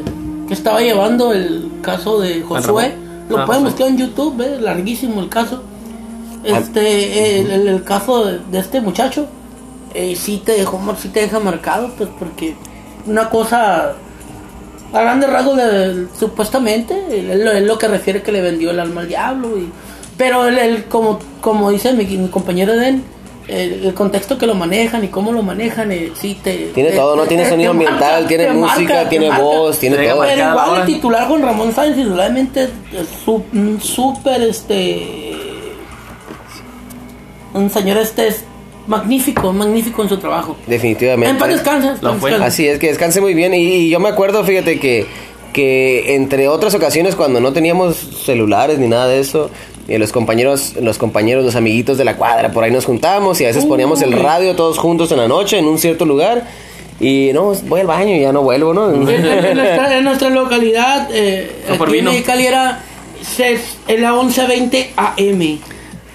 que 0.49 0.55
estaba 0.55 0.81
llevando, 0.81 1.33
el 1.33 1.71
caso 1.83 2.21
de 2.21 2.43
Josué. 2.43 2.95
Lo 3.29 3.39
Ah, 3.39 3.47
pueden 3.47 3.65
buscar 3.65 3.89
en 3.89 3.97
YouTube, 3.99 4.37
¿ves? 4.37 4.61
larguísimo 4.61 5.21
el 5.21 5.29
caso. 5.29 5.63
Ah. 6.45 6.59
Este, 6.59 7.41
el, 7.41 7.51
el- 7.51 7.69
el 7.69 7.83
caso 7.85 8.25
de, 8.25 8.39
de 8.53 8.59
este 8.61 8.81
muchacho, 8.81 9.27
eh, 9.95 10.15
sí 10.15 10.41
te 10.45 10.53
dejó, 10.53 10.81
sí 11.01 11.09
te 11.09 11.21
deja 11.21 11.41
marcado, 11.41 11.91
pues 11.99 12.09
porque 12.19 12.55
una 13.07 13.29
cosa 13.29 13.95
a 14.93 15.01
grandes 15.01 15.29
rasgos, 15.31 15.59
supuestamente, 16.19 16.95
es 17.11 17.41
lo, 17.45 17.51
es 17.53 17.65
lo 17.65 17.79
que 17.79 17.89
refiere 17.89 18.23
que 18.23 18.31
le 18.33 18.41
vendió 18.43 18.71
el 18.71 18.79
alma 18.81 19.01
al 19.01 19.09
diablo. 19.09 19.59
Y, 19.59 19.71
pero 20.17 20.47
el, 20.47 20.59
el- 20.59 20.85
como, 20.85 21.19
como 21.41 21.71
dice 21.71 21.93
mi, 21.93 22.05
mi 22.05 22.29
compañero 22.29 22.75
Eden, 22.75 23.03
el, 23.49 23.85
el 23.87 23.95
contexto 23.95 24.37
que 24.39 24.47
lo 24.47 24.55
manejan 24.55 25.05
y 25.05 25.09
cómo 25.09 25.33
lo 25.33 25.43
manejan, 25.43 25.93
eh, 25.93 26.11
sí 26.21 26.37
te... 26.43 26.71
Tiene 26.75 26.91
te- 26.91 26.97
todo, 26.97 27.15
¿no? 27.17 27.25
Tiene 27.27 27.49
sonido 27.49 27.71
ambiental, 27.71 28.23
marca, 28.23 28.29
tiene 28.29 28.53
música, 28.53 28.95
marca, 28.95 29.09
tiene 29.09 29.31
voz, 29.39 29.79
tiene 29.79 29.97
todo. 29.97 30.21
Pero 30.23 30.51
igual 30.51 30.71
hora. 30.71 30.81
el 30.81 30.87
titular 30.87 31.29
con 31.29 31.43
Ramón 31.43 31.73
Sáenz 31.75 31.97
indudablemente 31.97 32.65
es 32.65 33.27
un 33.27 33.81
súper 33.81 34.43
este 34.43 35.33
un 37.55 37.71
señor 37.71 37.97
este 37.99 38.29
es 38.29 38.45
magnífico, 38.87 39.53
magnífico 39.53 40.03
en 40.03 40.09
su 40.09 40.17
trabajo. 40.19 40.57
Definitivamente. 40.67 41.31
En 41.31 41.39
paz 41.39 41.49
descanse. 41.49 41.89
Así 42.43 42.69
es, 42.69 42.79
que 42.79 42.89
descanse 42.89 43.21
muy 43.21 43.35
bien. 43.35 43.55
Y, 43.55 43.59
y 43.59 43.91
yo 43.91 43.99
me 43.99 44.09
acuerdo, 44.09 44.45
fíjate, 44.45 44.79
que, 44.79 45.07
que 45.53 46.15
entre 46.15 46.49
otras 46.49 46.75
ocasiones 46.75 47.17
cuando 47.17 47.41
no 47.41 47.53
teníamos 47.53 47.97
celulares 47.97 48.79
ni 48.79 48.89
nada 48.89 49.09
de 49.09 49.21
eso, 49.21 49.51
y 49.89 49.99
los 49.99 50.11
compañeros, 50.13 50.75
los 50.81 50.99
compañeros, 50.99 51.45
los 51.45 51.55
amiguitos 51.57 51.97
de 51.99 52.05
la 52.05 52.17
cuadra, 52.17 52.51
por 52.53 52.65
ahí 52.65 52.71
nos 52.71 52.85
juntábamos 52.85 53.41
y 53.41 53.45
a 53.45 53.49
veces 53.49 53.65
poníamos 53.67 54.03
el 54.03 54.13
radio 54.13 54.57
todos 54.57 54.79
juntos 54.79 55.13
en 55.13 55.19
la 55.19 55.29
noche 55.29 55.59
en 55.59 55.67
un 55.67 55.79
cierto 55.79 56.05
lugar. 56.05 56.47
Y 56.99 57.31
no, 57.35 57.53
voy 57.67 57.83
al 57.83 57.87
baño 57.87 58.15
y 58.15 58.21
ya 58.21 58.33
no 58.33 58.43
vuelvo, 58.43 58.73
¿no? 58.73 58.89
En, 58.91 59.07
en- 59.09 59.23
nuestra, 59.57 59.99
en 59.99 60.05
nuestra 60.05 60.31
localidad, 60.31 61.09
eh, 61.13 61.51
aquí 61.69 61.77
en. 61.99 62.11
Mexicali 62.11 62.47
era 62.47 62.83
la 64.01 64.13
1120 64.15 64.93
AM. 64.97 65.59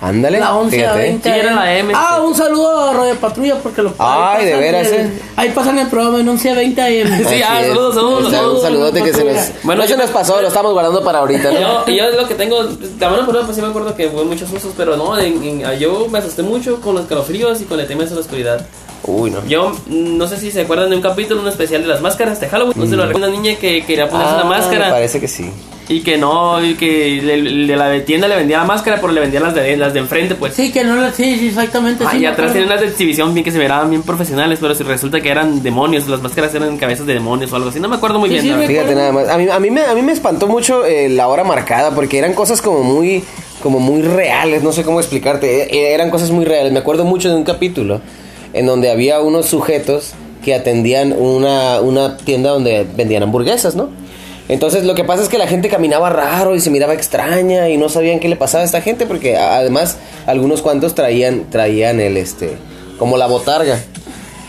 Ándale. 0.01 0.39
La 0.39 0.55
11 0.55 0.75
a 0.75 0.79
fíjate. 0.79 0.99
20 0.99 1.31
Sí, 1.33 1.39
era 1.39 1.53
la 1.53 1.61
AM, 1.61 1.91
Ah, 1.93 2.21
un 2.25 2.33
saludo 2.35 2.89
a 2.89 2.93
Radio 2.93 3.15
Patrulla 3.17 3.55
porque 3.61 3.83
lo 3.83 3.93
Ay, 3.99 4.45
de 4.47 4.55
veras, 4.55 4.87
el- 4.87 5.05
eh. 5.05 5.19
Ahí 5.35 5.49
pasan 5.51 5.77
el 5.77 5.87
programa 5.87 6.19
en 6.19 6.27
11 6.29 6.49
a 6.49 6.53
20 6.55 6.81
AM. 6.81 7.17
Sí, 7.19 7.23
Así 7.25 7.41
ah, 7.47 7.61
es. 7.61 7.67
saludos, 7.67 7.93
saludos, 7.95 8.31
saludos. 8.31 8.55
Un 8.57 8.61
saludote 8.63 9.03
que 9.03 9.13
se 9.13 9.23
nos. 9.23 9.35
Bueno, 9.63 9.81
no 9.83 9.87
se 9.87 9.93
yo- 9.93 9.97
nos 9.97 10.09
pasó, 10.09 10.41
lo 10.41 10.47
estamos 10.47 10.73
guardando 10.73 11.03
para 11.03 11.19
ahorita, 11.19 11.51
¿no? 11.51 11.59
Yo, 11.59 11.83
y 11.87 11.95
yo 11.97 12.05
es 12.05 12.15
lo 12.15 12.27
que 12.27 12.33
tengo, 12.33 12.65
también 12.99 13.25
por 13.27 13.39
pues 13.45 13.55
sí 13.55 13.61
me 13.61 13.67
acuerdo 13.67 13.95
que 13.95 14.07
hubo 14.07 14.23
muchos 14.25 14.51
usos, 14.51 14.73
pero 14.75 14.97
no, 14.97 15.17
en- 15.19 15.43
en- 15.61 15.79
yo 15.79 16.07
me 16.09 16.17
asusté 16.17 16.41
mucho 16.41 16.81
con 16.81 16.95
los 16.95 17.05
calofríos 17.05 17.61
y 17.61 17.65
con 17.65 17.79
el 17.79 17.87
tema 17.87 18.03
de 18.03 18.15
la 18.15 18.21
oscuridad. 18.21 18.65
Uy, 19.03 19.29
no. 19.31 19.45
Yo 19.47 19.69
mm, 19.87 20.17
no 20.17 20.27
sé 20.27 20.37
si 20.37 20.51
se 20.51 20.61
acuerdan 20.61 20.89
de 20.89 20.95
un 20.95 21.01
capítulo, 21.01 21.41
un 21.41 21.47
especial 21.47 21.81
de 21.83 21.87
las 21.87 22.01
máscaras 22.01 22.39
de 22.39 22.47
Halloween. 22.49 22.73
No 22.75 22.85
se 22.87 22.95
lo 22.95 23.05
recuerda 23.05 23.27
una 23.29 23.37
niña 23.37 23.55
que 23.59 23.83
quería 23.85 24.07
ponerse 24.09 24.33
Ah, 24.33 24.37
una 24.37 24.45
máscara 24.45 24.85
me 24.87 24.91
parece 24.91 25.19
que 25.19 25.27
sí. 25.27 25.49
Y 25.91 26.01
que 26.01 26.17
no, 26.17 26.63
y 26.63 26.75
que 26.75 27.21
de, 27.21 27.41
de 27.67 27.75
la 27.75 28.03
tienda 28.05 28.27
le 28.27 28.35
vendía 28.35 28.57
la 28.59 28.65
máscara, 28.65 28.97
pero 29.01 29.11
le 29.13 29.19
vendía 29.21 29.39
las 29.39 29.53
de, 29.53 29.75
las 29.77 29.93
de 29.93 29.99
enfrente, 29.99 30.35
pues. 30.35 30.53
Sí, 30.53 30.71
que 30.71 30.83
no 30.83 30.95
la. 30.95 31.11
Sí, 31.11 31.37
sí, 31.37 31.47
exactamente. 31.49 32.03
Ah, 32.07 32.11
sí, 32.11 32.19
y 32.19 32.25
atrás 32.25 32.51
tienen 32.51 32.69
unas 32.69 32.81
de 32.81 32.87
exhibición 32.87 33.33
bien 33.33 33.43
que 33.43 33.51
se 33.51 33.59
miraban 33.59 33.89
bien 33.89 34.03
profesionales, 34.03 34.59
pero 34.61 34.73
si 34.75 34.83
resulta 34.83 35.21
que 35.21 35.29
eran 35.29 35.61
demonios, 35.63 36.07
las 36.07 36.21
máscaras 36.21 36.53
eran 36.55 36.77
cabezas 36.77 37.05
de 37.05 37.13
demonios 37.13 37.51
o 37.51 37.55
algo 37.55 37.69
así. 37.69 37.79
No 37.79 37.89
me 37.89 37.95
acuerdo 37.97 38.19
muy 38.19 38.29
Sí, 38.29 38.33
bien. 38.35 38.43
sí, 38.43 38.49
la 38.51 38.55
verdad. 38.57 38.69
Fíjate 38.69 38.95
nada 38.95 39.11
más. 39.11 39.29
A 39.29 39.37
mí, 39.37 39.47
a 39.49 39.59
mí, 39.59 39.69
me, 39.69 39.81
a 39.81 39.93
mí 39.93 40.01
me 40.01 40.11
espantó 40.11 40.47
mucho 40.47 40.85
eh, 40.85 41.09
la 41.09 41.27
hora 41.27 41.43
marcada 41.43 41.91
porque 41.93 42.17
eran 42.17 42.33
cosas 42.33 42.61
como 42.61 42.83
muy, 42.83 43.23
como 43.61 43.79
muy 43.79 44.01
reales. 44.01 44.63
No 44.63 44.71
sé 44.71 44.83
cómo 44.83 44.99
explicarte. 44.99 45.63
Eh, 45.75 45.93
eran 45.93 46.09
cosas 46.09 46.31
muy 46.31 46.45
reales. 46.45 46.71
Me 46.71 46.79
acuerdo 46.79 47.03
mucho 47.05 47.29
de 47.29 47.35
un 47.35 47.43
capítulo 47.43 48.01
en 48.53 48.65
donde 48.65 48.89
había 48.91 49.19
unos 49.21 49.45
sujetos 49.47 50.13
que 50.43 50.55
atendían 50.55 51.13
una, 51.17 51.81
una 51.81 52.17
tienda 52.17 52.49
donde 52.49 52.85
vendían 52.95 53.23
hamburguesas, 53.23 53.75
¿no? 53.75 53.89
Entonces 54.49 54.83
lo 54.83 54.95
que 54.95 55.03
pasa 55.03 55.23
es 55.23 55.29
que 55.29 55.37
la 55.37 55.47
gente 55.47 55.69
caminaba 55.69 56.09
raro 56.09 56.55
y 56.55 56.59
se 56.59 56.69
miraba 56.69 56.93
extraña 56.93 57.69
y 57.69 57.77
no 57.77 57.87
sabían 57.89 58.19
qué 58.19 58.27
le 58.27 58.35
pasaba 58.35 58.63
a 58.63 58.65
esta 58.65 58.81
gente 58.81 59.05
porque 59.05 59.37
además 59.37 59.97
algunos 60.25 60.61
cuantos 60.61 60.93
traían 60.95 61.49
traían 61.49 61.99
el 61.99 62.17
este 62.17 62.57
como 62.99 63.17
la 63.17 63.27
botarga. 63.27 63.79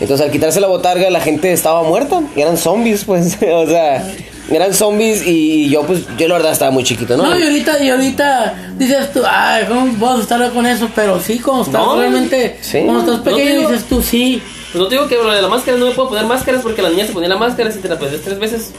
Entonces 0.01 0.25
al 0.25 0.31
quitarse 0.31 0.59
la 0.59 0.67
botarga 0.67 1.09
la 1.09 1.21
gente 1.21 1.53
estaba 1.53 1.83
muerta 1.83 2.21
y 2.35 2.41
eran 2.41 2.57
zombies, 2.57 3.05
pues, 3.05 3.37
o 3.53 3.65
sea, 3.67 4.05
eran 4.51 4.73
zombies 4.73 5.25
y 5.25 5.69
yo 5.69 5.83
pues 5.83 6.01
yo 6.17 6.27
la 6.27 6.33
verdad 6.33 6.51
estaba 6.51 6.71
muy 6.71 6.83
chiquito, 6.83 7.15
¿no? 7.15 7.23
No, 7.23 7.39
y 7.39 7.43
ahorita, 7.43 7.81
y 7.81 7.89
ahorita 7.89 8.73
dices 8.77 9.13
tú, 9.13 9.21
ay, 9.25 9.63
¿cómo 9.69 9.93
puedo 9.93 10.19
estar 10.21 10.51
con 10.51 10.65
eso? 10.65 10.89
Pero 10.93 11.21
sí, 11.21 11.39
como 11.39 11.61
estás 11.63 11.81
No, 11.81 11.95
realmente, 11.97 12.57
sí. 12.59 12.81
como 12.85 12.99
estás 12.99 13.17
No 13.19 13.23
pequeño, 13.23 13.51
digo- 13.59 13.69
dices 13.69 13.85
tú, 13.85 14.01
sí. 14.01 14.41
Pues 14.73 14.81
no 14.81 14.87
te 14.89 14.95
digo 14.95 15.07
que 15.07 15.15
lo 15.15 15.31
de 15.31 15.41
la 15.41 15.47
máscara 15.47 15.77
no 15.77 15.85
me 15.85 15.91
puedo 15.93 16.09
poner 16.09 16.25
máscaras 16.25 16.61
porque 16.63 16.81
la 16.81 16.89
niña 16.89 17.05
se 17.05 17.13
ponía 17.13 17.29
la 17.29 17.37
máscara 17.37 17.71
si 17.71 17.79
te 17.79 17.87
la 17.87 17.97
ponías 17.97 18.19
tres 18.21 18.39
veces. 18.39 18.71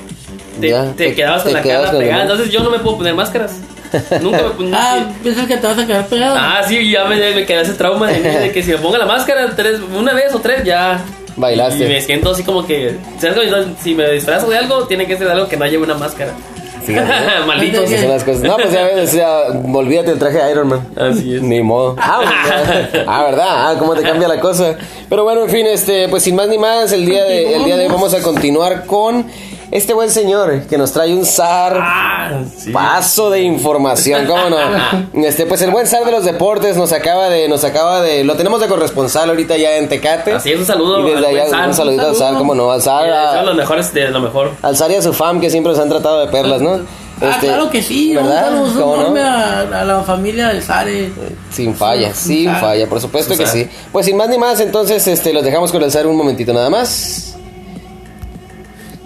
Te, 0.60 0.68
Ya, 0.68 0.84
te 0.92 1.08
te- 1.08 1.14
quedabas 1.14 1.42
te 1.42 1.50
con 1.50 1.52
la 1.54 1.62
quedabas 1.62 1.86
cara 1.90 1.98
pegada. 1.98 2.22
Entonces 2.22 2.50
yo 2.50 2.60
no 2.62 2.70
me 2.70 2.78
puedo 2.78 2.98
poner 2.98 3.14
máscaras. 3.14 3.52
Nunca 4.22 4.42
me 4.42 4.50
puse. 4.50 4.70
Ah, 4.74 5.06
piensas 5.22 5.46
que 5.46 5.56
te 5.56 5.66
vas 5.66 5.78
a 5.78 5.86
quedar 5.86 6.06
pegado. 6.06 6.36
Ah, 6.38 6.62
sí, 6.66 6.90
ya 6.90 7.04
me, 7.04 7.16
me 7.16 7.46
quedó 7.46 7.60
ese 7.60 7.74
trauma 7.74 8.08
de, 8.08 8.18
mí, 8.20 8.28
de 8.28 8.50
que 8.52 8.62
si 8.62 8.70
me 8.72 8.78
pongo 8.78 8.96
la 8.96 9.06
máscara 9.06 9.54
tres, 9.54 9.78
una 9.96 10.12
vez 10.14 10.34
o 10.34 10.40
tres, 10.40 10.64
ya. 10.64 11.00
Bailaste. 11.36 11.84
Y 11.84 11.88
me 11.88 12.00
siento 12.00 12.30
así 12.30 12.42
como 12.44 12.66
que. 12.66 12.96
si 13.82 13.94
me 13.94 14.10
disfrazo 14.10 14.48
de 14.48 14.58
algo, 14.58 14.86
tiene 14.86 15.06
que 15.06 15.16
ser 15.16 15.28
algo 15.28 15.48
que 15.48 15.56
no 15.56 15.66
lleve 15.66 15.82
una 15.84 15.94
máscara. 15.94 16.32
Fíjate. 16.84 17.10
Malditos. 17.46 17.84
Esas 17.84 18.00
son 18.00 18.10
las 18.10 18.24
cosas. 18.24 18.42
No, 18.42 18.56
pues 18.56 18.72
ya 18.72 18.84
ves, 18.84 19.08
o 19.08 19.12
sea, 19.12 19.38
olvídate 19.72 20.10
del 20.10 20.18
traje 20.18 20.38
de 20.38 20.50
Iron 20.50 20.68
Man. 20.68 20.88
Así 20.96 21.34
es. 21.36 21.42
Ni 21.42 21.62
modo. 21.62 21.96
Ah, 22.00 22.20
pues, 22.22 23.04
ah, 23.06 23.22
¿verdad? 23.24 23.46
Ah, 23.48 23.74
cómo 23.78 23.94
te 23.94 24.02
cambia 24.02 24.28
la 24.28 24.38
cosa. 24.40 24.76
Pero 25.08 25.24
bueno, 25.24 25.44
en 25.44 25.50
fin, 25.50 25.66
este, 25.66 26.08
pues 26.08 26.22
sin 26.24 26.34
más 26.36 26.48
ni 26.48 26.58
más, 26.58 26.92
el 26.92 27.06
día 27.06 27.24
de, 27.24 27.54
el 27.56 27.64
día 27.64 27.76
de 27.76 27.84
hoy 27.86 27.92
vamos 27.92 28.12
a 28.14 28.20
continuar 28.20 28.84
con 28.86 29.26
este 29.70 29.92
buen 29.94 30.10
señor 30.10 30.62
que 30.68 30.78
nos 30.78 30.92
trae 30.92 31.12
un 31.14 31.24
zar. 31.24 31.78
Ah, 31.80 32.40
sí. 32.56 32.70
Paso 32.70 33.30
de 33.30 33.40
información, 33.42 34.26
¿cómo 34.26 34.50
no? 34.50 34.56
Este, 35.24 35.46
pues 35.46 35.62
el 35.62 35.70
buen 35.70 35.86
zar 35.86 36.04
de 36.04 36.10
los 36.12 36.24
deportes 36.24 36.76
nos 36.76 36.92
acaba 36.92 37.28
de, 37.28 37.48
nos 37.48 37.64
acaba 37.64 38.00
de, 38.02 38.24
lo 38.24 38.34
tenemos 38.36 38.60
de 38.60 38.66
corresponsal 38.68 39.28
ahorita 39.30 39.56
ya 39.56 39.76
en 39.76 39.88
Tecate. 39.88 40.32
Así 40.34 40.52
es, 40.52 40.58
un 40.60 40.66
saludo 40.66 41.00
Y 41.00 41.12
desde 41.12 41.18
al 41.18 41.24
allá, 41.36 41.48
Zar. 41.50 41.68
un 41.68 41.74
saludito 41.74 42.06
al 42.08 42.16
zar, 42.16 42.34
¿cómo 42.34 42.54
no? 42.54 42.70
Al 42.70 42.82
zar, 42.82 43.08
Eh, 43.08 43.12
a- 43.12 43.42
los 43.42 43.56
mejores 43.56 43.92
de 43.94 44.08
lo 44.10 44.20
mejor. 44.20 44.50
al 44.62 44.76
zar 44.76 44.90
y 44.90 44.94
a 44.96 45.02
su 45.02 45.12
fam 45.12 45.40
que 45.40 45.50
siempre 45.50 45.72
nos 45.72 45.80
han 45.80 45.88
tratado 45.88 46.20
de 46.20 46.26
perlas, 46.28 46.60
¿no? 46.60 46.80
Ah, 47.22 47.30
Este, 47.34 47.46
claro 47.46 47.70
que 47.70 47.80
sí, 47.80 48.12
¿verdad? 48.14 48.52
un 48.60 48.68
saludo 48.72 49.04
¿Cómo 49.04 49.14
no? 49.16 49.20
a, 49.22 49.60
a 49.60 49.84
la 49.84 50.00
familia 50.02 50.48
del 50.48 50.62
Sare. 50.62 51.12
Sin 51.50 51.74
falla, 51.74 52.12
Sin 52.12 52.46
sin 52.46 52.54
falla. 52.56 52.88
por 52.88 53.00
supuesto 53.00 53.36
que 53.36 53.46
sí. 53.46 53.68
Pues 53.92 54.06
sin 54.06 54.16
más 54.16 54.28
ni 54.28 54.36
más, 54.36 54.58
entonces 54.60 55.06
este 55.06 55.32
los 55.32 55.44
dejamos 55.44 55.70
con 55.70 55.82
el 55.82 55.92
zar 55.92 56.06
un 56.08 56.16
momentito 56.16 56.52
nada 56.52 56.68
más. 56.70 57.33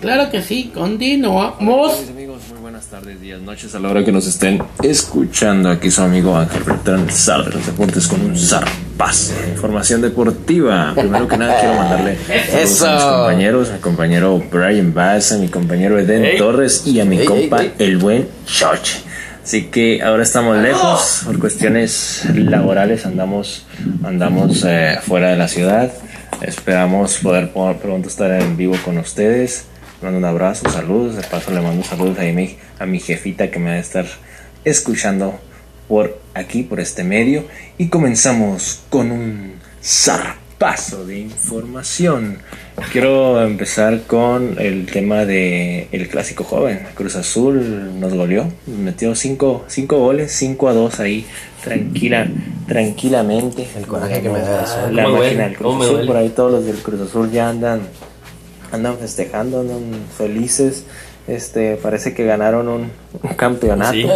Claro 0.01 0.31
que 0.31 0.43
sí, 0.43 0.71
continuamos. 0.73 2.01
Mis 2.01 2.11
amigos, 2.11 2.43
muy 2.51 2.61
buenas 2.61 2.87
tardes, 2.87 3.21
días, 3.21 3.41
noches 3.41 3.75
a 3.75 3.81
la 3.81 3.89
hora 3.89 4.05
que 4.05 4.13
nos 4.13 4.27
estén 4.29 4.63
escuchando. 4.83 5.71
Aquí 5.71 5.91
su 5.91 6.03
amigo 6.03 6.37
Ángel 6.37 6.63
Bertrand 6.63 7.11
Sar 7.11 7.45
de 7.45 7.51
los 7.57 7.67
deportes 7.67 8.07
con 8.07 8.21
un 8.21 8.37
zarpazo. 8.39 9.33
Información 9.51 10.01
deportiva. 10.01 10.93
Primero 10.95 11.27
que 11.27 11.37
nada 11.37 11.59
quiero 11.59 11.75
mandarle 11.75 12.17
saludos 12.17 12.53
a 12.53 12.57
mis 12.57 12.71
Eso. 12.71 12.87
compañeros, 13.17 13.71
a 13.71 13.73
mi 13.75 13.79
compañero 13.81 14.43
Brian 14.53 14.95
Bass, 14.95 15.33
a 15.33 15.39
mi 15.39 15.49
compañero 15.49 15.99
Eden 15.99 16.25
Ey. 16.25 16.39
Torres 16.39 16.87
y 16.87 17.01
a 17.01 17.05
mi 17.05 17.19
Ey, 17.19 17.25
compa 17.27 17.63
ey, 17.63 17.73
ey. 17.79 17.87
el 17.89 17.99
buen 17.99 18.29
Choche. 18.47 19.01
Así 19.43 19.65
que 19.65 20.01
ahora 20.03 20.23
estamos 20.23 20.59
lejos 20.59 21.23
por 21.25 21.39
cuestiones 21.41 22.23
laborales, 22.35 23.05
andamos, 23.05 23.67
andamos 24.05 24.63
eh, 24.65 24.99
fuera 25.03 25.31
de 25.31 25.37
la 25.37 25.49
ciudad. 25.49 25.91
Esperamos 26.43 27.17
poder 27.19 27.51
pronto 27.51 28.09
estar 28.09 28.31
en 28.31 28.57
vivo 28.57 28.77
con 28.85 28.99
ustedes. 28.99 29.65
Mando 30.01 30.19
un 30.19 30.25
abrazo, 30.25 30.69
saludos. 30.71 31.17
De 31.17 31.23
paso 31.23 31.51
le 31.51 31.61
mando 31.61 31.83
saludos 31.83 32.19
a 32.19 32.23
mi, 32.23 32.57
a 32.79 32.87
mi 32.87 33.01
jefita 33.01 33.51
que 33.51 33.59
me 33.59 33.71
va 33.71 33.77
a 33.77 33.81
estar 33.81 34.07
escuchando 34.65 35.39
por 35.89 36.21
aquí, 36.35 36.63
por 36.63 36.79
este 36.79 37.03
medio. 37.03 37.45
Y 37.79 37.89
comenzamos 37.89 38.83
con 38.91 39.11
un 39.11 39.55
zarpazo 39.83 41.05
de 41.05 41.19
información. 41.19 42.39
Quiero 42.93 43.43
empezar 43.43 44.03
con 44.03 44.55
el 44.61 44.87
tema 44.87 45.25
de 45.25 45.89
el 45.91 46.09
clásico 46.09 46.45
joven. 46.45 46.87
Cruz 46.95 47.17
Azul 47.17 47.99
nos 47.99 48.15
goleó, 48.15 48.47
metió 48.67 49.17
cinco, 49.17 49.65
cinco 49.67 49.99
goles, 49.99 50.31
5 50.31 50.69
a 50.69 50.75
2 50.75 51.01
ahí, 51.01 51.27
tranquila, 51.65 52.29
tranquilamente. 52.69 53.67
El 53.77 53.87
coraje 53.89 54.23
que 54.23 54.29
me 54.29 54.39
da 54.39 54.63
eso. 54.63 54.91
La 54.93 55.05
¿Cómo 55.05 55.17
me 55.17 55.25
máquina 55.25 55.45
del 55.45 55.57
¿Cómo 55.57 55.79
Cruz 55.79 55.91
Azul, 55.91 56.07
por 56.07 56.17
ahí 56.17 56.29
todos 56.29 56.53
los 56.53 56.65
del 56.65 56.77
Cruz 56.77 57.01
Azul 57.01 57.33
ya 57.33 57.49
andan 57.49 57.81
andan 58.73 58.99
festejando, 58.99 59.61
andan 59.61 59.83
felices. 60.17 60.85
Este, 61.27 61.77
parece 61.77 62.15
que 62.15 62.25
ganaron 62.25 62.69
un, 62.69 62.91
un 63.23 63.35
campeonato. 63.35 63.93
Sí. 63.93 64.07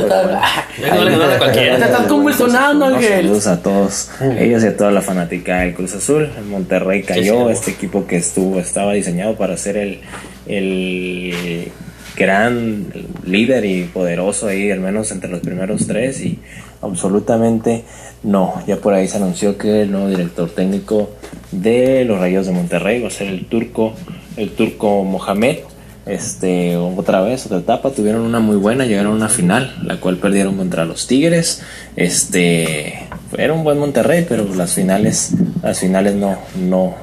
pero 0.81 0.95
no 0.95 1.05
le 1.05 1.11
ganaron 1.11 1.33
a 1.35 1.39
cualquiera. 1.39 1.77
Te 1.77 1.85
estás 1.85 2.07
convulsionando, 2.07 2.87
Ángel. 2.87 3.25
Saludos 3.25 3.47
a 3.49 3.63
todos 3.63 4.11
ellos 4.39 4.65
y 4.65 4.67
a 4.69 4.77
toda 4.77 4.91
la 4.91 5.03
fanática 5.03 5.61
del 5.61 5.75
Cruz 5.75 5.95
Azul. 5.95 6.31
El 6.39 6.45
Monterrey 6.45 7.03
cayó, 7.03 7.49
sí. 7.49 7.53
este 7.53 7.71
equipo 7.73 8.07
que 8.07 8.17
estuvo 8.17 8.59
estaba 8.59 8.95
diseñado 8.95 9.37
para 9.37 9.59
ser 9.59 9.77
el, 9.77 10.01
el 10.47 11.71
gran 12.17 12.87
líder 13.25 13.65
y 13.65 13.85
poderoso 13.85 14.49
ahí, 14.49 14.71
al 14.71 14.81
menos 14.81 15.11
entre 15.11 15.31
los 15.31 15.41
primeros 15.41 15.87
tres 15.87 16.21
y 16.23 16.39
absolutamente 16.81 17.85
no. 18.23 18.63
Ya 18.67 18.77
por 18.77 18.95
ahí 18.95 19.09
se 19.09 19.17
anunció 19.17 19.57
que 19.59 19.83
el 19.83 19.93
nuevo 19.93 20.09
director 20.09 20.51
técnico 20.51 21.11
de 21.51 22.05
los 22.05 22.19
Rayos 22.19 22.47
de 22.47 22.53
Monterrey 22.53 23.01
va 23.01 23.09
a 23.09 23.11
ser 23.11 23.29
el 23.29 23.47
turco, 23.47 23.95
el 24.37 24.51
turco 24.51 25.05
Mohamed. 25.05 25.59
Este, 26.05 26.77
otra 26.77 27.21
vez, 27.21 27.47
otra 27.47 27.59
etapa, 27.59 27.91
tuvieron 27.91 28.23
una 28.23 28.41
muy 28.41 28.57
buena, 28.57 28.87
llegaron 28.87 29.13
a 29.13 29.17
una 29.17 29.29
final, 29.29 29.77
la 29.85 30.01
cual 30.01 30.17
perdieron 30.17 30.57
contra 30.57 30.85
los 30.85 31.07
Tigres. 31.07 31.63
Este, 31.95 33.09
era 33.39 33.53
un 33.53 33.63
buen 33.63 33.79
Monterrey, 33.79 34.27
pero 34.29 34.53
las 34.55 34.75
finales, 34.75 35.33
las 35.63 35.79
finales 35.79 36.15
no, 36.17 36.39
no, 36.57 36.97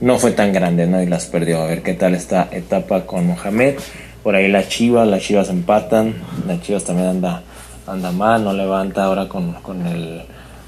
no 0.00 0.18
fue 0.18 0.32
tan 0.32 0.52
grande, 0.52 0.86
¿no? 0.86 1.02
Y 1.02 1.06
las 1.06 1.26
perdió. 1.26 1.60
A 1.60 1.66
ver 1.66 1.82
qué 1.82 1.92
tal 1.92 2.14
esta 2.14 2.48
etapa 2.50 3.04
con 3.04 3.26
Mohamed. 3.26 3.74
por 4.22 4.34
ahí 4.34 4.48
las 4.48 4.68
Chivas, 4.68 5.06
las 5.06 5.22
Chivas 5.22 5.50
empatan, 5.50 6.14
las 6.46 6.62
Chivas 6.62 6.84
también 6.84 7.08
anda, 7.08 7.42
anda 7.86 8.10
mal, 8.10 8.42
no 8.42 8.54
levanta 8.54 9.04
ahora 9.04 9.28
con, 9.28 9.52
con 9.54 9.86
el 9.86 10.22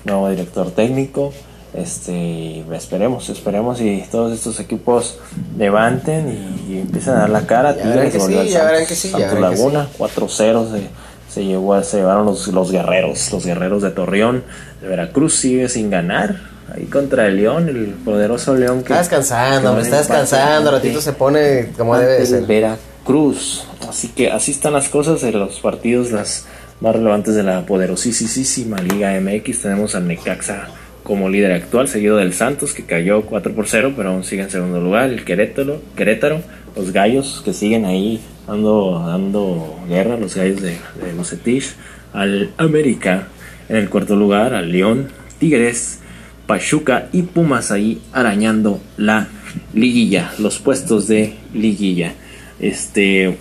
nuevo 0.04 0.28
director 0.28 0.70
técnico. 0.72 1.32
Este, 1.74 2.62
esperemos, 2.74 3.28
esperemos 3.30 3.80
y 3.80 4.04
todos 4.10 4.32
estos 4.32 4.60
equipos 4.60 5.18
levanten 5.56 6.28
y, 6.68 6.72
y 6.74 6.78
empiecen 6.80 7.14
a 7.14 7.20
dar 7.20 7.30
la 7.30 7.46
cara. 7.46 7.74
Ya 7.76 8.10
que 8.10 8.18
volvió 8.18 8.42
sí, 8.42 8.48
ya 8.50 8.64
verán 8.64 8.86
que 8.86 8.94
sí, 8.94 9.10
ya 9.10 9.32
verán 9.32 9.50
que 9.50 9.56
sí. 9.56 9.62
Laguna, 9.62 9.88
4-0 9.98 10.70
se, 10.70 10.88
se, 11.32 11.44
llevó, 11.44 11.82
se 11.82 11.96
llevaron 11.98 12.26
los, 12.26 12.46
los 12.48 12.70
guerreros, 12.70 13.32
los 13.32 13.46
guerreros 13.46 13.82
de 13.82 13.90
Torreón. 13.90 14.44
De 14.82 14.88
Veracruz 14.88 15.34
sigue 15.36 15.68
sin 15.70 15.88
ganar. 15.90 16.36
Ahí 16.74 16.84
contra 16.84 17.26
el 17.26 17.36
León, 17.36 17.68
el 17.68 17.86
poderoso 18.04 18.54
León 18.54 18.78
que 18.78 18.92
Está 18.92 18.98
descansando, 18.98 19.60
que 19.62 19.66
hombre, 19.68 19.82
está 19.84 19.98
descansando, 19.98 20.70
ante- 20.70 20.70
ratito 20.70 21.00
se 21.00 21.12
pone 21.12 21.70
como 21.76 21.96
debe 21.98 22.18
de 22.18 22.26
ser. 22.26 22.46
Veracruz. 22.46 23.64
Así 23.88 24.08
que 24.08 24.30
así 24.30 24.52
están 24.52 24.74
las 24.74 24.88
cosas 24.88 25.22
en 25.22 25.38
los 25.38 25.60
partidos 25.60 26.12
las 26.12 26.44
más 26.80 26.94
relevantes 26.94 27.34
de 27.34 27.42
la 27.42 27.64
poderosísima 27.66 28.78
Liga 28.78 29.18
MX. 29.20 29.62
Tenemos 29.62 29.94
al 29.94 30.06
Necaxa 30.06 30.68
como 31.02 31.28
líder 31.28 31.52
actual, 31.52 31.88
seguido 31.88 32.16
del 32.16 32.32
Santos, 32.32 32.74
que 32.74 32.84
cayó 32.84 33.22
4 33.22 33.54
por 33.54 33.68
0, 33.68 33.94
pero 33.96 34.10
aún 34.10 34.24
sigue 34.24 34.42
en 34.42 34.50
segundo 34.50 34.80
lugar. 34.80 35.10
El 35.10 35.24
Querétaro, 35.24 35.82
Querétaro 35.96 36.40
los 36.76 36.92
Gallos, 36.92 37.42
que 37.44 37.52
siguen 37.52 37.84
ahí 37.84 38.20
dando, 38.46 39.04
dando 39.06 39.80
guerra, 39.88 40.16
los 40.16 40.34
Gallos 40.34 40.60
de, 40.62 40.70
de 40.70 41.12
Bucetich. 41.16 41.74
Al 42.12 42.50
América 42.58 43.28
en 43.68 43.76
el 43.76 43.88
cuarto 43.88 44.16
lugar, 44.16 44.54
al 44.54 44.70
León, 44.70 45.08
Tigres, 45.38 46.00
Pachuca 46.46 47.08
y 47.12 47.22
Pumas 47.22 47.70
ahí 47.70 48.00
arañando 48.12 48.80
la 48.96 49.28
liguilla, 49.72 50.32
los 50.38 50.58
puestos 50.58 51.08
de 51.08 51.34
liguilla. 51.54 52.12
Este, 52.60 53.36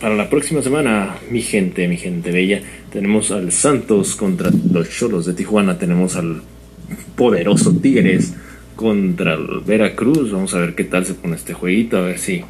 para 0.00 0.16
la 0.16 0.28
próxima 0.28 0.62
semana, 0.62 1.16
mi 1.30 1.42
gente, 1.42 1.86
mi 1.88 1.96
gente 1.96 2.32
bella, 2.32 2.60
tenemos 2.90 3.30
al 3.30 3.52
Santos 3.52 4.16
contra 4.16 4.50
los 4.72 4.90
Cholos 4.90 5.26
de 5.26 5.34
Tijuana, 5.34 5.78
tenemos 5.78 6.16
al 6.16 6.42
poderoso 7.14 7.72
Tigres 7.72 8.34
contra 8.76 9.34
el 9.34 9.62
Veracruz. 9.66 10.32
Vamos 10.32 10.54
a 10.54 10.58
ver 10.58 10.74
qué 10.74 10.84
tal 10.84 11.04
se 11.04 11.14
pone 11.14 11.36
este 11.36 11.54
jueguito, 11.54 11.96
a 11.96 12.02
ver 12.02 12.18
si 12.18 12.44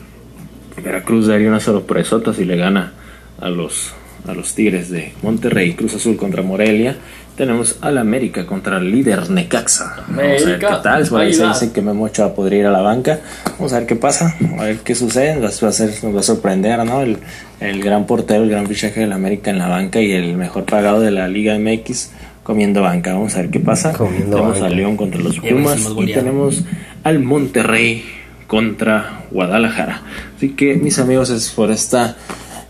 Veracruz 0.83 1.27
daría 1.27 1.49
una 1.49 1.61
sorpresota 1.61 2.35
si 2.35 2.45
le 2.45 2.57
gana 2.57 2.93
a 3.41 3.49
los 3.49 3.95
a 4.27 4.35
los 4.35 4.55
Tigres 4.55 4.91
de 4.91 5.13
Monterrey, 5.23 5.75
Cruz 5.75 5.95
Azul 5.95 6.17
contra 6.17 6.43
Morelia. 6.43 6.97
Tenemos 7.37 7.77
al 7.83 7.99
América 7.99 8.47
contra 8.47 8.79
el 8.79 8.91
líder 8.91 9.31
Necaxa. 9.31 10.05
Vamos 10.09 10.43
a 10.43 10.47
ver 10.47 10.59
qué 10.59 10.67
tal. 10.83 11.07
Por 11.07 11.21
ahí 11.21 11.35
se 11.35 11.47
dice 11.47 11.71
que 11.71 11.83
Memo 11.83 12.05
Ochoa 12.05 12.35
podría 12.35 12.61
ir 12.61 12.67
a 12.67 12.71
la 12.71 12.81
banca. 12.81 13.21
Vamos 13.59 13.73
a 13.73 13.79
ver 13.79 13.87
qué 13.87 13.95
pasa, 13.95 14.35
a 14.59 14.65
ver 14.65 14.79
qué 14.79 14.95
sucede. 14.95 15.37
Nos 15.37 15.63
va 15.63 15.67
a, 15.67 15.71
hacer, 15.71 15.91
nos 16.03 16.15
va 16.15 16.21
a 16.21 16.23
sorprender, 16.23 16.83
¿no? 16.85 17.03
El, 17.03 17.19
el 17.61 17.83
gran 17.83 18.07
portero, 18.07 18.43
el 18.43 18.51
gran 18.51 18.67
fichaje 18.67 19.01
del 19.01 19.13
América 19.13 19.51
en 19.51 19.59
la 19.59 19.69
banca 19.69 20.01
y 20.01 20.13
el 20.13 20.35
mejor 20.37 20.65
pagado 20.65 21.01
de 21.01 21.11
la 21.11 21.29
Liga 21.29 21.59
MX 21.59 22.11
comiendo 22.47 22.81
banca. 22.81 23.13
Vamos 23.13 23.35
a 23.35 23.39
ver 23.41 23.51
qué 23.51 23.59
pasa. 23.59 23.93
Comiendo 23.93 24.37
tenemos 24.37 24.55
banca. 24.55 24.67
al 24.67 24.77
León 24.77 24.97
contra 24.97 25.21
los 25.21 25.39
a 25.39 25.43
Pumas 25.43 25.81
y 25.99 26.13
tenemos 26.13 26.65
al 27.03 27.19
Monterrey 27.19 28.05
contra 28.47 29.25
Guadalajara. 29.33 30.03
Así 30.37 30.51
que 30.51 30.77
mis 30.77 31.01
amigos, 31.01 31.31
es 31.31 31.51
por 31.51 31.73
esta 31.73 32.17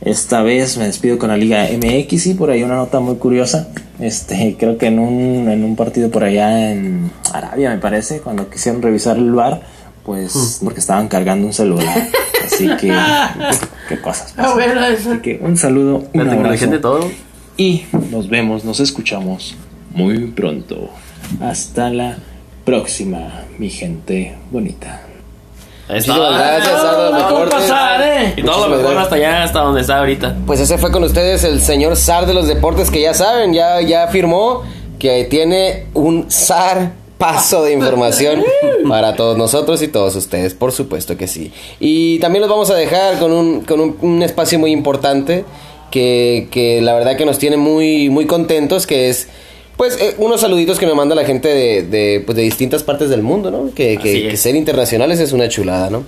esta 0.00 0.42
vez 0.42 0.78
me 0.78 0.84
despido 0.84 1.18
con 1.18 1.28
la 1.28 1.36
Liga 1.36 1.68
MX 1.70 2.26
y 2.26 2.34
por 2.34 2.50
ahí 2.50 2.62
una 2.62 2.76
nota 2.76 3.00
muy 3.00 3.16
curiosa. 3.16 3.68
Este, 3.98 4.56
creo 4.58 4.78
que 4.78 4.86
en 4.86 4.98
un, 4.98 5.48
en 5.50 5.62
un 5.62 5.76
partido 5.76 6.10
por 6.10 6.24
allá 6.24 6.70
en 6.70 7.10
Arabia, 7.32 7.70
me 7.70 7.78
parece, 7.78 8.20
cuando 8.20 8.48
quisieron 8.48 8.80
revisar 8.80 9.18
el 9.18 9.32
bar, 9.32 9.60
pues 10.04 10.60
porque 10.64 10.80
estaban 10.80 11.08
cargando 11.08 11.46
un 11.46 11.52
celular. 11.52 12.08
Así 12.46 12.68
que, 12.76 12.88
qué 13.88 14.00
cosas. 14.00 14.32
Ah, 14.38 14.42
pasan. 14.42 14.54
bueno. 14.54 14.80
Así 14.80 15.18
que 15.20 15.38
un 15.42 15.56
saludo, 15.58 16.04
un 16.14 16.28
abrazo 16.28 16.80
todo. 16.80 17.10
y 17.58 17.84
nos 18.10 18.28
vemos, 18.28 18.64
nos 18.64 18.80
escuchamos 18.80 19.56
muy 19.96 20.26
pronto. 20.26 20.90
Hasta 21.40 21.88
la 21.90 22.18
próxima, 22.64 23.44
mi 23.58 23.70
gente 23.70 24.34
bonita. 24.50 25.00
Ahí 25.88 25.98
está. 25.98 26.12
Muchísimas 26.14 26.38
gracias, 26.38 26.82
No, 26.82 27.16
Deportes. 27.16 27.54
no 27.54 27.60
pasar, 27.60 28.02
eh. 28.02 28.34
Y 28.36 28.42
todo 28.42 28.68
lo 28.68 28.76
mejor 28.76 28.98
hasta 28.98 29.14
allá, 29.14 29.42
hasta 29.42 29.60
donde 29.60 29.80
está 29.80 29.98
ahorita. 29.98 30.36
Pues 30.46 30.60
ese 30.60 30.76
fue 30.76 30.92
con 30.92 31.02
ustedes 31.02 31.44
el 31.44 31.60
señor 31.60 31.96
zar 31.96 32.26
de 32.26 32.34
los 32.34 32.46
deportes 32.46 32.90
que 32.90 33.00
ya 33.00 33.14
saben, 33.14 33.54
ya, 33.54 33.80
ya 33.80 34.04
afirmó 34.04 34.62
que 34.98 35.24
tiene 35.24 35.86
un 35.94 36.30
zar 36.30 36.92
paso 37.16 37.62
de 37.62 37.72
información 37.72 38.44
para 38.88 39.16
todos 39.16 39.38
nosotros 39.38 39.80
y 39.80 39.88
todos 39.88 40.14
ustedes, 40.14 40.52
por 40.52 40.72
supuesto 40.72 41.16
que 41.16 41.26
sí. 41.26 41.52
Y 41.80 42.18
también 42.18 42.42
los 42.42 42.50
vamos 42.50 42.68
a 42.70 42.74
dejar 42.74 43.18
con 43.18 43.32
un, 43.32 43.62
con 43.62 43.80
un, 43.80 43.96
un 44.02 44.22
espacio 44.22 44.58
muy 44.58 44.72
importante 44.72 45.44
que, 45.90 46.48
que 46.50 46.82
la 46.82 46.92
verdad 46.92 47.16
que 47.16 47.24
nos 47.24 47.38
tiene 47.38 47.56
muy, 47.56 48.10
muy 48.10 48.26
contentos, 48.26 48.86
que 48.86 49.08
es 49.08 49.28
pues 49.76 50.00
eh, 50.00 50.14
unos 50.18 50.40
saluditos 50.40 50.78
que 50.78 50.86
nos 50.86 50.96
manda 50.96 51.14
la 51.14 51.24
gente 51.24 51.48
de, 51.48 51.82
de, 51.82 52.22
pues, 52.24 52.36
de 52.36 52.42
distintas 52.42 52.82
partes 52.82 53.10
del 53.10 53.22
mundo, 53.22 53.50
¿no? 53.50 53.74
Que, 53.74 54.34
ser 54.36 54.56
internacionales 54.56 55.20
es 55.20 55.32
una 55.32 55.48
chulada, 55.48 55.90
¿no? 55.90 56.04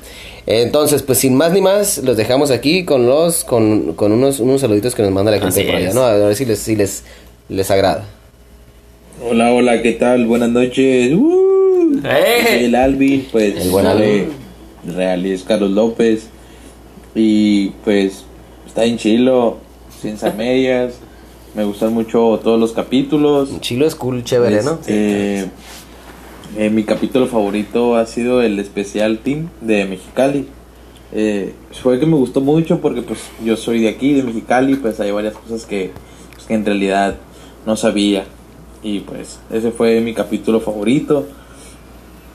Entonces, 0.46 1.02
pues 1.02 1.18
sin 1.18 1.34
más 1.34 1.52
ni 1.52 1.60
más, 1.60 1.98
los 1.98 2.16
dejamos 2.16 2.50
aquí 2.50 2.84
con 2.84 3.06
los 3.06 3.44
con, 3.44 3.92
con 3.92 4.12
unos, 4.12 4.40
unos 4.40 4.62
saluditos 4.62 4.94
que 4.94 5.02
nos 5.02 5.12
manda 5.12 5.30
la 5.30 5.38
gente 5.38 5.60
Así 5.60 5.64
por 5.64 5.74
allá, 5.76 5.88
es. 5.88 5.94
¿no? 5.94 6.02
A 6.02 6.16
ver 6.16 6.34
si 6.34 6.46
les, 6.46 6.58
si 6.58 6.74
les, 6.74 7.04
les 7.50 7.70
agrada. 7.70 8.06
Hola, 9.22 9.52
hola, 9.52 9.82
¿qué 9.82 9.92
tal? 9.92 10.26
Buenas 10.26 10.48
noches. 10.48 11.12
¡Uh! 11.12 12.00
¡Eh! 12.04 12.44
Soy 12.46 12.64
el 12.64 12.74
Alvin, 12.74 13.28
pues 13.30 13.56
El 13.56 13.70
buen 13.70 13.84
de 13.84 13.90
Alvin. 13.90 14.28
Real 14.96 15.26
es 15.26 15.42
Carlos 15.42 15.72
López. 15.72 16.28
Y 17.14 17.70
pues 17.84 18.24
está 18.66 18.86
en 18.86 18.96
chilo, 18.96 19.58
ciencia 20.00 20.32
medias. 20.32 20.94
Me 21.54 21.64
gustan 21.64 21.92
mucho 21.92 22.40
todos 22.42 22.60
los 22.60 22.72
capítulos. 22.72 23.60
Chilo 23.60 23.86
es 23.86 23.94
cool, 23.94 24.22
chévere, 24.22 24.62
¿no? 24.62 24.72
Este, 24.72 25.50
eh, 26.56 26.70
mi 26.70 26.84
capítulo 26.84 27.26
favorito 27.26 27.96
ha 27.96 28.06
sido 28.06 28.42
el 28.42 28.58
especial 28.58 29.18
Team 29.18 29.48
de 29.60 29.84
Mexicali. 29.86 30.46
Eh, 31.12 31.54
fue 31.82 31.98
que 31.98 32.06
me 32.06 32.16
gustó 32.16 32.40
mucho 32.40 32.80
porque 32.80 33.02
pues 33.02 33.20
yo 33.42 33.56
soy 33.56 33.80
de 33.80 33.88
aquí, 33.88 34.12
de 34.12 34.22
Mexicali, 34.22 34.76
pues 34.76 35.00
hay 35.00 35.10
varias 35.10 35.34
cosas 35.34 35.64
que, 35.64 35.90
pues, 36.34 36.46
que 36.46 36.54
en 36.54 36.64
realidad 36.64 37.16
no 37.66 37.76
sabía. 37.76 38.24
Y 38.82 39.00
pues 39.00 39.40
ese 39.50 39.70
fue 39.72 40.00
mi 40.00 40.14
capítulo 40.14 40.60
favorito. 40.60 41.26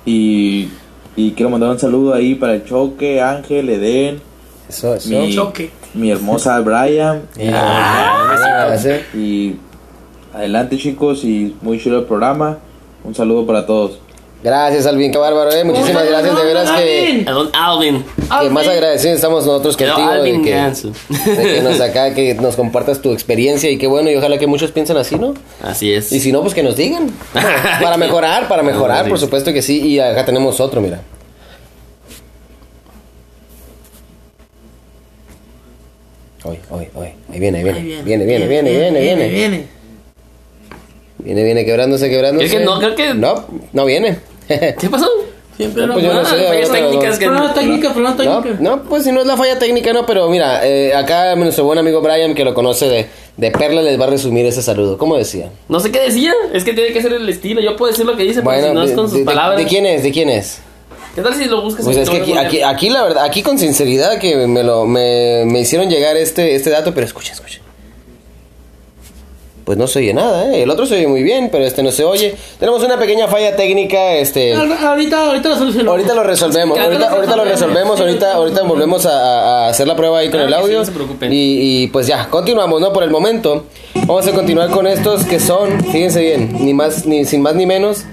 Y, 0.06 0.68
y 1.16 1.32
quiero 1.32 1.50
mandar 1.50 1.70
un 1.70 1.80
saludo 1.80 2.14
ahí 2.14 2.36
para 2.36 2.56
el 2.56 2.66
Choque, 2.66 3.22
Ángel, 3.22 3.70
Eden, 3.70 4.20
Eso, 4.68 4.96
eso. 4.96 5.10
mi, 5.10 5.34
Choque. 5.34 5.70
Mi 5.94 6.12
hermosa 6.12 6.60
Brian. 6.60 7.24
Ah, 7.54 8.76
sí. 8.78 9.18
Y 9.18 9.56
adelante 10.34 10.78
chicos 10.78 11.24
y 11.24 11.56
muy 11.62 11.80
chulo 11.80 12.00
el 12.00 12.06
programa. 12.06 12.58
Un 13.04 13.14
saludo 13.16 13.46
para 13.46 13.66
todos. 13.66 14.00
Gracias, 14.44 14.86
Alvin, 14.86 15.10
qué 15.10 15.18
bárbaro, 15.18 15.54
¿eh? 15.54 15.64
Muchísimas 15.64 16.06
gracias, 16.06 16.36
de 16.36 16.44
veras 16.44 16.70
que, 16.72 17.26
Alvin. 17.54 18.04
que 18.42 18.50
más 18.50 18.68
agradecidos 18.68 19.16
estamos 19.16 19.46
nosotros 19.46 19.78
Pero 19.78 19.94
contigo 19.94 20.12
de 20.12 20.20
Alvin 20.20 20.44
que, 20.44 21.32
de 21.32 21.44
que 21.44 21.62
nos 21.62 21.80
acá, 21.80 22.14
que 22.14 22.34
nos 22.34 22.58
compartas 22.58 23.02
tu 23.02 23.14
experiencia 23.14 23.72
y 23.72 23.78
qué 23.78 23.88
bueno, 23.88 24.12
y 24.12 24.18
ojalá 24.18 24.38
que 24.38 24.48
muchos 24.48 24.72
piensen 24.72 24.98
así, 24.98 25.16
¿no? 25.16 25.34
Así 25.62 25.94
es. 25.94 26.12
Y 26.12 26.20
si 26.20 26.34
no, 26.34 26.42
pues 26.42 26.54
que 26.54 26.62
nos 26.62 26.76
digan. 26.76 27.10
Para 27.82 27.96
mejorar, 27.96 28.50
para 28.50 28.64
mejorar, 28.64 29.08
por 29.08 29.18
supuesto 29.18 29.54
que 29.54 29.62
sí. 29.62 29.80
Y 29.80 30.00
acá 30.00 30.26
tenemos 30.26 30.60
otro, 30.60 30.82
mira. 30.82 31.02
Hoy, 36.44 36.58
hoy, 36.70 36.88
hoy. 36.96 37.08
Ahí 37.32 37.40
viene, 37.40 37.60
ahí 37.60 37.64
viene. 37.64 37.80
Ahí 37.80 38.02
Viene, 38.04 38.26
viene, 38.26 38.48
viene, 38.48 38.70
viene, 38.72 39.00
viene. 39.02 39.30
viene. 39.30 39.68
Viene, 41.20 41.44
viene, 41.44 41.66
quebrándose, 41.66 42.10
quebrándose. 42.10 42.48
Creo 42.50 42.60
que 42.60 42.66
no, 42.66 42.80
creo 42.80 42.96
que- 42.96 43.14
No, 43.14 43.46
no 43.72 43.86
viene. 43.86 44.18
¿Qué 44.48 44.90
pasó? 44.92 45.08
Siempre 45.56 45.86
pues 45.88 46.04
yo 46.04 46.12
no 46.14 46.20
Ah, 46.22 46.26
sé, 46.26 46.48
fallas 46.48 46.70
pero- 46.70 46.90
técnicas 46.90 47.20
que... 47.20 47.26
Problema 47.26 47.54
técnica, 47.54 47.94
problema 47.94 48.16
No, 48.26 48.42
técnica. 48.42 48.58
no, 48.62 48.84
pues 48.84 49.04
si 49.04 49.12
no 49.12 49.22
es 49.22 49.28
la 49.28 49.38
falla 49.38 49.58
técnica, 49.60 49.94
no, 49.94 50.04
pero 50.06 50.28
mira, 50.28 50.66
eh, 50.68 50.94
acá 50.96 51.36
nuestro 51.36 51.64
buen 51.64 51.78
amigo 51.78 52.02
Brian, 52.02 52.34
que 52.34 52.44
lo 52.44 52.54
conoce 52.56 52.90
de, 52.90 53.06
de 53.38 53.52
Perla, 53.52 53.84
les 53.84 54.00
va 54.00 54.06
a 54.06 54.10
resumir 54.10 54.46
ese 54.48 54.64
saludo. 54.64 54.98
¿Cómo 54.98 55.16
decía? 55.16 55.52
No 55.70 55.80
sé 55.80 55.92
qué 55.92 56.00
decía. 56.00 56.34
Es 56.54 56.64
que 56.64 56.74
tiene 56.74 56.92
que 56.92 57.02
ser 57.04 57.14
el 57.14 57.30
estilo. 57.30 57.62
Yo 57.62 57.76
puedo 57.78 57.92
decir 57.92 58.04
lo 58.06 58.18
que 58.18 58.24
dice, 58.24 58.42
pero 58.42 58.68
si 58.70 58.74
no 58.74 58.84
es 58.84 58.92
con 58.94 59.06
sus 59.06 59.14
de- 59.14 59.20
de- 59.20 59.26
palabras. 59.26 59.60
¿de 59.60 59.66
quién 59.68 59.86
es? 59.86 60.02
¿De 60.04 60.12
quién 60.12 60.30
es? 60.30 60.60
¿Qué 61.16 61.22
tal 61.22 61.36
si 61.36 61.46
lo 61.46 61.62
buscas 61.62 61.86
Pues 61.86 61.98
es 61.98 62.10
que 62.10 62.18
aquí, 62.18 62.34
aquí, 62.38 62.62
aquí 62.62 62.90
la 62.90 63.04
verdad, 63.04 63.24
aquí 63.24 63.44
con 63.44 63.60
sinceridad 63.60 64.18
que 64.18 64.48
me 64.48 64.64
lo 64.64 64.86
me, 64.86 65.44
me 65.46 65.60
hicieron 65.60 65.90
llegar 65.90 66.18
este 66.18 66.56
este 66.56 66.70
dato, 66.72 66.94
pero 66.94 67.06
escucha, 67.06 67.34
escucha. 67.34 67.60
Pues 69.64 69.78
no 69.78 69.88
se 69.88 70.00
oye 70.00 70.14
nada, 70.14 70.52
¿eh? 70.52 70.64
El 70.64 70.70
otro 70.72 70.86
se 70.86 70.96
oye 70.96 71.08
muy 71.08 71.24
bien, 71.24 71.48
pero 71.50 71.64
este 71.64 71.84
no 71.84 71.92
se 71.92 72.04
oye. 72.04 72.36
Tenemos 72.60 72.84
una 72.84 72.98
pequeña 73.00 73.30
falla 73.30 73.56
técnica, 73.56 74.16
este... 74.16 74.54
Ahorita, 74.54 75.28
ahorita 75.28 75.48
lo 75.50 75.56
solucionamos. 75.56 75.92
Ahorita 75.92 76.14
lo 76.16 76.24
resolvemos, 76.24 76.78
ahorita, 76.78 77.10
ahorita 77.10 77.36
lo 77.38 77.46
resolvemos, 77.46 78.00
ahorita, 78.00 78.34
ahorita 78.34 78.64
volvemos 78.64 79.06
a, 79.06 79.12
a 79.66 79.70
hacer 79.70 79.88
la 79.88 79.96
prueba 79.96 80.20
ahí 80.20 80.26
con 80.28 80.42
Claro 80.42 80.48
el 80.48 80.54
audio. 80.54 80.80
no 80.80 80.86
se 80.86 80.92
preocupen. 80.92 81.32
Y, 81.32 81.84
y, 81.84 81.88
pues 81.88 82.08
ya, 82.08 82.28
continuamos, 82.30 82.82
¿no? 82.82 82.92
Por 82.92 83.04
el 83.04 83.10
momento. 83.10 83.64
Vamos 83.96 84.28
a 84.28 84.34
continuar 84.34 84.70
con 84.70 84.86
estos 84.86 85.24
que 85.24 85.40
son, 85.40 85.82
fíjense 85.86 86.20
bien, 86.20 86.58
ni 86.60 86.74
más, 86.74 87.06
ni 87.06 87.24
sin 87.24 87.42
más 87.42 87.56
ni 87.56 87.66
menos. 87.66 88.04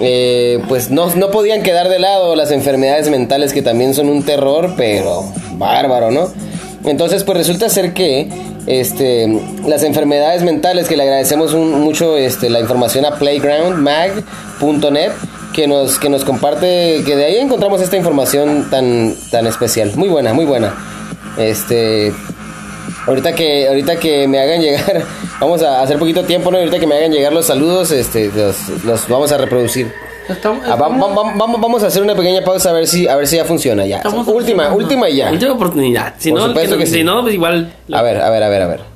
Eh, 0.00 0.62
pues 0.68 0.90
no, 0.90 1.14
no 1.14 1.30
podían 1.30 1.62
quedar 1.62 1.88
de 1.88 1.98
lado 1.98 2.36
las 2.36 2.50
enfermedades 2.50 3.08
mentales 3.08 3.52
que 3.52 3.62
también 3.62 3.94
son 3.94 4.08
un 4.08 4.22
terror, 4.22 4.74
pero 4.76 5.24
bárbaro, 5.52 6.10
¿no? 6.10 6.28
Entonces, 6.84 7.24
pues 7.24 7.38
resulta 7.38 7.68
ser 7.68 7.92
que 7.94 8.28
este, 8.66 9.26
las 9.66 9.82
enfermedades 9.82 10.42
mentales, 10.42 10.88
que 10.88 10.96
le 10.96 11.02
agradecemos 11.04 11.54
mucho 11.54 12.16
este, 12.16 12.50
la 12.50 12.60
información 12.60 13.04
a 13.04 13.16
playgroundmag.net, 13.16 15.12
que 15.52 15.66
nos, 15.66 15.98
que 15.98 16.08
nos 16.08 16.24
comparte, 16.24 17.02
que 17.04 17.16
de 17.16 17.24
ahí 17.24 17.36
encontramos 17.36 17.80
esta 17.80 17.96
información 17.96 18.68
tan, 18.70 19.14
tan 19.30 19.46
especial. 19.46 19.92
Muy 19.96 20.08
buena, 20.08 20.32
muy 20.34 20.44
buena. 20.44 20.74
Este, 21.38 22.12
ahorita 23.06 23.32
que, 23.34 23.68
ahorita 23.68 23.96
que 23.96 24.26
me 24.28 24.38
hagan 24.40 24.60
llegar, 24.60 25.02
vamos 25.40 25.62
a 25.62 25.82
hacer 25.82 25.98
poquito 25.98 26.24
tiempo, 26.24 26.50
¿no? 26.50 26.58
Ahorita 26.58 26.78
que 26.78 26.86
me 26.86 26.96
hagan 26.96 27.12
llegar 27.12 27.32
los 27.32 27.46
saludos, 27.46 27.90
este, 27.92 28.30
los, 28.34 28.68
los 28.84 29.08
vamos 29.08 29.30
a 29.32 29.38
reproducir. 29.38 29.92
Estamos, 30.28 30.64
Ah, 30.66 30.74
va- 30.74 30.86
estamos- 30.88 31.10
va- 31.16 31.46
va- 31.46 31.56
vamos, 31.58 31.82
a 31.84 31.86
hacer 31.86 32.02
una 32.02 32.14
pequeña 32.16 32.42
pausa 32.42 32.70
a 32.70 32.72
ver 32.72 32.86
si, 32.88 33.06
a 33.06 33.14
ver 33.14 33.28
si 33.28 33.36
ya 33.36 33.44
funciona 33.44 33.86
ya. 33.86 34.02
Última, 34.26 34.72
última 34.74 35.08
y 35.08 35.16
ya. 35.16 35.30
Última 35.30 35.52
oportunidad. 35.52 36.14
Si 36.18 36.30
Por 36.32 36.40
no, 36.40 36.52
que 36.54 36.66
que 36.78 36.86
sí. 36.86 36.94
si 36.94 37.04
no, 37.04 37.22
pues 37.22 37.34
igual. 37.34 37.72
A 37.92 38.02
ver, 38.02 38.20
a 38.20 38.28
ver, 38.30 38.42
a 38.42 38.48
ver, 38.48 38.62
a 38.62 38.66
ver. 38.66 38.95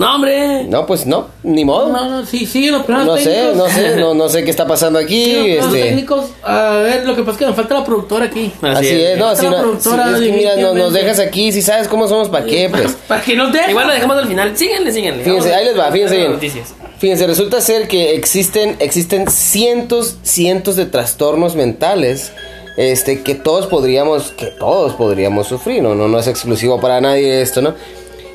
No, 0.00 0.14
hombre. 0.14 0.64
No, 0.64 0.86
pues 0.86 1.04
no, 1.04 1.26
ni 1.42 1.62
modo. 1.62 1.90
No, 1.92 2.08
no, 2.08 2.24
sí, 2.24 2.46
sí, 2.46 2.70
los 2.70 2.86
planos 2.86 3.06
No 3.06 3.16
sé, 3.18 3.24
técnicos. 3.24 3.56
no 3.56 3.68
sé, 3.68 3.96
no, 3.96 4.14
no 4.14 4.28
sé 4.30 4.44
qué 4.44 4.50
está 4.50 4.66
pasando 4.66 4.98
aquí. 4.98 5.24
Sí, 5.26 5.54
los 5.56 5.66
este, 5.66 5.82
técnicos. 5.82 6.24
A 6.42 6.70
ver, 6.76 7.04
lo 7.04 7.14
que 7.14 7.20
pasa 7.20 7.32
es 7.32 7.36
que 7.36 7.46
me 7.48 7.52
falta 7.52 7.74
la 7.74 7.84
productora 7.84 8.24
aquí. 8.24 8.50
así 8.62 8.88
es, 8.88 9.18
no, 9.18 9.36
si 9.36 9.44
la 9.44 9.50
no, 9.50 9.58
productora 9.58 10.06
si 10.06 10.24
es 10.24 10.30
que 10.30 10.32
mira, 10.32 10.56
no, 10.56 10.62
nos 10.62 10.92
definitivamente. 10.94 10.98
dejas 11.00 11.18
aquí, 11.18 11.52
si 11.52 11.60
sabes 11.60 11.86
cómo 11.86 12.08
somos, 12.08 12.30
¿para 12.30 12.46
qué? 12.46 12.70
Pues. 12.70 12.96
Para 13.06 13.20
que 13.20 13.36
nos 13.36 13.52
deje. 13.52 13.72
Igual 13.72 13.88
lo 13.88 13.92
dejamos 13.92 14.16
al 14.16 14.26
final. 14.26 14.56
Síguenle, 14.56 14.90
síguenle. 14.90 15.22
Fíjense, 15.22 15.54
ahí 15.54 15.66
les 15.66 15.78
va, 15.78 15.92
fíjense 15.92 16.16
bien. 16.16 16.32
Noticias. 16.32 16.74
Fíjense, 16.98 17.26
resulta 17.26 17.60
ser 17.60 17.86
que 17.86 18.14
existen, 18.14 18.76
existen 18.78 19.30
cientos, 19.30 20.16
cientos 20.22 20.76
de 20.76 20.86
trastornos 20.86 21.56
mentales. 21.56 22.32
Este, 22.78 23.20
que 23.22 23.34
todos 23.34 23.66
podríamos, 23.66 24.30
que 24.30 24.46
todos 24.46 24.94
podríamos 24.94 25.48
sufrir, 25.48 25.82
no, 25.82 25.94
no, 25.94 26.08
no 26.08 26.18
es 26.18 26.26
exclusivo 26.26 26.80
para 26.80 27.02
nadie 27.02 27.42
esto, 27.42 27.60
¿no? 27.60 27.74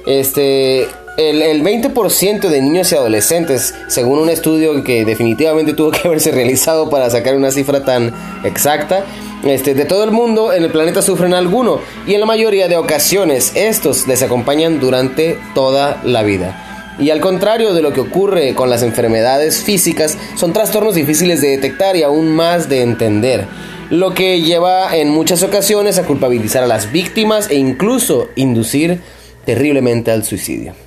Este, 0.05 0.87
el, 1.17 1.41
el 1.41 1.63
20% 1.63 2.49
de 2.49 2.61
niños 2.61 2.91
y 2.91 2.95
adolescentes, 2.95 3.73
según 3.87 4.19
un 4.19 4.29
estudio 4.29 4.83
que 4.83 5.05
definitivamente 5.05 5.73
tuvo 5.73 5.91
que 5.91 6.07
haberse 6.07 6.31
realizado 6.31 6.89
para 6.89 7.09
sacar 7.09 7.35
una 7.35 7.51
cifra 7.51 7.85
tan 7.85 8.13
exacta, 8.43 9.05
este, 9.45 9.75
de 9.75 9.85
todo 9.85 10.03
el 10.03 10.11
mundo 10.11 10.51
en 10.53 10.63
el 10.63 10.71
planeta 10.71 11.01
sufren 11.01 11.33
alguno 11.33 11.79
y 12.07 12.15
en 12.15 12.19
la 12.19 12.25
mayoría 12.25 12.67
de 12.67 12.77
ocasiones 12.77 13.51
estos 13.55 14.07
les 14.07 14.23
acompañan 14.23 14.79
durante 14.79 15.37
toda 15.53 16.01
la 16.03 16.23
vida. 16.23 16.95
Y 16.97 17.09
al 17.11 17.19
contrario 17.19 17.73
de 17.73 17.81
lo 17.81 17.93
que 17.93 17.99
ocurre 17.99 18.55
con 18.55 18.69
las 18.69 18.81
enfermedades 18.81 19.61
físicas, 19.61 20.17
son 20.35 20.53
trastornos 20.53 20.95
difíciles 20.95 21.41
de 21.41 21.49
detectar 21.49 21.95
y 21.95 22.03
aún 22.03 22.31
más 22.31 22.69
de 22.69 22.81
entender, 22.81 23.45
lo 23.89 24.13
que 24.13 24.41
lleva 24.41 24.95
en 24.95 25.09
muchas 25.09 25.43
ocasiones 25.43 25.99
a 25.99 26.05
culpabilizar 26.05 26.63
a 26.63 26.67
las 26.67 26.91
víctimas 26.91 27.49
e 27.49 27.55
incluso 27.55 28.29
inducir 28.35 29.01
terriblemente 29.45 30.09
al 30.09 30.23
suicidio. 30.23 30.84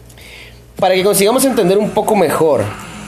Para 0.78 0.94
que 0.94 1.02
consigamos 1.02 1.44
entender 1.44 1.76
un 1.78 1.90
poco 1.90 2.14
mejor 2.14 2.62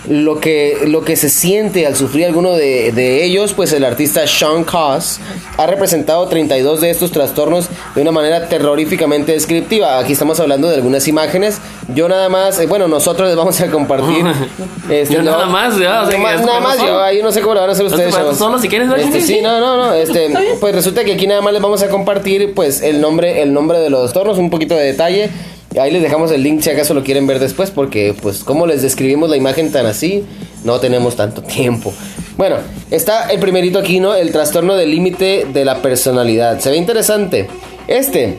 lo 0.08 0.40
que, 0.40 0.78
lo 0.86 1.02
que 1.04 1.14
se 1.14 1.28
siente 1.28 1.86
al 1.86 1.94
sufrir 1.94 2.24
alguno 2.24 2.54
de, 2.54 2.90
de 2.90 3.22
ellos, 3.22 3.52
pues 3.52 3.72
el 3.72 3.84
artista 3.84 4.26
Sean 4.26 4.64
Coss 4.64 5.20
ha 5.56 5.66
representado 5.66 6.26
32 6.26 6.80
de 6.80 6.90
estos 6.90 7.12
trastornos 7.12 7.68
de 7.94 8.02
una 8.02 8.10
manera 8.10 8.48
terroríficamente 8.48 9.32
descriptiva. 9.32 9.98
Aquí 9.98 10.14
estamos 10.14 10.40
hablando 10.40 10.68
de 10.68 10.76
algunas 10.76 11.06
imágenes. 11.06 11.60
Yo 11.94 12.08
nada 12.08 12.28
más, 12.28 12.58
eh, 12.58 12.66
bueno, 12.66 12.88
nosotros 12.88 13.28
les 13.28 13.36
vamos 13.36 13.60
a 13.60 13.70
compartir. 13.70 14.24
este, 14.90 15.14
Yo 15.14 15.22
no- 15.22 15.30
nada 15.32 15.46
más, 15.46 15.78
ya, 15.78 16.02
o 16.02 16.10
sea, 16.10 16.18
nada 16.18 16.60
más, 16.60 16.78
nada 16.78 16.86
yo 16.86 17.00
ahí 17.02 17.22
no 17.22 17.30
sé 17.30 17.40
cómo 17.42 17.54
lo 17.54 17.60
van 17.60 17.68
a 17.70 17.72
hacer 17.74 17.84
No, 17.84 17.90
ustedes. 17.90 18.12
chavos. 18.14 18.36
solo, 18.38 18.58
si 18.58 18.68
quieres, 18.68 18.88
¿no? 18.88 18.96
Este, 18.96 19.20
sí, 19.20 19.40
no, 19.42 19.60
no, 19.60 19.76
no, 19.76 19.92
este, 19.92 20.32
pues 20.60 20.74
resulta 20.74 21.04
que 21.04 21.12
aquí 21.12 21.26
nada 21.28 21.42
más 21.42 21.52
les 21.52 21.62
vamos 21.62 21.82
a 21.82 21.88
compartir, 21.88 22.54
pues, 22.54 22.80
el 22.82 23.00
nombre, 23.00 23.42
el 23.42 23.52
nombre 23.52 23.78
de 23.78 23.90
los 23.90 24.00
trastornos, 24.00 24.38
un 24.38 24.50
poquito 24.50 24.74
de 24.74 24.86
detalle. 24.86 25.30
Ahí 25.78 25.92
les 25.92 26.02
dejamos 26.02 26.32
el 26.32 26.42
link 26.42 26.62
si 26.62 26.70
acaso 26.70 26.94
lo 26.94 27.04
quieren 27.04 27.26
ver 27.26 27.38
después, 27.38 27.70
porque, 27.70 28.14
pues, 28.20 28.42
como 28.42 28.66
les 28.66 28.82
describimos 28.82 29.30
la 29.30 29.36
imagen 29.36 29.70
tan 29.70 29.86
así, 29.86 30.24
no 30.64 30.80
tenemos 30.80 31.16
tanto 31.16 31.42
tiempo. 31.42 31.92
Bueno, 32.36 32.56
está 32.90 33.30
el 33.30 33.38
primerito 33.38 33.78
aquí, 33.78 34.00
¿no? 34.00 34.14
El 34.14 34.32
trastorno 34.32 34.74
del 34.74 34.90
límite 34.90 35.46
de 35.52 35.64
la 35.64 35.82
personalidad. 35.82 36.58
Se 36.58 36.70
ve 36.70 36.76
interesante. 36.76 37.48
Este, 37.86 38.38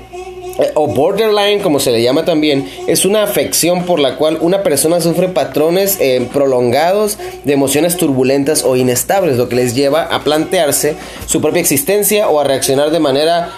eh, 0.60 0.72
o 0.76 0.88
borderline, 0.88 1.62
como 1.62 1.80
se 1.80 1.92
le 1.92 2.02
llama 2.02 2.26
también, 2.26 2.70
es 2.88 3.06
una 3.06 3.24
afección 3.24 3.86
por 3.86 4.00
la 4.00 4.18
cual 4.18 4.38
una 4.42 4.64
persona 4.64 5.00
sufre 5.00 5.30
patrones 5.30 5.98
eh, 6.00 6.28
prolongados 6.34 7.18
de 7.46 7.54
emociones 7.54 7.96
turbulentas 7.96 8.64
o 8.64 8.76
inestables, 8.76 9.38
lo 9.38 9.48
que 9.48 9.56
les 9.56 9.74
lleva 9.74 10.04
a 10.04 10.24
plantearse 10.24 10.96
su 11.26 11.42
propia 11.42 11.62
existencia 11.62 12.28
o 12.28 12.40
a 12.40 12.44
reaccionar 12.44 12.92
de 12.92 13.00
manera 13.00 13.52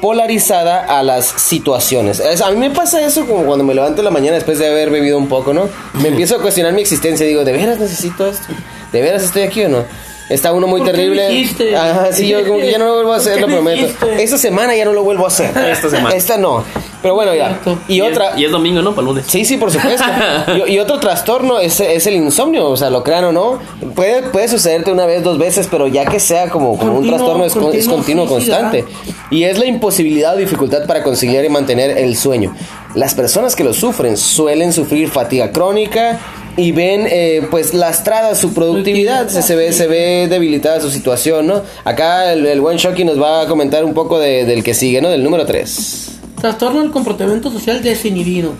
polarizada 0.00 0.84
a 0.84 1.02
las 1.02 1.26
situaciones. 1.26 2.20
Es- 2.20 2.40
a 2.40 2.50
mí 2.50 2.56
me 2.56 2.70
pasa 2.70 3.04
eso 3.04 3.26
como 3.26 3.44
cuando 3.44 3.64
me 3.64 3.74
levanto 3.74 4.00
en 4.00 4.04
la 4.06 4.10
mañana 4.10 4.34
después 4.36 4.58
de 4.58 4.66
haber 4.68 4.90
bebido 4.90 5.18
un 5.18 5.28
poco, 5.28 5.52
¿no? 5.52 5.68
Me 5.94 6.08
empiezo 6.08 6.36
a 6.36 6.40
cuestionar 6.42 6.72
mi 6.72 6.80
existencia 6.82 7.26
digo, 7.26 7.44
¿de 7.44 7.52
veras 7.52 7.78
necesito 7.78 8.26
esto? 8.26 8.46
¿De 8.92 9.00
veras 9.02 9.22
estoy 9.22 9.42
aquí 9.42 9.64
o 9.64 9.68
no? 9.68 9.84
Está 10.30 10.52
uno 10.52 10.66
muy 10.66 10.80
¿Por 10.80 10.92
qué 10.92 10.96
terrible. 10.96 11.76
Ajá, 11.76 12.12
sí, 12.12 12.28
yo 12.28 12.42
como 12.46 12.58
que 12.60 12.70
ya 12.70 12.78
no 12.78 12.86
lo 12.86 12.94
vuelvo 12.94 13.12
a 13.12 13.16
¿Por 13.16 13.20
hacer, 13.26 13.40
lo 13.40 13.46
prometo. 13.48 14.06
Esta 14.16 14.38
semana 14.38 14.74
ya 14.76 14.84
no 14.84 14.92
lo 14.92 15.02
vuelvo 15.02 15.24
a 15.24 15.28
hacer. 15.28 15.50
Esta 15.70 15.90
semana. 15.90 16.14
Esta 16.14 16.36
no. 16.38 16.64
Pero 17.02 17.14
bueno, 17.14 17.34
ya. 17.34 17.58
Y 17.88 17.94
Y 17.94 18.00
es- 18.00 18.12
otra. 18.12 18.38
Y 18.38 18.44
es 18.44 18.50
domingo, 18.52 18.80
¿no? 18.80 18.94
Para 18.94 19.06
lunes. 19.08 19.24
Sí, 19.26 19.44
sí, 19.44 19.56
por 19.56 19.70
supuesto. 19.72 20.04
y, 20.68 20.74
y 20.74 20.78
otro 20.78 21.00
trastorno 21.00 21.58
es, 21.58 21.80
es 21.80 22.06
el 22.06 22.14
insomnio, 22.14 22.68
o 22.68 22.76
sea, 22.76 22.90
lo 22.90 23.02
crean 23.02 23.24
o 23.24 23.32
no. 23.32 23.58
Puede, 23.96 24.22
puede 24.22 24.46
sucederte 24.48 24.92
una 24.92 25.04
vez, 25.04 25.22
dos 25.24 25.36
veces, 25.36 25.66
pero 25.70 25.88
ya 25.88 26.04
que 26.04 26.20
sea 26.20 26.48
como, 26.48 26.78
como 26.78 26.92
un 26.92 26.96
Continuo, 26.98 27.16
trastorno 27.16 27.44
es, 27.44 27.52
con- 27.52 27.74
es 27.74 27.88
continuo, 27.88 28.26
continuo, 28.26 28.28
constante. 28.28 28.84
Y 29.30 29.44
es 29.44 29.58
la 29.58 29.66
imposibilidad 29.66 30.34
o 30.34 30.38
dificultad 30.38 30.86
para 30.86 31.02
conciliar 31.02 31.44
y 31.44 31.48
mantener 31.48 31.98
el 31.98 32.16
sueño. 32.16 32.54
Las 32.94 33.14
personas 33.14 33.56
que 33.56 33.64
lo 33.64 33.72
sufren 33.72 34.16
suelen 34.16 34.72
sufrir 34.72 35.08
fatiga 35.10 35.50
crónica 35.52 36.20
y 36.56 36.72
ven 36.72 37.06
eh, 37.08 37.46
pues 37.50 37.74
lastrada 37.74 38.34
su 38.34 38.52
productividad, 38.52 39.28
se, 39.28 39.42
se 39.42 39.54
ve, 39.56 39.72
se 39.72 39.86
ve 39.86 40.26
debilitada 40.28 40.80
su 40.80 40.90
situación, 40.90 41.46
¿no? 41.46 41.62
Acá 41.84 42.32
el, 42.32 42.44
el 42.46 42.60
buen 42.60 42.76
Shocky 42.76 43.04
nos 43.04 43.20
va 43.20 43.42
a 43.42 43.46
comentar 43.46 43.84
un 43.84 43.94
poco 43.94 44.18
de- 44.18 44.44
del 44.44 44.62
que 44.62 44.74
sigue, 44.74 45.00
¿no? 45.00 45.08
Del 45.08 45.22
número 45.22 45.46
3. 45.46 46.18
Trastorno 46.40 46.80
del 46.80 46.90
comportamiento 46.90 47.50
social 47.50 47.82
desinhibido. 47.82 48.52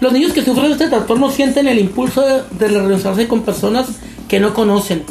Los 0.00 0.12
niños 0.12 0.32
que 0.32 0.44
sufren 0.44 0.72
este 0.72 0.88
trastorno 0.88 1.30
sienten 1.30 1.68
el 1.68 1.78
impulso 1.78 2.20
de, 2.22 2.42
de 2.58 2.68
relacionarse 2.68 3.26
con 3.28 3.42
personas 3.42 3.86
que 4.28 4.40
no 4.40 4.52
conocen, 4.54 5.04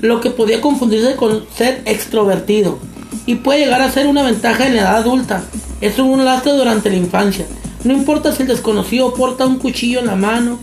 lo 0.00 0.20
que 0.20 0.30
podría 0.30 0.60
confundirse 0.60 1.16
con 1.16 1.44
ser 1.56 1.82
extrovertido 1.86 2.78
y 3.26 3.36
puede 3.36 3.60
llegar 3.60 3.80
a 3.82 3.90
ser 3.90 4.06
una 4.06 4.22
ventaja 4.22 4.66
en 4.66 4.76
la 4.76 4.82
edad 4.82 4.96
adulta. 4.96 5.42
Es 5.80 5.98
un 5.98 6.24
lastre 6.24 6.52
durante 6.52 6.90
la 6.90 6.96
infancia. 6.96 7.46
No 7.84 7.92
importa 7.92 8.32
si 8.34 8.42
el 8.42 8.48
desconocido 8.48 9.14
porta 9.14 9.46
un 9.46 9.58
cuchillo 9.58 10.00
en 10.00 10.06
la 10.06 10.16
mano, 10.16 10.58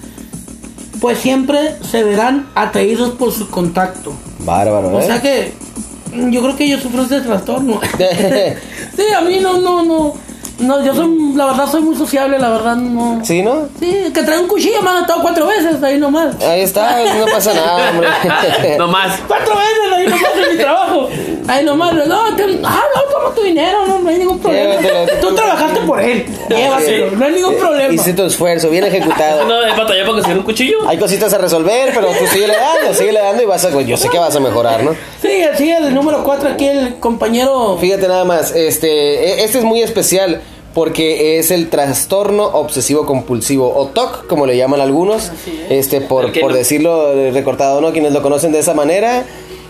pues 1.02 1.20
siempre 1.20 1.76
se 1.90 2.04
verán 2.04 2.48
atraídos 2.56 3.12
por 3.12 3.32
su 3.32 3.50
contacto. 3.50 4.14
Bárbaro, 4.40 4.90
O 4.90 5.00
¿eh? 5.00 5.06
sea 5.06 5.22
que 5.22 5.54
yo 6.32 6.42
creo 6.42 6.56
que 6.56 6.68
yo 6.70 6.80
sufro 6.80 7.04
este 7.04 7.22
trastorno. 7.22 7.80
sí, 8.96 9.04
a 9.16 9.22
mí 9.22 9.40
no, 9.40 9.60
no, 9.60 9.84
no. 9.84 10.14
No, 10.58 10.82
yo 10.86 10.96
soy, 10.96 11.34
la 11.36 11.48
verdad 11.48 11.70
soy 11.70 11.82
muy 11.82 11.98
sociable, 11.98 12.40
la 12.40 12.50
verdad 12.50 12.78
no. 12.78 13.20
¿Sí, 13.26 13.42
no? 13.42 13.68
Sí, 13.78 13.94
que 14.14 14.24
trae 14.24 14.40
un 14.40 14.48
cuchillo 14.48 14.82
me 14.82 14.90
han 14.90 15.04
atado 15.04 15.22
cuatro 15.22 15.48
veces, 15.48 15.84
ahí 15.84 15.98
nomás. 15.98 16.42
Ahí 16.42 16.62
está, 16.62 16.98
no 17.20 17.26
pasa 17.26 17.54
nada, 17.54 17.90
hombre. 17.92 18.08
No 18.78 18.88
más. 18.88 19.20
Cuatro 19.28 19.54
veces 19.54 19.94
ahí 19.94 20.08
nomás 20.08 20.32
en 20.38 20.56
mi 20.56 20.64
trabajo. 20.64 21.10
Ahí 21.48 21.64
nomás, 21.64 21.94
no, 21.94 22.36
te, 22.36 22.44
ah, 22.64 22.84
no, 22.96 23.12
toma 23.12 23.36
tu 23.36 23.42
dinero, 23.44 23.86
no, 23.86 24.00
no 24.00 24.10
hay 24.10 24.18
ningún 24.18 24.40
problema. 24.40 24.76
Llévatelo. 24.82 25.20
Tú 25.22 25.36
trabajaste 25.36 25.82
por 25.82 26.00
él, 26.02 26.26
llévatelo, 26.50 27.12
no 27.12 27.26
hay 27.26 27.34
ningún 27.34 27.56
problema. 27.56 27.94
Hice 27.94 28.14
tu 28.14 28.24
esfuerzo, 28.24 28.70
bien 28.70 28.84
ejecutado. 28.84 29.46
No, 29.46 29.62
de 29.62 29.70
batalla 29.72 30.02
para 30.02 30.14
conseguir 30.14 30.38
un 30.38 30.44
cuchillo. 30.44 30.78
Hay 30.88 30.98
cositas 30.98 31.32
a 31.34 31.38
resolver, 31.38 31.92
pero 31.94 32.08
tú 32.08 32.26
síguele 32.32 32.56
dando, 32.56 32.94
síguele 32.98 33.20
dando 33.20 33.44
y 33.44 33.46
vas 33.46 33.64
a, 33.64 33.82
yo 33.82 33.96
sé 33.98 34.10
que 34.10 34.18
vas 34.18 34.36
a 34.36 34.40
mejorar, 34.40 34.84
¿no? 34.84 34.96
Sigue, 35.22 35.56
sigue 35.56 35.78
el 35.78 35.94
número 35.94 36.24
cuatro 36.24 36.50
aquí 36.50 36.66
el 36.68 36.96
compañero. 37.00 37.78
Fíjate 37.80 38.08
nada 38.08 38.26
más, 38.26 38.52
este, 38.56 38.90
e- 39.42 39.44
este 39.44 39.60
es 39.60 39.64
muy 39.64 39.82
especial 39.84 40.42
porque 40.74 41.40
es 41.40 41.52
el 41.52 41.70
trastorno 41.70 42.44
obsesivo 42.46 43.06
compulsivo 43.06 43.74
o 43.74 43.88
TOC, 43.88 44.28
como 44.28 44.46
le 44.46 44.58
llaman 44.58 44.82
algunos, 44.82 45.32
este, 45.70 46.02
por, 46.02 46.34
por 46.40 46.52
no- 46.52 46.58
decirlo 46.58 47.14
eh, 47.14 47.32
recortado, 47.32 47.80
¿no? 47.82 47.92
Quienes 47.94 48.12
lo 48.14 48.22
conocen 48.22 48.52
de 48.52 48.60
esa 48.60 48.74
manera. 48.74 49.24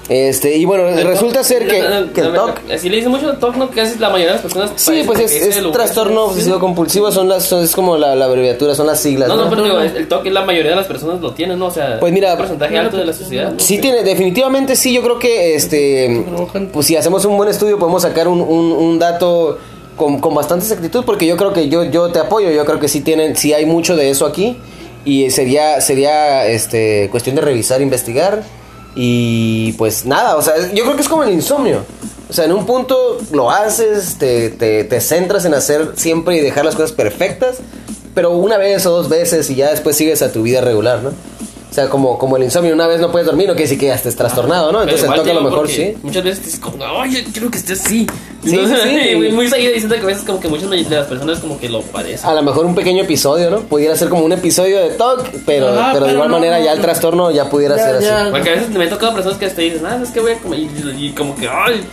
Este, 0.07 0.55
y 0.55 0.65
bueno, 0.65 0.87
El 0.87 1.03
resulta 1.07 1.39
TOC, 1.39 1.43
ser 1.47 1.67
que, 1.67 1.81
no, 1.81 2.01
no, 2.01 2.13
que 2.13 2.21
el 2.21 2.31
no, 2.33 2.45
TOC 2.45 2.59
Así 2.75 2.89
le 2.89 2.97
dicen 2.97 3.11
mucho 3.11 3.31
el 3.31 3.37
TOC, 3.39 3.55
¿no? 3.55 3.69
Que 3.71 3.77
casi 3.81 3.97
la 3.97 4.09
mayoría 4.09 4.27
de 4.27 4.33
las 4.33 4.41
personas. 4.43 4.71
Sí, 4.75 5.01
pues 5.03 5.19
es, 5.19 5.31
es 5.57 5.71
trastorno 5.71 6.25
obsesivo 6.25 6.59
compulsivo, 6.59 7.11
son 7.11 7.27
las, 7.27 7.45
son- 7.45 7.63
es 7.63 7.73
como 7.75 7.97
la, 7.97 8.15
la 8.15 8.25
abreviatura, 8.25 8.75
son 8.75 8.85
las 8.85 8.99
siglas. 8.99 9.29
No, 9.29 9.35
¿no? 9.35 9.45
no, 9.45 9.49
pero 9.49 9.63
digo, 9.63 9.79
el 9.79 10.07
TOC 10.07 10.27
la 10.27 10.45
mayoría 10.45 10.71
de 10.71 10.77
las 10.77 10.85
personas 10.85 11.19
lo 11.21 11.31
tienen, 11.33 11.57
¿no? 11.57 11.67
O 11.67 11.71
sea, 11.71 11.99
Pues 11.99 12.13
mira, 12.13 12.33
un 12.33 12.37
porcentaje 12.37 12.77
alto 12.77 12.97
de 12.97 13.05
la 13.05 13.13
sociedad. 13.13 13.51
¿no? 13.53 13.59
Sí 13.59 13.79
tiene, 13.79 14.03
definitivamente 14.03 14.75
sí, 14.75 14.93
yo 14.93 15.01
creo 15.01 15.17
que 15.17 15.55
este 15.55 16.23
pues 16.71 16.85
si 16.85 16.95
hacemos 16.95 17.25
un 17.25 17.35
buen 17.37 17.49
estudio 17.49 17.79
podemos 17.79 18.03
sacar 18.03 18.27
un, 18.27 18.41
un, 18.41 18.71
un 18.73 18.99
dato 18.99 19.57
con, 19.95 20.19
con 20.19 20.35
bastante 20.35 20.65
exactitud, 20.65 21.03
porque 21.03 21.25
yo 21.25 21.35
creo 21.35 21.51
que 21.51 21.67
yo, 21.67 21.83
yo 21.85 22.11
te 22.11 22.19
apoyo, 22.19 22.51
yo 22.51 22.63
creo 22.65 22.79
que 22.79 22.87
sí 22.89 23.01
tienen, 23.01 23.35
sí 23.35 23.53
hay 23.53 23.65
mucho 23.65 23.95
de 23.95 24.11
eso 24.11 24.27
aquí. 24.27 24.57
Y 25.03 25.29
sería, 25.31 25.81
sería 25.81 26.45
este 26.47 27.09
cuestión 27.11 27.35
de 27.35 27.41
revisar, 27.41 27.81
investigar. 27.81 28.43
Y 28.95 29.73
pues 29.73 30.05
nada, 30.05 30.37
o 30.37 30.41
sea, 30.41 30.55
yo 30.73 30.83
creo 30.83 30.95
que 30.95 31.01
es 31.01 31.09
como 31.09 31.23
el 31.23 31.31
insomnio. 31.31 31.83
O 32.29 32.33
sea, 32.33 32.45
en 32.45 32.53
un 32.53 32.65
punto 32.65 33.19
lo 33.31 33.51
haces, 33.51 34.15
te, 34.17 34.49
te, 34.49 34.83
te 34.83 35.01
centras 35.01 35.45
en 35.45 35.53
hacer 35.53 35.91
siempre 35.95 36.37
y 36.37 36.41
dejar 36.41 36.65
las 36.65 36.75
cosas 36.75 36.91
perfectas, 36.91 37.57
pero 38.15 38.31
una 38.31 38.57
vez 38.57 38.85
o 38.85 38.91
dos 38.91 39.09
veces 39.09 39.49
y 39.49 39.55
ya 39.55 39.69
después 39.69 39.95
sigues 39.95 40.21
a 40.21 40.31
tu 40.31 40.41
vida 40.43 40.61
regular, 40.61 41.03
¿no? 41.03 41.11
O 41.75 41.77
sea, 41.77 41.89
como, 41.89 42.17
como 42.17 42.37
el 42.37 42.43
insomnio, 42.43 42.73
una 42.73 42.87
vez 42.87 43.01
no 43.01 43.11
puedes 43.11 43.25
dormir, 43.25 43.47
no 43.49 43.53
quiere 43.53 43.63
decir 43.65 43.77
que 43.77 43.87
ya 43.87 43.95
estés 43.95 44.15
trastornado, 44.15 44.71
¿no? 44.71 44.81
Entonces 44.81 45.09
el 45.09 45.13
toque 45.13 45.25
te 45.25 45.31
a 45.31 45.33
lo 45.33 45.41
mejor 45.41 45.67
sí. 45.67 45.93
Muchas 46.03 46.23
veces 46.23 46.53
es 46.53 46.59
como, 46.61 46.81
oye, 46.85 47.21
quiero 47.33 47.51
que 47.51 47.57
esté 47.57 47.73
así. 47.73 48.07
Sí, 48.45 48.55
¿no? 48.55 48.65
sí, 48.65 48.75
sí. 48.81 49.15
muy, 49.17 49.31
muy 49.33 49.49
seguido 49.49 49.73
diciendo 49.73 49.95
que 49.97 50.01
a 50.03 50.05
veces 50.05 50.23
como 50.23 50.39
que 50.39 50.47
muchas 50.47 50.69
de 50.69 50.77
las 50.89 51.05
personas 51.07 51.39
como 51.39 51.59
que 51.59 51.67
lo 51.67 51.81
padecen. 51.81 52.29
A 52.29 52.33
lo 52.33 52.43
mejor 52.43 52.65
un 52.65 52.75
pequeño 52.75 53.03
episodio, 53.03 53.49
¿no? 53.49 53.59
Pudiera 53.59 53.93
ser 53.97 54.07
como 54.07 54.23
un 54.23 54.31
episodio 54.31 54.79
de 54.79 54.91
TOC, 54.91 55.19
pero, 55.19 55.41
pero 55.45 55.65
de 55.75 55.91
pero 55.91 56.11
igual 56.11 56.29
no, 56.29 56.35
manera 56.37 56.59
no, 56.59 56.63
ya 56.63 56.71
el 56.71 56.77
no. 56.77 56.83
trastorno 56.85 57.31
ya 57.31 57.49
pudiera 57.49 57.75
Ya, 57.75 57.83
ser 57.83 57.95
así. 57.97 58.05
ya. 58.05 58.27
Porque 58.31 58.49
a 58.51 58.53
veces 58.53 58.69
me 58.69 58.85
he 58.85 58.87
tocado 58.87 59.13
personas 59.13 59.37
que 59.37 59.49
te 59.49 59.61
dicen, 59.63 59.85
ah, 59.85 59.99
es 60.01 60.11
que 60.11 60.21
voy 60.21 60.31
a 60.31 60.37
comer. 60.39 60.59
Y, 60.59 60.69
y 60.97 61.11
como 61.11 61.35
que, 61.35 61.49
ay. 61.49 61.83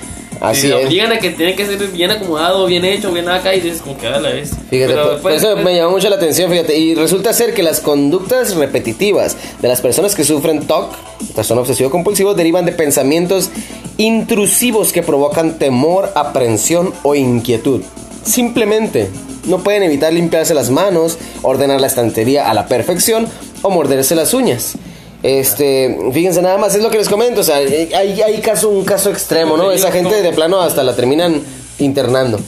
Así 0.41 0.71
es. 0.71 0.87
obligan 0.87 1.13
a 1.13 1.19
que 1.19 1.31
tiene 1.31 1.55
que 1.55 1.67
ser 1.67 1.79
bien 1.89 2.11
acomodado, 2.11 2.67
bien 2.67 2.85
hecho, 2.85 3.13
bien 3.13 3.29
acá. 3.29 3.55
Y 3.55 3.61
dices, 3.61 3.83
como 3.83 3.97
que 3.97 4.07
a 4.07 4.21
la 4.21 4.31
vez. 4.31 4.51
Fíjate, 4.71 4.95
Pero, 4.95 5.11
por 5.13 5.23
pues, 5.23 5.37
eso 5.37 5.53
pues, 5.53 5.65
me 5.65 5.77
llamó 5.77 5.93
mucho 5.93 6.09
la 6.09 6.17
atención, 6.17 6.51
fíjate, 6.51 6.77
y 6.77 6.95
resulta 6.95 7.33
ser 7.33 7.55
que 7.55 7.63
las 7.63 7.81
conductas 7.81 8.55
repetitivas 8.57 9.37
de 9.61 9.69
las 9.69 9.81
personas 9.81 10.15
que 10.15 10.25
sufren 10.25 10.67
TOC, 10.67 10.95
trastorno 11.35 11.63
obsesivo 11.63 11.91
compulsivo, 11.91 12.35
derivan 12.35 12.65
de 12.65 12.73
pensamientos 12.73 13.51
intrusivos 13.99 14.93
que 14.93 15.03
provocan 15.03 15.59
temor, 15.59 16.11
aprensión 16.15 16.93
o 17.03 17.15
inquietud. 17.15 17.83
Simplemente 18.25 19.11
no 19.45 19.59
pueden 19.59 19.83
evitar 19.83 20.13
limpiarse 20.13 20.55
las 20.55 20.71
manos, 20.71 21.19
ordenar 21.43 21.81
la 21.81 21.89
estantería 21.89 22.51
a 22.51 22.55
la 22.55 22.67
perfección 22.67 23.27
o 23.63 23.71
morderse 23.71 24.15
las 24.15 24.35
uñas. 24.35 24.77
Este, 25.23 25.97
fíjense 26.13 26.43
nada 26.43 26.59
más, 26.59 26.75
es 26.75 26.83
lo 26.83 26.91
que 26.91 26.99
les 26.99 27.09
comento, 27.09 27.43
o 27.43 27.45
sea, 27.45 27.57
hay, 27.57 27.93
hay 27.93 28.41
caso, 28.41 28.69
un 28.71 28.85
caso 28.85 29.11
extremo, 29.11 29.57
¿no? 29.57 29.71
Esa 29.71 29.93
gente 29.93 30.21
de 30.21 30.33
plano 30.33 30.61
hasta 30.61 30.83
la 30.83 30.97
terminan 30.97 31.41
internando. 31.79 32.41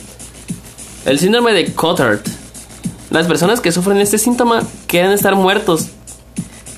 El 1.04 1.18
síndrome 1.18 1.52
de 1.52 1.72
Cotard. 1.72 2.20
Las 3.10 3.26
personas 3.26 3.60
que 3.60 3.70
sufren 3.70 3.98
este 3.98 4.18
síntoma 4.18 4.62
quieren 4.86 5.12
estar 5.12 5.36
muertos. 5.36 5.88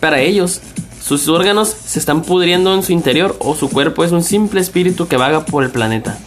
Para 0.00 0.20
ellos, 0.20 0.60
sus 1.02 1.28
órganos 1.28 1.68
se 1.68 1.98
están 1.98 2.22
pudriendo 2.22 2.74
en 2.74 2.82
su 2.82 2.92
interior 2.92 3.36
o 3.38 3.54
su 3.54 3.70
cuerpo 3.70 4.04
es 4.04 4.12
un 4.12 4.22
simple 4.22 4.60
espíritu 4.60 5.08
que 5.08 5.16
vaga 5.16 5.46
por 5.46 5.64
el 5.64 5.70
planeta. 5.70 6.18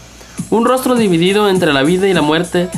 Un 0.50 0.66
rostro 0.66 0.96
dividido 0.96 1.50
entre 1.50 1.74
la 1.74 1.84
vida 1.84 2.08
y 2.08 2.14
la 2.14 2.22
muerte 2.22 2.70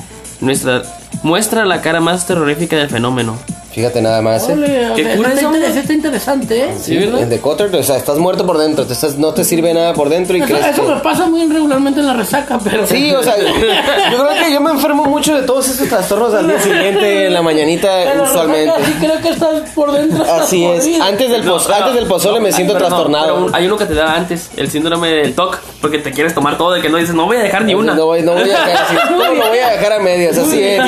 nuestra, 0.41 0.81
muestra 1.23 1.65
la 1.65 1.81
cara 1.81 2.01
más 2.01 2.25
terrorífica 2.25 2.75
del 2.75 2.89
fenómeno. 2.89 3.37
Fíjate 3.73 4.01
nada 4.01 4.21
más. 4.21 4.49
¿eh? 4.49 4.53
Ole, 4.53 4.67
¿Qué 4.95 5.01
ese 5.03 5.15
cura 5.17 5.29
está, 5.29 5.41
inter- 5.43 5.63
está 5.77 5.93
interesante, 5.93 6.65
¿eh? 6.65 6.75
Sí, 6.81 6.97
¿verdad? 6.97 7.21
El 7.21 7.29
de 7.29 7.39
Cotter, 7.39 7.73
o 7.73 7.83
sea, 7.83 7.95
estás 7.95 8.17
muerto 8.17 8.45
por 8.45 8.57
dentro, 8.57 8.85
te 8.85 8.91
estás, 8.93 9.17
no 9.17 9.33
te 9.33 9.43
sirve 9.45 9.73
nada 9.73 9.93
por 9.93 10.09
dentro 10.09 10.35
y 10.35 10.41
Eso, 10.41 10.47
crees 10.53 10.65
eso 10.67 10.85
que... 10.85 10.93
me 10.95 10.99
pasa 10.99 11.25
muy 11.27 11.47
regularmente 11.47 12.01
en 12.01 12.07
la 12.07 12.13
resaca, 12.13 12.59
pero... 12.61 12.85
Sí, 12.85 13.13
o 13.13 13.23
sea, 13.23 13.35
yo 13.39 13.45
creo 14.17 14.43
que 14.45 14.51
yo 14.53 14.59
me 14.59 14.71
enfermo 14.71 15.05
mucho 15.05 15.33
de 15.35 15.43
todos 15.43 15.69
estos 15.69 15.87
trastornos 15.87 16.33
al 16.33 16.47
día 16.47 16.59
siguiente, 16.59 17.27
en 17.27 17.33
la 17.33 17.41
mañanita, 17.41 17.87
Pero 18.11 18.23
usualmente. 18.23 18.71
resaca, 18.77 18.85
sí 18.85 18.93
creo 18.99 19.21
que 19.21 19.29
estás 19.29 19.69
por 19.73 19.91
dentro. 19.93 20.21
estás 20.23 20.41
Así 20.41 20.65
es. 20.65 20.81
jodido. 20.83 21.03
Antes 21.05 21.29
del, 21.31 21.45
No, 21.45 21.51
pos- 21.53 21.69
antes 21.69 21.95
del 21.95 22.05
pozole 22.07 22.39
me 22.41 22.49
no, 22.49 22.55
siento 22.55 22.73
pero 22.73 22.85
no, 22.85 22.89
trastornado. 22.89 23.45
pero 23.45 23.55
hay 23.55 23.65
uno 23.67 23.77
que 23.77 23.85
te 23.85 23.93
da 23.93 24.15
antes, 24.15 24.49
el 24.57 24.69
síndrome 24.69 25.09
del 25.11 25.33
TOC, 25.33 25.59
porque 25.79 25.99
te 25.99 26.11
quieres 26.11 26.33
tomar 26.35 26.57
todo, 26.57 26.73
de 26.73 26.81
que 26.81 26.89
no 26.89 26.97
dices, 26.97 27.15
no 27.15 27.25
voy 27.25 27.37
a 27.37 27.41
dejar 27.41 27.63
ni 27.63 27.73
una. 27.73 27.93
No 27.93 28.05
voy, 28.07 28.21
no 28.21 28.33
voy 28.33 28.41
a 28.41 28.45
dejar 28.45 28.83
así. 28.83 28.95
No, 29.11 29.33
lo 29.33 29.47
voy 29.47 29.59
a 29.59 29.69
dejar 29.69 29.93
a 29.93 29.99
medias, 29.99 30.37
así 30.37 30.61
es. 30.61 30.81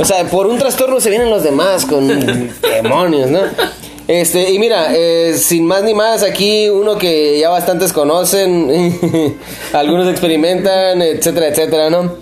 O 0.00 0.04
sea, 0.04 0.24
por 0.26 0.46
un 0.46 0.58
trastorno 0.58 1.00
se 1.00 1.10
vienen 1.10 1.28
los 1.30 1.42
demás 1.42 1.86
con 1.88 2.08
demonios, 2.82 3.30
¿no? 3.30 3.40
Este, 4.08 4.52
y 4.52 4.58
mira, 4.58 4.94
eh, 4.94 5.34
sin 5.36 5.66
más 5.66 5.82
ni 5.82 5.92
más, 5.92 6.22
aquí 6.22 6.70
uno 6.70 6.96
que 6.96 7.38
ya 7.38 7.50
bastantes 7.50 7.92
conocen, 7.92 8.98
algunos 9.74 10.08
experimentan, 10.08 11.02
etcétera, 11.02 11.48
etcétera, 11.48 11.90
¿no? 11.90 12.14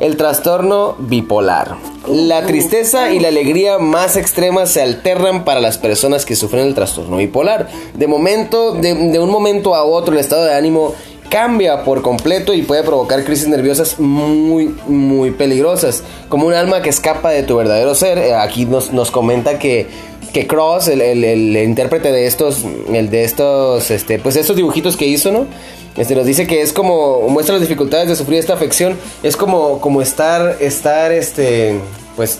El 0.00 0.16
trastorno 0.16 0.96
bipolar. 0.98 1.76
La 2.08 2.44
tristeza 2.46 3.12
y 3.12 3.20
la 3.20 3.28
alegría 3.28 3.78
más 3.78 4.16
extremas 4.16 4.70
se 4.70 4.82
alternan 4.82 5.44
para 5.44 5.60
las 5.60 5.78
personas 5.78 6.24
que 6.24 6.34
sufren 6.34 6.66
el 6.66 6.74
trastorno 6.74 7.18
bipolar. 7.18 7.68
De 7.94 8.06
momento, 8.06 8.72
de, 8.72 8.94
de 8.94 9.18
un 9.18 9.30
momento 9.30 9.74
a 9.74 9.84
otro, 9.84 10.14
el 10.14 10.20
estado 10.20 10.44
de 10.44 10.54
ánimo 10.54 10.94
cambia 11.28 11.84
por 11.84 12.02
completo 12.02 12.54
y 12.54 12.62
puede 12.62 12.82
provocar 12.82 13.24
crisis 13.24 13.48
nerviosas 13.48 13.98
muy, 13.98 14.74
muy 14.86 15.30
peligrosas. 15.30 16.02
Como 16.28 16.46
un 16.46 16.54
alma 16.54 16.82
que 16.82 16.88
escapa 16.90 17.30
de 17.30 17.42
tu 17.42 17.56
verdadero 17.56 17.94
ser. 17.94 18.18
Eh, 18.18 18.34
Aquí 18.34 18.64
nos, 18.64 18.92
nos 18.92 19.10
comenta 19.10 19.58
que, 19.58 19.86
que 20.32 20.46
Cross, 20.46 20.88
el, 20.88 21.00
el- 21.02 21.56
intérprete 21.56 22.12
de 22.12 22.26
estos, 22.26 22.64
el 22.92 23.10
de 23.10 23.24
estos, 23.24 23.90
este, 23.90 24.18
pues 24.18 24.36
estos 24.36 24.56
dibujitos 24.56 24.96
que 24.96 25.06
hizo, 25.06 25.30
¿no? 25.32 25.46
Este, 25.96 26.14
nos 26.14 26.26
dice 26.26 26.46
que 26.46 26.62
es 26.62 26.72
como, 26.72 27.28
muestra 27.28 27.54
las 27.54 27.62
dificultades 27.62 28.08
de 28.08 28.14
sufrir 28.16 28.38
esta 28.38 28.54
afección. 28.54 28.96
Es 29.22 29.36
como, 29.36 29.80
como 29.80 30.00
estar, 30.02 30.56
estar, 30.60 31.10
este, 31.12 31.80
pues, 32.16 32.38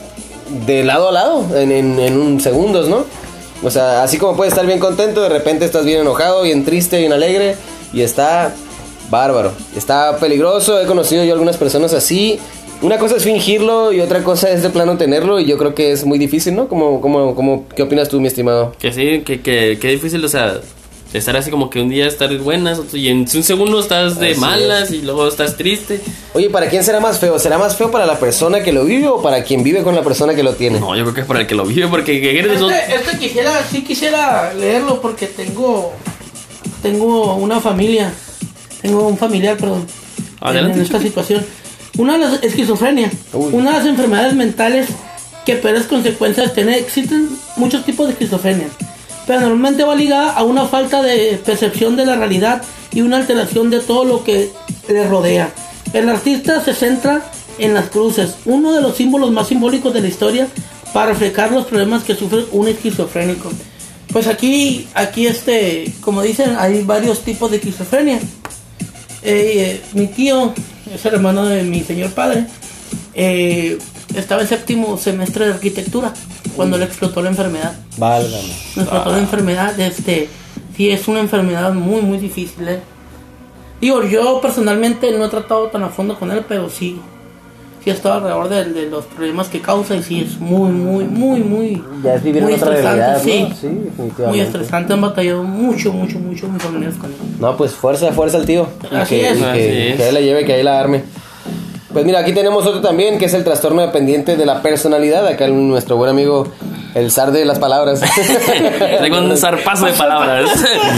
de 0.66 0.84
lado 0.84 1.08
a 1.08 1.12
lado, 1.12 1.44
en, 1.58 1.72
en, 1.72 1.98
en 1.98 2.16
un 2.16 2.40
segundos, 2.40 2.88
¿no? 2.88 3.04
O 3.62 3.70
sea, 3.70 4.04
así 4.04 4.18
como 4.18 4.36
puedes 4.36 4.52
estar 4.52 4.64
bien 4.64 4.78
contento, 4.78 5.20
de 5.20 5.28
repente 5.28 5.64
estás 5.64 5.84
bien 5.84 6.00
enojado, 6.00 6.42
bien 6.42 6.64
triste, 6.64 6.98
bien 7.00 7.12
alegre, 7.12 7.56
y 7.92 8.02
está 8.02 8.54
bárbaro. 9.10 9.52
Está 9.76 10.18
peligroso, 10.18 10.80
he 10.80 10.86
conocido 10.86 11.24
yo 11.24 11.32
algunas 11.32 11.56
personas 11.56 11.92
así. 11.94 12.38
Una 12.80 12.98
cosa 12.98 13.16
es 13.16 13.24
fingirlo 13.24 13.92
y 13.92 14.00
otra 14.00 14.22
cosa 14.22 14.50
es 14.50 14.62
de 14.62 14.70
plano 14.70 14.96
tenerlo, 14.96 15.40
y 15.40 15.46
yo 15.46 15.58
creo 15.58 15.74
que 15.74 15.90
es 15.90 16.04
muy 16.04 16.18
difícil, 16.18 16.54
¿no? 16.54 16.68
Como, 16.68 17.00
como, 17.00 17.34
como, 17.34 17.66
¿Qué 17.74 17.82
opinas 17.82 18.08
tú, 18.08 18.20
mi 18.20 18.28
estimado? 18.28 18.72
Que 18.78 18.92
sí, 18.92 19.22
que, 19.24 19.40
que, 19.40 19.78
que 19.80 19.88
difícil, 19.88 20.24
o 20.24 20.28
sea, 20.28 20.60
estar 21.12 21.36
así 21.36 21.50
como 21.50 21.70
que 21.70 21.80
un 21.80 21.88
día 21.88 22.06
estar 22.06 22.36
buenas 22.38 22.80
y 22.92 23.08
en 23.08 23.20
un 23.20 23.42
segundo 23.42 23.80
estás 23.80 24.18
de 24.18 24.32
Así 24.32 24.40
malas 24.40 24.90
y 24.90 25.02
luego 25.02 25.26
estás 25.26 25.56
triste. 25.56 26.00
Oye, 26.34 26.50
¿para 26.50 26.68
quién 26.68 26.84
será 26.84 27.00
más 27.00 27.18
feo? 27.18 27.38
¿Será 27.38 27.56
más 27.56 27.76
feo 27.76 27.90
para 27.90 28.04
la 28.04 28.18
persona 28.18 28.62
que 28.62 28.72
lo 28.72 28.84
vive 28.84 29.08
o 29.08 29.22
para 29.22 29.42
quien 29.42 29.62
vive 29.62 29.82
con 29.82 29.94
la 29.94 30.02
persona 30.02 30.34
que 30.34 30.42
lo 30.42 30.54
tiene? 30.54 30.78
No, 30.78 30.94
yo 30.94 31.04
creo 31.04 31.14
que 31.14 31.20
es 31.22 31.26
para 31.26 31.40
el 31.40 31.46
que 31.46 31.54
lo 31.54 31.64
vive, 31.64 31.88
porque 31.88 32.20
que 32.20 32.38
Este, 32.38 32.94
este 32.94 33.18
quisiera, 33.18 33.52
sí 33.70 33.82
quisiera 33.82 34.52
leerlo 34.52 35.00
porque 35.00 35.26
tengo, 35.26 35.92
tengo 36.82 37.36
una 37.36 37.60
familia, 37.60 38.12
tengo 38.82 39.06
un 39.06 39.18
familiar, 39.18 39.56
perdón, 39.56 39.86
Adelante. 40.40 40.78
en 40.78 40.84
esta 40.84 41.00
situación. 41.00 41.44
Una 41.96 42.12
de 42.12 42.18
las 42.18 42.42
esquizofrenia, 42.42 43.10
Uy. 43.32 43.50
una 43.52 43.72
de 43.72 43.78
las 43.78 43.86
enfermedades 43.86 44.34
mentales 44.34 44.88
que 45.44 45.56
peores 45.56 45.86
consecuencias 45.86 46.52
tiene. 46.54 46.78
Existen 46.78 47.28
muchos 47.56 47.84
tipos 47.84 48.06
de 48.06 48.12
esquizofrenia, 48.12 48.68
pero 49.26 49.40
normalmente 49.40 49.82
va 49.84 49.94
ligada 49.94 50.32
a 50.32 50.44
una 50.44 50.66
falta 50.66 51.02
de 51.02 51.40
percepción 51.44 51.96
de 51.96 52.06
la 52.06 52.16
realidad 52.16 52.62
y 52.92 53.00
una 53.00 53.16
alteración 53.16 53.70
de 53.70 53.80
todo 53.80 54.04
lo 54.04 54.24
que 54.24 54.50
le 54.88 55.06
rodea. 55.08 55.50
El 55.92 56.08
artista 56.08 56.62
se 56.62 56.74
centra 56.74 57.22
en 57.58 57.74
las 57.74 57.88
cruces, 57.88 58.36
uno 58.44 58.72
de 58.72 58.80
los 58.80 58.96
símbolos 58.96 59.30
más 59.32 59.48
simbólicos 59.48 59.92
de 59.92 60.02
la 60.02 60.08
historia 60.08 60.48
para 60.92 61.12
reflejar 61.12 61.50
los 61.50 61.66
problemas 61.66 62.04
que 62.04 62.14
sufre 62.14 62.44
un 62.52 62.68
esquizofrénico. 62.68 63.50
Pues 64.12 64.26
aquí, 64.26 64.86
aquí 64.94 65.26
este, 65.26 65.92
como 66.00 66.22
dicen, 66.22 66.56
hay 66.58 66.82
varios 66.82 67.20
tipos 67.20 67.50
de 67.50 67.58
esquizofrenia. 67.58 68.20
Eh, 69.22 69.80
mi 69.94 70.06
tío 70.06 70.52
es 70.92 71.04
el 71.04 71.14
hermano 71.14 71.44
de 71.46 71.62
mi 71.64 71.82
señor 71.82 72.10
padre. 72.12 72.46
eh, 73.14 73.78
estaba 74.14 74.40
en 74.42 74.48
séptimo 74.48 74.96
semestre 74.96 75.46
de 75.46 75.52
arquitectura 75.54 76.14
cuando 76.56 76.78
le 76.78 76.84
explotó 76.86 77.20
la 77.22 77.28
enfermedad. 77.28 77.74
Válgame. 77.98 78.48
Le 78.76 78.82
explotó 78.82 79.10
la 79.12 79.18
enfermedad. 79.18 79.78
Este, 79.80 80.28
sí, 80.76 80.90
es 80.90 81.06
una 81.08 81.20
enfermedad 81.20 81.72
muy, 81.74 82.00
muy 82.00 82.18
difícil. 82.18 82.66
eh. 82.68 82.80
Digo, 83.80 84.02
yo 84.04 84.40
personalmente 84.40 85.10
no 85.12 85.26
he 85.26 85.28
tratado 85.28 85.68
tan 85.68 85.82
a 85.84 85.88
fondo 85.88 86.18
con 86.18 86.30
él, 86.30 86.44
pero 86.48 86.68
sí. 86.70 86.98
He 87.88 87.92
estado 87.94 88.14
alrededor 88.16 88.48
de, 88.48 88.64
de 88.66 88.90
los 88.90 89.04
problemas 89.06 89.48
que 89.48 89.60
causa 89.60 89.94
y 89.96 90.02
sí 90.02 90.20
es 90.26 90.38
muy, 90.38 90.70
muy, 90.70 91.04
muy, 91.04 91.40
muy. 91.40 91.82
Ya 92.02 92.14
es 92.14 92.22
vivir 92.22 92.38
en 92.42 92.44
muy 92.44 92.54
otra 92.54 92.68
estresante, 92.74 93.00
realidad, 93.00 93.22
sí. 93.22 93.42
¿no? 93.48 93.54
Sí, 93.54 93.66
definitivamente. 93.84 94.26
Muy 94.26 94.40
estresante, 94.40 94.92
han 94.92 95.00
batallado 95.00 95.42
mucho, 95.44 95.92
mucho, 95.92 96.18
mucho 96.18 96.48
mis 96.48 96.62
familiares 96.62 96.96
con 96.96 97.10
él. 97.10 97.16
No, 97.40 97.56
pues 97.56 97.72
fuerza, 97.72 98.12
fuerza 98.12 98.38
al 98.38 98.46
tío. 98.46 98.66
Así 98.92 99.16
que, 99.16 99.28
es. 99.28 99.36
que- 99.38 99.44
Así 99.44 99.60
es. 99.60 99.96
que 99.96 100.04
ahí 100.04 100.12
la 100.12 100.20
lleve, 100.20 100.44
que 100.44 100.52
ahí 100.54 100.62
la 100.62 100.78
arme. 100.80 101.02
Pues 101.92 102.04
mira, 102.04 102.18
aquí 102.20 102.32
tenemos 102.32 102.66
otro 102.66 102.80
también, 102.82 103.18
que 103.18 103.24
es 103.24 103.34
el 103.34 103.44
trastorno 103.44 103.80
dependiente 103.80 104.36
de 104.36 104.44
la 104.44 104.60
personalidad. 104.60 105.26
Acá 105.26 105.48
nuestro 105.48 105.96
buen 105.96 106.10
amigo, 106.10 106.46
el 106.94 107.10
zar 107.10 107.32
de 107.32 107.46
las 107.46 107.58
palabras. 107.58 108.02
Tengo 109.00 109.18
un 109.18 109.34
zarpazo 109.36 109.86
de 109.86 109.92
palabras. 109.92 110.50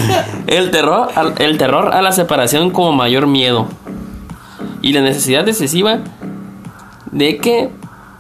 El 0.49 0.71
terror, 0.73 1.09
al- 1.15 1.35
el 1.39 1.59
terror 1.59 1.95
a 1.95 2.03
la 2.03 2.11
separación 2.11 2.71
como 2.71 2.91
mayor 2.93 3.29
miedo. 3.29 3.69
Y 4.83 4.93
la 4.93 5.01
necesidad 5.03 5.47
excesiva 5.49 5.99
de 7.13 7.37
que. 7.39 7.69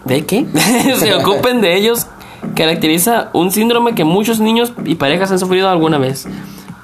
¿De 0.04 0.24
qué? 0.24 0.46
se 0.98 1.14
ocupen 1.14 1.60
de 1.60 1.76
ellos 1.76 2.06
caracteriza 2.54 3.28
un 3.34 3.50
síndrome 3.50 3.94
que 3.94 4.04
muchos 4.04 4.40
niños 4.40 4.72
y 4.84 4.94
parejas 4.94 5.30
han 5.30 5.38
sufrido 5.38 5.68
alguna 5.68 5.98
vez. 5.98 6.26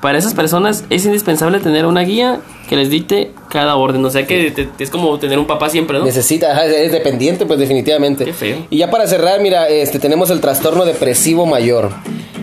Para 0.03 0.19
esas 0.19 0.35
personas 0.35 0.85
es 0.91 1.07
indispensable 1.07 1.59
tener 1.59 1.87
una 1.87 2.03
guía 2.03 2.41
que 2.69 2.77
les 2.77 2.91
dicte 2.91 3.33
cada 3.49 3.77
orden. 3.77 4.05
O 4.05 4.11
sea 4.11 4.27
que 4.27 4.51
te- 4.51 4.67
te- 4.67 4.85
es 4.85 4.91
como 4.91 5.19
tener 5.19 5.39
un 5.39 5.47
papá 5.47 5.71
siempre, 5.71 5.99
¿no? 5.99 6.05
Necesita, 6.05 6.65
es 6.67 6.93
dependiente, 6.93 7.47
pues 7.47 7.59
definitivamente. 7.59 8.25
Qué 8.27 8.35
feo. 8.35 8.59
Y 8.69 8.77
ya 8.77 8.91
para 8.91 9.07
cerrar, 9.07 9.41
mira, 9.41 9.69
este 9.69 9.99
tenemos 9.99 10.29
el 10.31 10.41
trastorno 10.41 10.85
depresivo 10.85 11.47
mayor. 11.47 11.91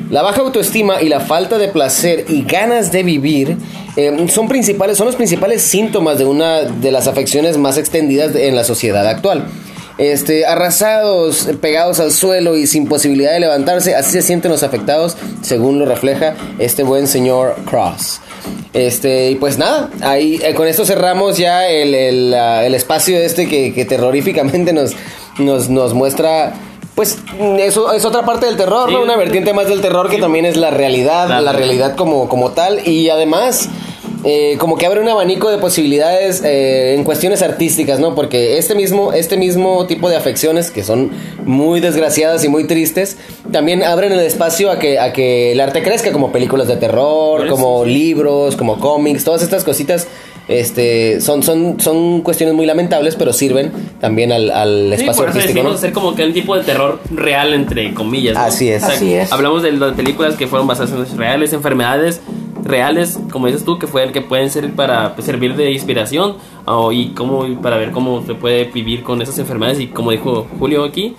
La 0.10 0.22
baja 0.22 0.42
autoestima 0.42 1.02
y 1.02 1.10
la 1.10 1.20
falta 1.20 1.58
de 1.58 1.68
placer 1.70 2.26
y 2.28 2.44
ganas 2.44 2.92
de 2.92 3.04
vivir 3.04 3.58
eh, 3.96 4.28
son, 4.30 4.48
principales, 4.48 4.98
son 4.98 5.08
los 5.08 5.16
principales 5.16 5.62
síntomas 5.62 6.18
de 6.18 6.26
una 6.26 6.62
de 6.62 6.92
las 6.92 7.08
afecciones 7.08 7.58
más 7.58 7.78
extendidas 7.78 8.36
en 8.36 8.56
la 8.56 8.64
sociedad 8.64 9.08
actual. 9.08 9.48
Este, 10.00 10.48
arrasados, 10.48 11.48
pegados 11.62 12.00
al 12.00 12.12
suelo 12.12 12.58
y 12.58 12.66
sin 12.66 12.88
posibilidad 12.88 13.32
de 13.32 13.40
levantarse, 13.40 13.96
así 13.96 14.12
se 14.12 14.24
sienten 14.24 14.52
los 14.52 14.64
afectados, 14.64 15.16
según 15.42 15.78
lo 15.78 15.86
refleja 15.86 16.36
este 16.58 16.82
buen 16.84 17.08
señor 17.08 17.56
Cross. 17.66 18.20
Este, 18.74 19.30
y 19.30 19.36
pues 19.36 19.60
nada, 19.60 19.92
ahí 20.02 20.40
eh, 20.44 20.56
con 20.56 20.68
esto 20.68 20.84
cerramos 20.84 21.38
ya 21.38 21.68
el, 21.70 21.94
el, 21.94 22.34
el 22.34 22.74
espacio 22.74 23.20
este 23.20 23.48
que, 23.48 23.72
que 23.72 23.86
terroríficamente 23.86 24.74
nos, 24.74 24.94
nos, 25.38 25.70
nos 25.70 25.94
muestra. 25.94 26.54
Pues 26.96 27.18
eso 27.60 27.92
es 27.94 28.06
otra 28.06 28.24
parte 28.24 28.46
del 28.46 28.56
terror, 28.56 28.88
Sí. 28.90 28.96
¿no? 28.96 29.02
Una 29.02 29.16
vertiente 29.18 29.54
más 29.54 29.68
del 29.68 29.82
terror 29.82 30.10
que 30.10 30.20
también 30.20 30.46
es 30.46 30.58
la 30.58 30.70
realidad, 30.70 31.26
Claro. 31.26 31.42
la 31.44 31.52
realidad 31.52 31.96
como, 31.96 32.30
como 32.30 32.52
tal. 32.52 32.88
Y 32.88 33.10
además, 33.10 33.68
eh, 34.26 34.56
como 34.58 34.78
que 34.78 34.86
abre 34.86 35.02
un 35.02 35.10
abanico 35.10 35.50
de 35.50 35.58
posibilidades 35.58 36.42
eh, 36.44 36.96
en 36.96 37.04
cuestiones 37.04 37.42
artísticas, 37.42 38.00
¿no? 38.00 38.16
Porque 38.16 38.58
este 38.58 38.74
mismo, 38.76 39.12
este 39.12 39.36
mismo 39.38 39.86
tipo 39.86 40.10
de 40.10 40.16
afecciones, 40.16 40.72
que 40.72 40.84
son 40.84 41.12
muy 41.46 41.80
desgraciadas 41.82 42.44
y 42.46 42.50
muy 42.50 42.66
tristes, 42.66 43.18
también 43.52 43.84
abren 43.84 44.14
el 44.14 44.20
espacio 44.20 44.72
a 44.72 44.80
que, 44.80 45.00
a 45.00 45.12
que 45.12 45.52
el 45.52 45.60
arte 45.60 45.84
crezca, 45.84 46.12
como 46.12 46.32
películas 46.32 46.68
de 46.68 46.78
terror, 46.78 47.48
como 47.48 47.84
libros, 47.86 48.56
como 48.56 48.80
cómics, 48.80 49.24
todas 49.24 49.44
estas 49.44 49.64
cositas. 49.64 50.08
Este, 50.50 51.22
son, 51.22 51.42
son, 51.42 51.80
son 51.80 52.22
cuestiones 52.22 52.54
muy 52.54 52.66
lamentables, 52.66 53.16
pero 53.16 53.32
sirven 53.32 53.72
también 54.02 54.32
al, 54.34 54.52
al 54.52 54.88
Sí, 54.90 55.02
espacio 55.02 55.22
por 55.24 55.30
eso 55.30 55.40
artístico. 55.40 55.68
¿no? 55.68 55.74
hacer 55.76 55.94
como 55.94 56.16
que 56.16 56.26
un 56.26 56.34
tipo 56.34 56.58
de 56.58 56.64
terror 56.64 57.00
real, 57.12 57.54
entre 57.54 57.94
comillas. 57.94 58.34
¿no? 58.34 58.42
Así 58.42 58.70
es. 58.70 58.84
Así 58.84 59.14
es. 59.14 59.32
Hablamos 59.32 59.64
de 59.64 59.72
las 59.72 59.94
películas 59.94 60.36
que 60.36 60.48
fueron 60.48 60.68
basadas 60.68 60.92
en 60.92 61.18
reales, 61.18 61.54
enfermedades 61.54 62.20
reales, 62.64 63.20
como 63.32 63.48
dices 63.48 63.66
tú, 63.66 63.78
que, 63.78 63.88
fue, 63.88 64.12
que 64.12 64.22
pueden 64.22 64.50
ser 64.50 64.72
para 64.74 65.16
pues, 65.16 65.26
servir 65.26 65.56
de 65.56 65.72
inspiración 65.72 66.36
o, 66.66 66.92
y 66.92 67.10
cómo, 67.10 67.46
para 67.62 67.78
ver 67.78 67.92
cómo 67.92 68.24
se 68.26 68.36
puede 68.36 68.66
vivir 68.66 69.04
con 69.04 69.22
esas 69.22 69.38
enfermedades 69.40 69.80
y 69.80 69.88
como 69.88 70.12
dijo 70.12 70.48
Julio 70.60 70.84
aquí, 70.84 71.16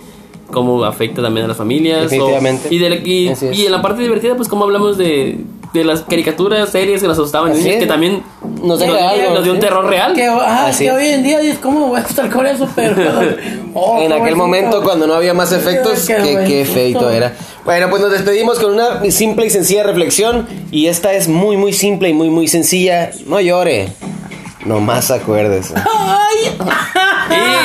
cómo 0.51 0.85
afecta 0.85 1.23
también 1.23 1.45
a 1.45 1.49
las 1.49 1.57
familias. 1.57 2.11
o- 2.19 2.31
y, 2.71 2.79
de 2.79 2.89
la- 2.91 2.97
y- 2.97 3.33
y 3.53 3.67
en 3.67 3.73
la 3.73 3.83
parte 3.83 4.03
divertida, 4.03 4.37
pues 4.37 4.49
como 4.49 4.65
hablamos 4.65 4.97
de, 4.97 5.39
de 5.73 5.85
las 5.85 6.03
caricaturas, 6.03 6.71
series 6.71 7.01
que 7.03 7.09
nos 7.09 7.19
asustaban, 7.19 7.53
niños, 7.53 7.67
es. 7.67 7.77
que 7.81 7.87
también 7.87 8.23
Nos 8.63 8.81
algo, 8.81 9.35
nos 9.35 9.43
dio 9.43 9.53
un 9.53 9.59
terror 9.59 9.85
real. 9.87 10.15
Que, 10.15 10.25
ajá, 10.27 10.67
Así 10.69 10.85
que 10.85 10.93
hoy 10.93 11.07
en 11.09 11.23
día 11.25 11.41
dices, 11.41 11.59
¿cómo 11.59 11.89
voy 11.89 11.99
a 11.99 12.05
estar 12.05 12.31
con 12.31 12.47
eso? 12.47 12.69
Pero. 12.77 12.95
oh, 13.75 14.01
en 14.01 14.13
aquel 14.13 14.37
momento 14.37 14.83
cuando 14.83 15.07
no 15.09 15.15
había 15.15 15.35
más 15.35 15.51
efectos, 15.53 16.07
Qué 16.07 16.45
qué, 16.47 16.65
feito 16.65 17.11
era. 17.11 17.35
Bueno, 17.65 17.89
pues 17.89 18.03
nos 18.03 18.11
despedimos 18.11 18.59
con 18.59 18.73
una 18.75 19.01
simple 19.11 19.47
y 19.47 19.51
sencilla 19.51 19.83
reflexión. 19.85 20.47
Y 20.71 20.87
esta 20.89 21.13
es 21.15 21.29
muy, 21.29 21.57
muy 21.57 21.73
simple 21.73 22.11
y 22.11 22.13
muy, 22.13 22.29
muy 22.29 22.47
sencilla. 22.49 23.11
No 23.27 23.41
llore. 23.41 23.89
Nomás 24.67 25.11
acuérdese. 25.11 25.75
¡Ay! 25.77 26.57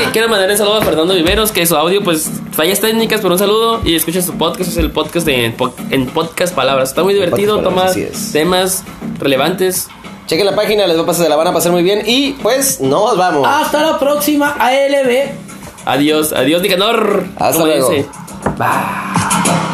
Y 0.04 0.12
quiero 0.12 0.30
mandar 0.30 0.50
un 0.50 0.58
saludo 0.58 0.78
a 0.78 0.82
Fernando 0.82 1.14
Viveros, 1.14 1.52
que 1.52 1.66
su 1.66 1.76
audio, 1.76 2.02
pues, 2.04 2.30
fallas 2.52 2.80
técnicas, 2.80 3.22
pero 3.22 3.34
un 3.34 3.40
saludo. 3.40 3.82
Y 3.84 3.96
escuchen 3.96 4.24
su 4.24 4.34
podcast, 4.34 4.70
es 4.72 4.78
el 4.78 4.92
podcast 4.92 5.26
de 5.26 5.46
En, 5.46 5.54
Po- 5.54 5.74
en 5.92 6.08
Podcast 6.08 6.56
Palabras. 6.56 6.90
Está 6.90 7.04
muy 7.04 7.14
divertido, 7.14 7.60
toma 7.62 7.88
temas 8.32 8.84
relevantes. 9.20 9.88
Chequen 10.28 10.46
la 10.46 10.56
página, 10.56 10.88
les 10.88 10.98
va 10.98 11.04
a 11.04 11.06
pasar, 11.06 11.24
se 11.26 11.30
la 11.30 11.36
van 11.36 11.48
a 11.48 11.54
pasar 11.54 11.72
muy 11.72 11.84
bien. 11.84 12.04
Y 12.06 12.34
pues 12.42 12.80
nos 12.82 13.18
vamos. 13.18 13.46
Hasta 13.48 13.82
la 13.82 14.00
próxima 14.00 14.56
ALB. 14.60 15.30
Adiós, 15.86 16.34
adiós, 16.34 16.62
Nicanor. 16.62 17.26
Hasta 17.38 17.64
luego. 17.66 17.90
dice. 17.90 18.06
Bye. 18.58 19.69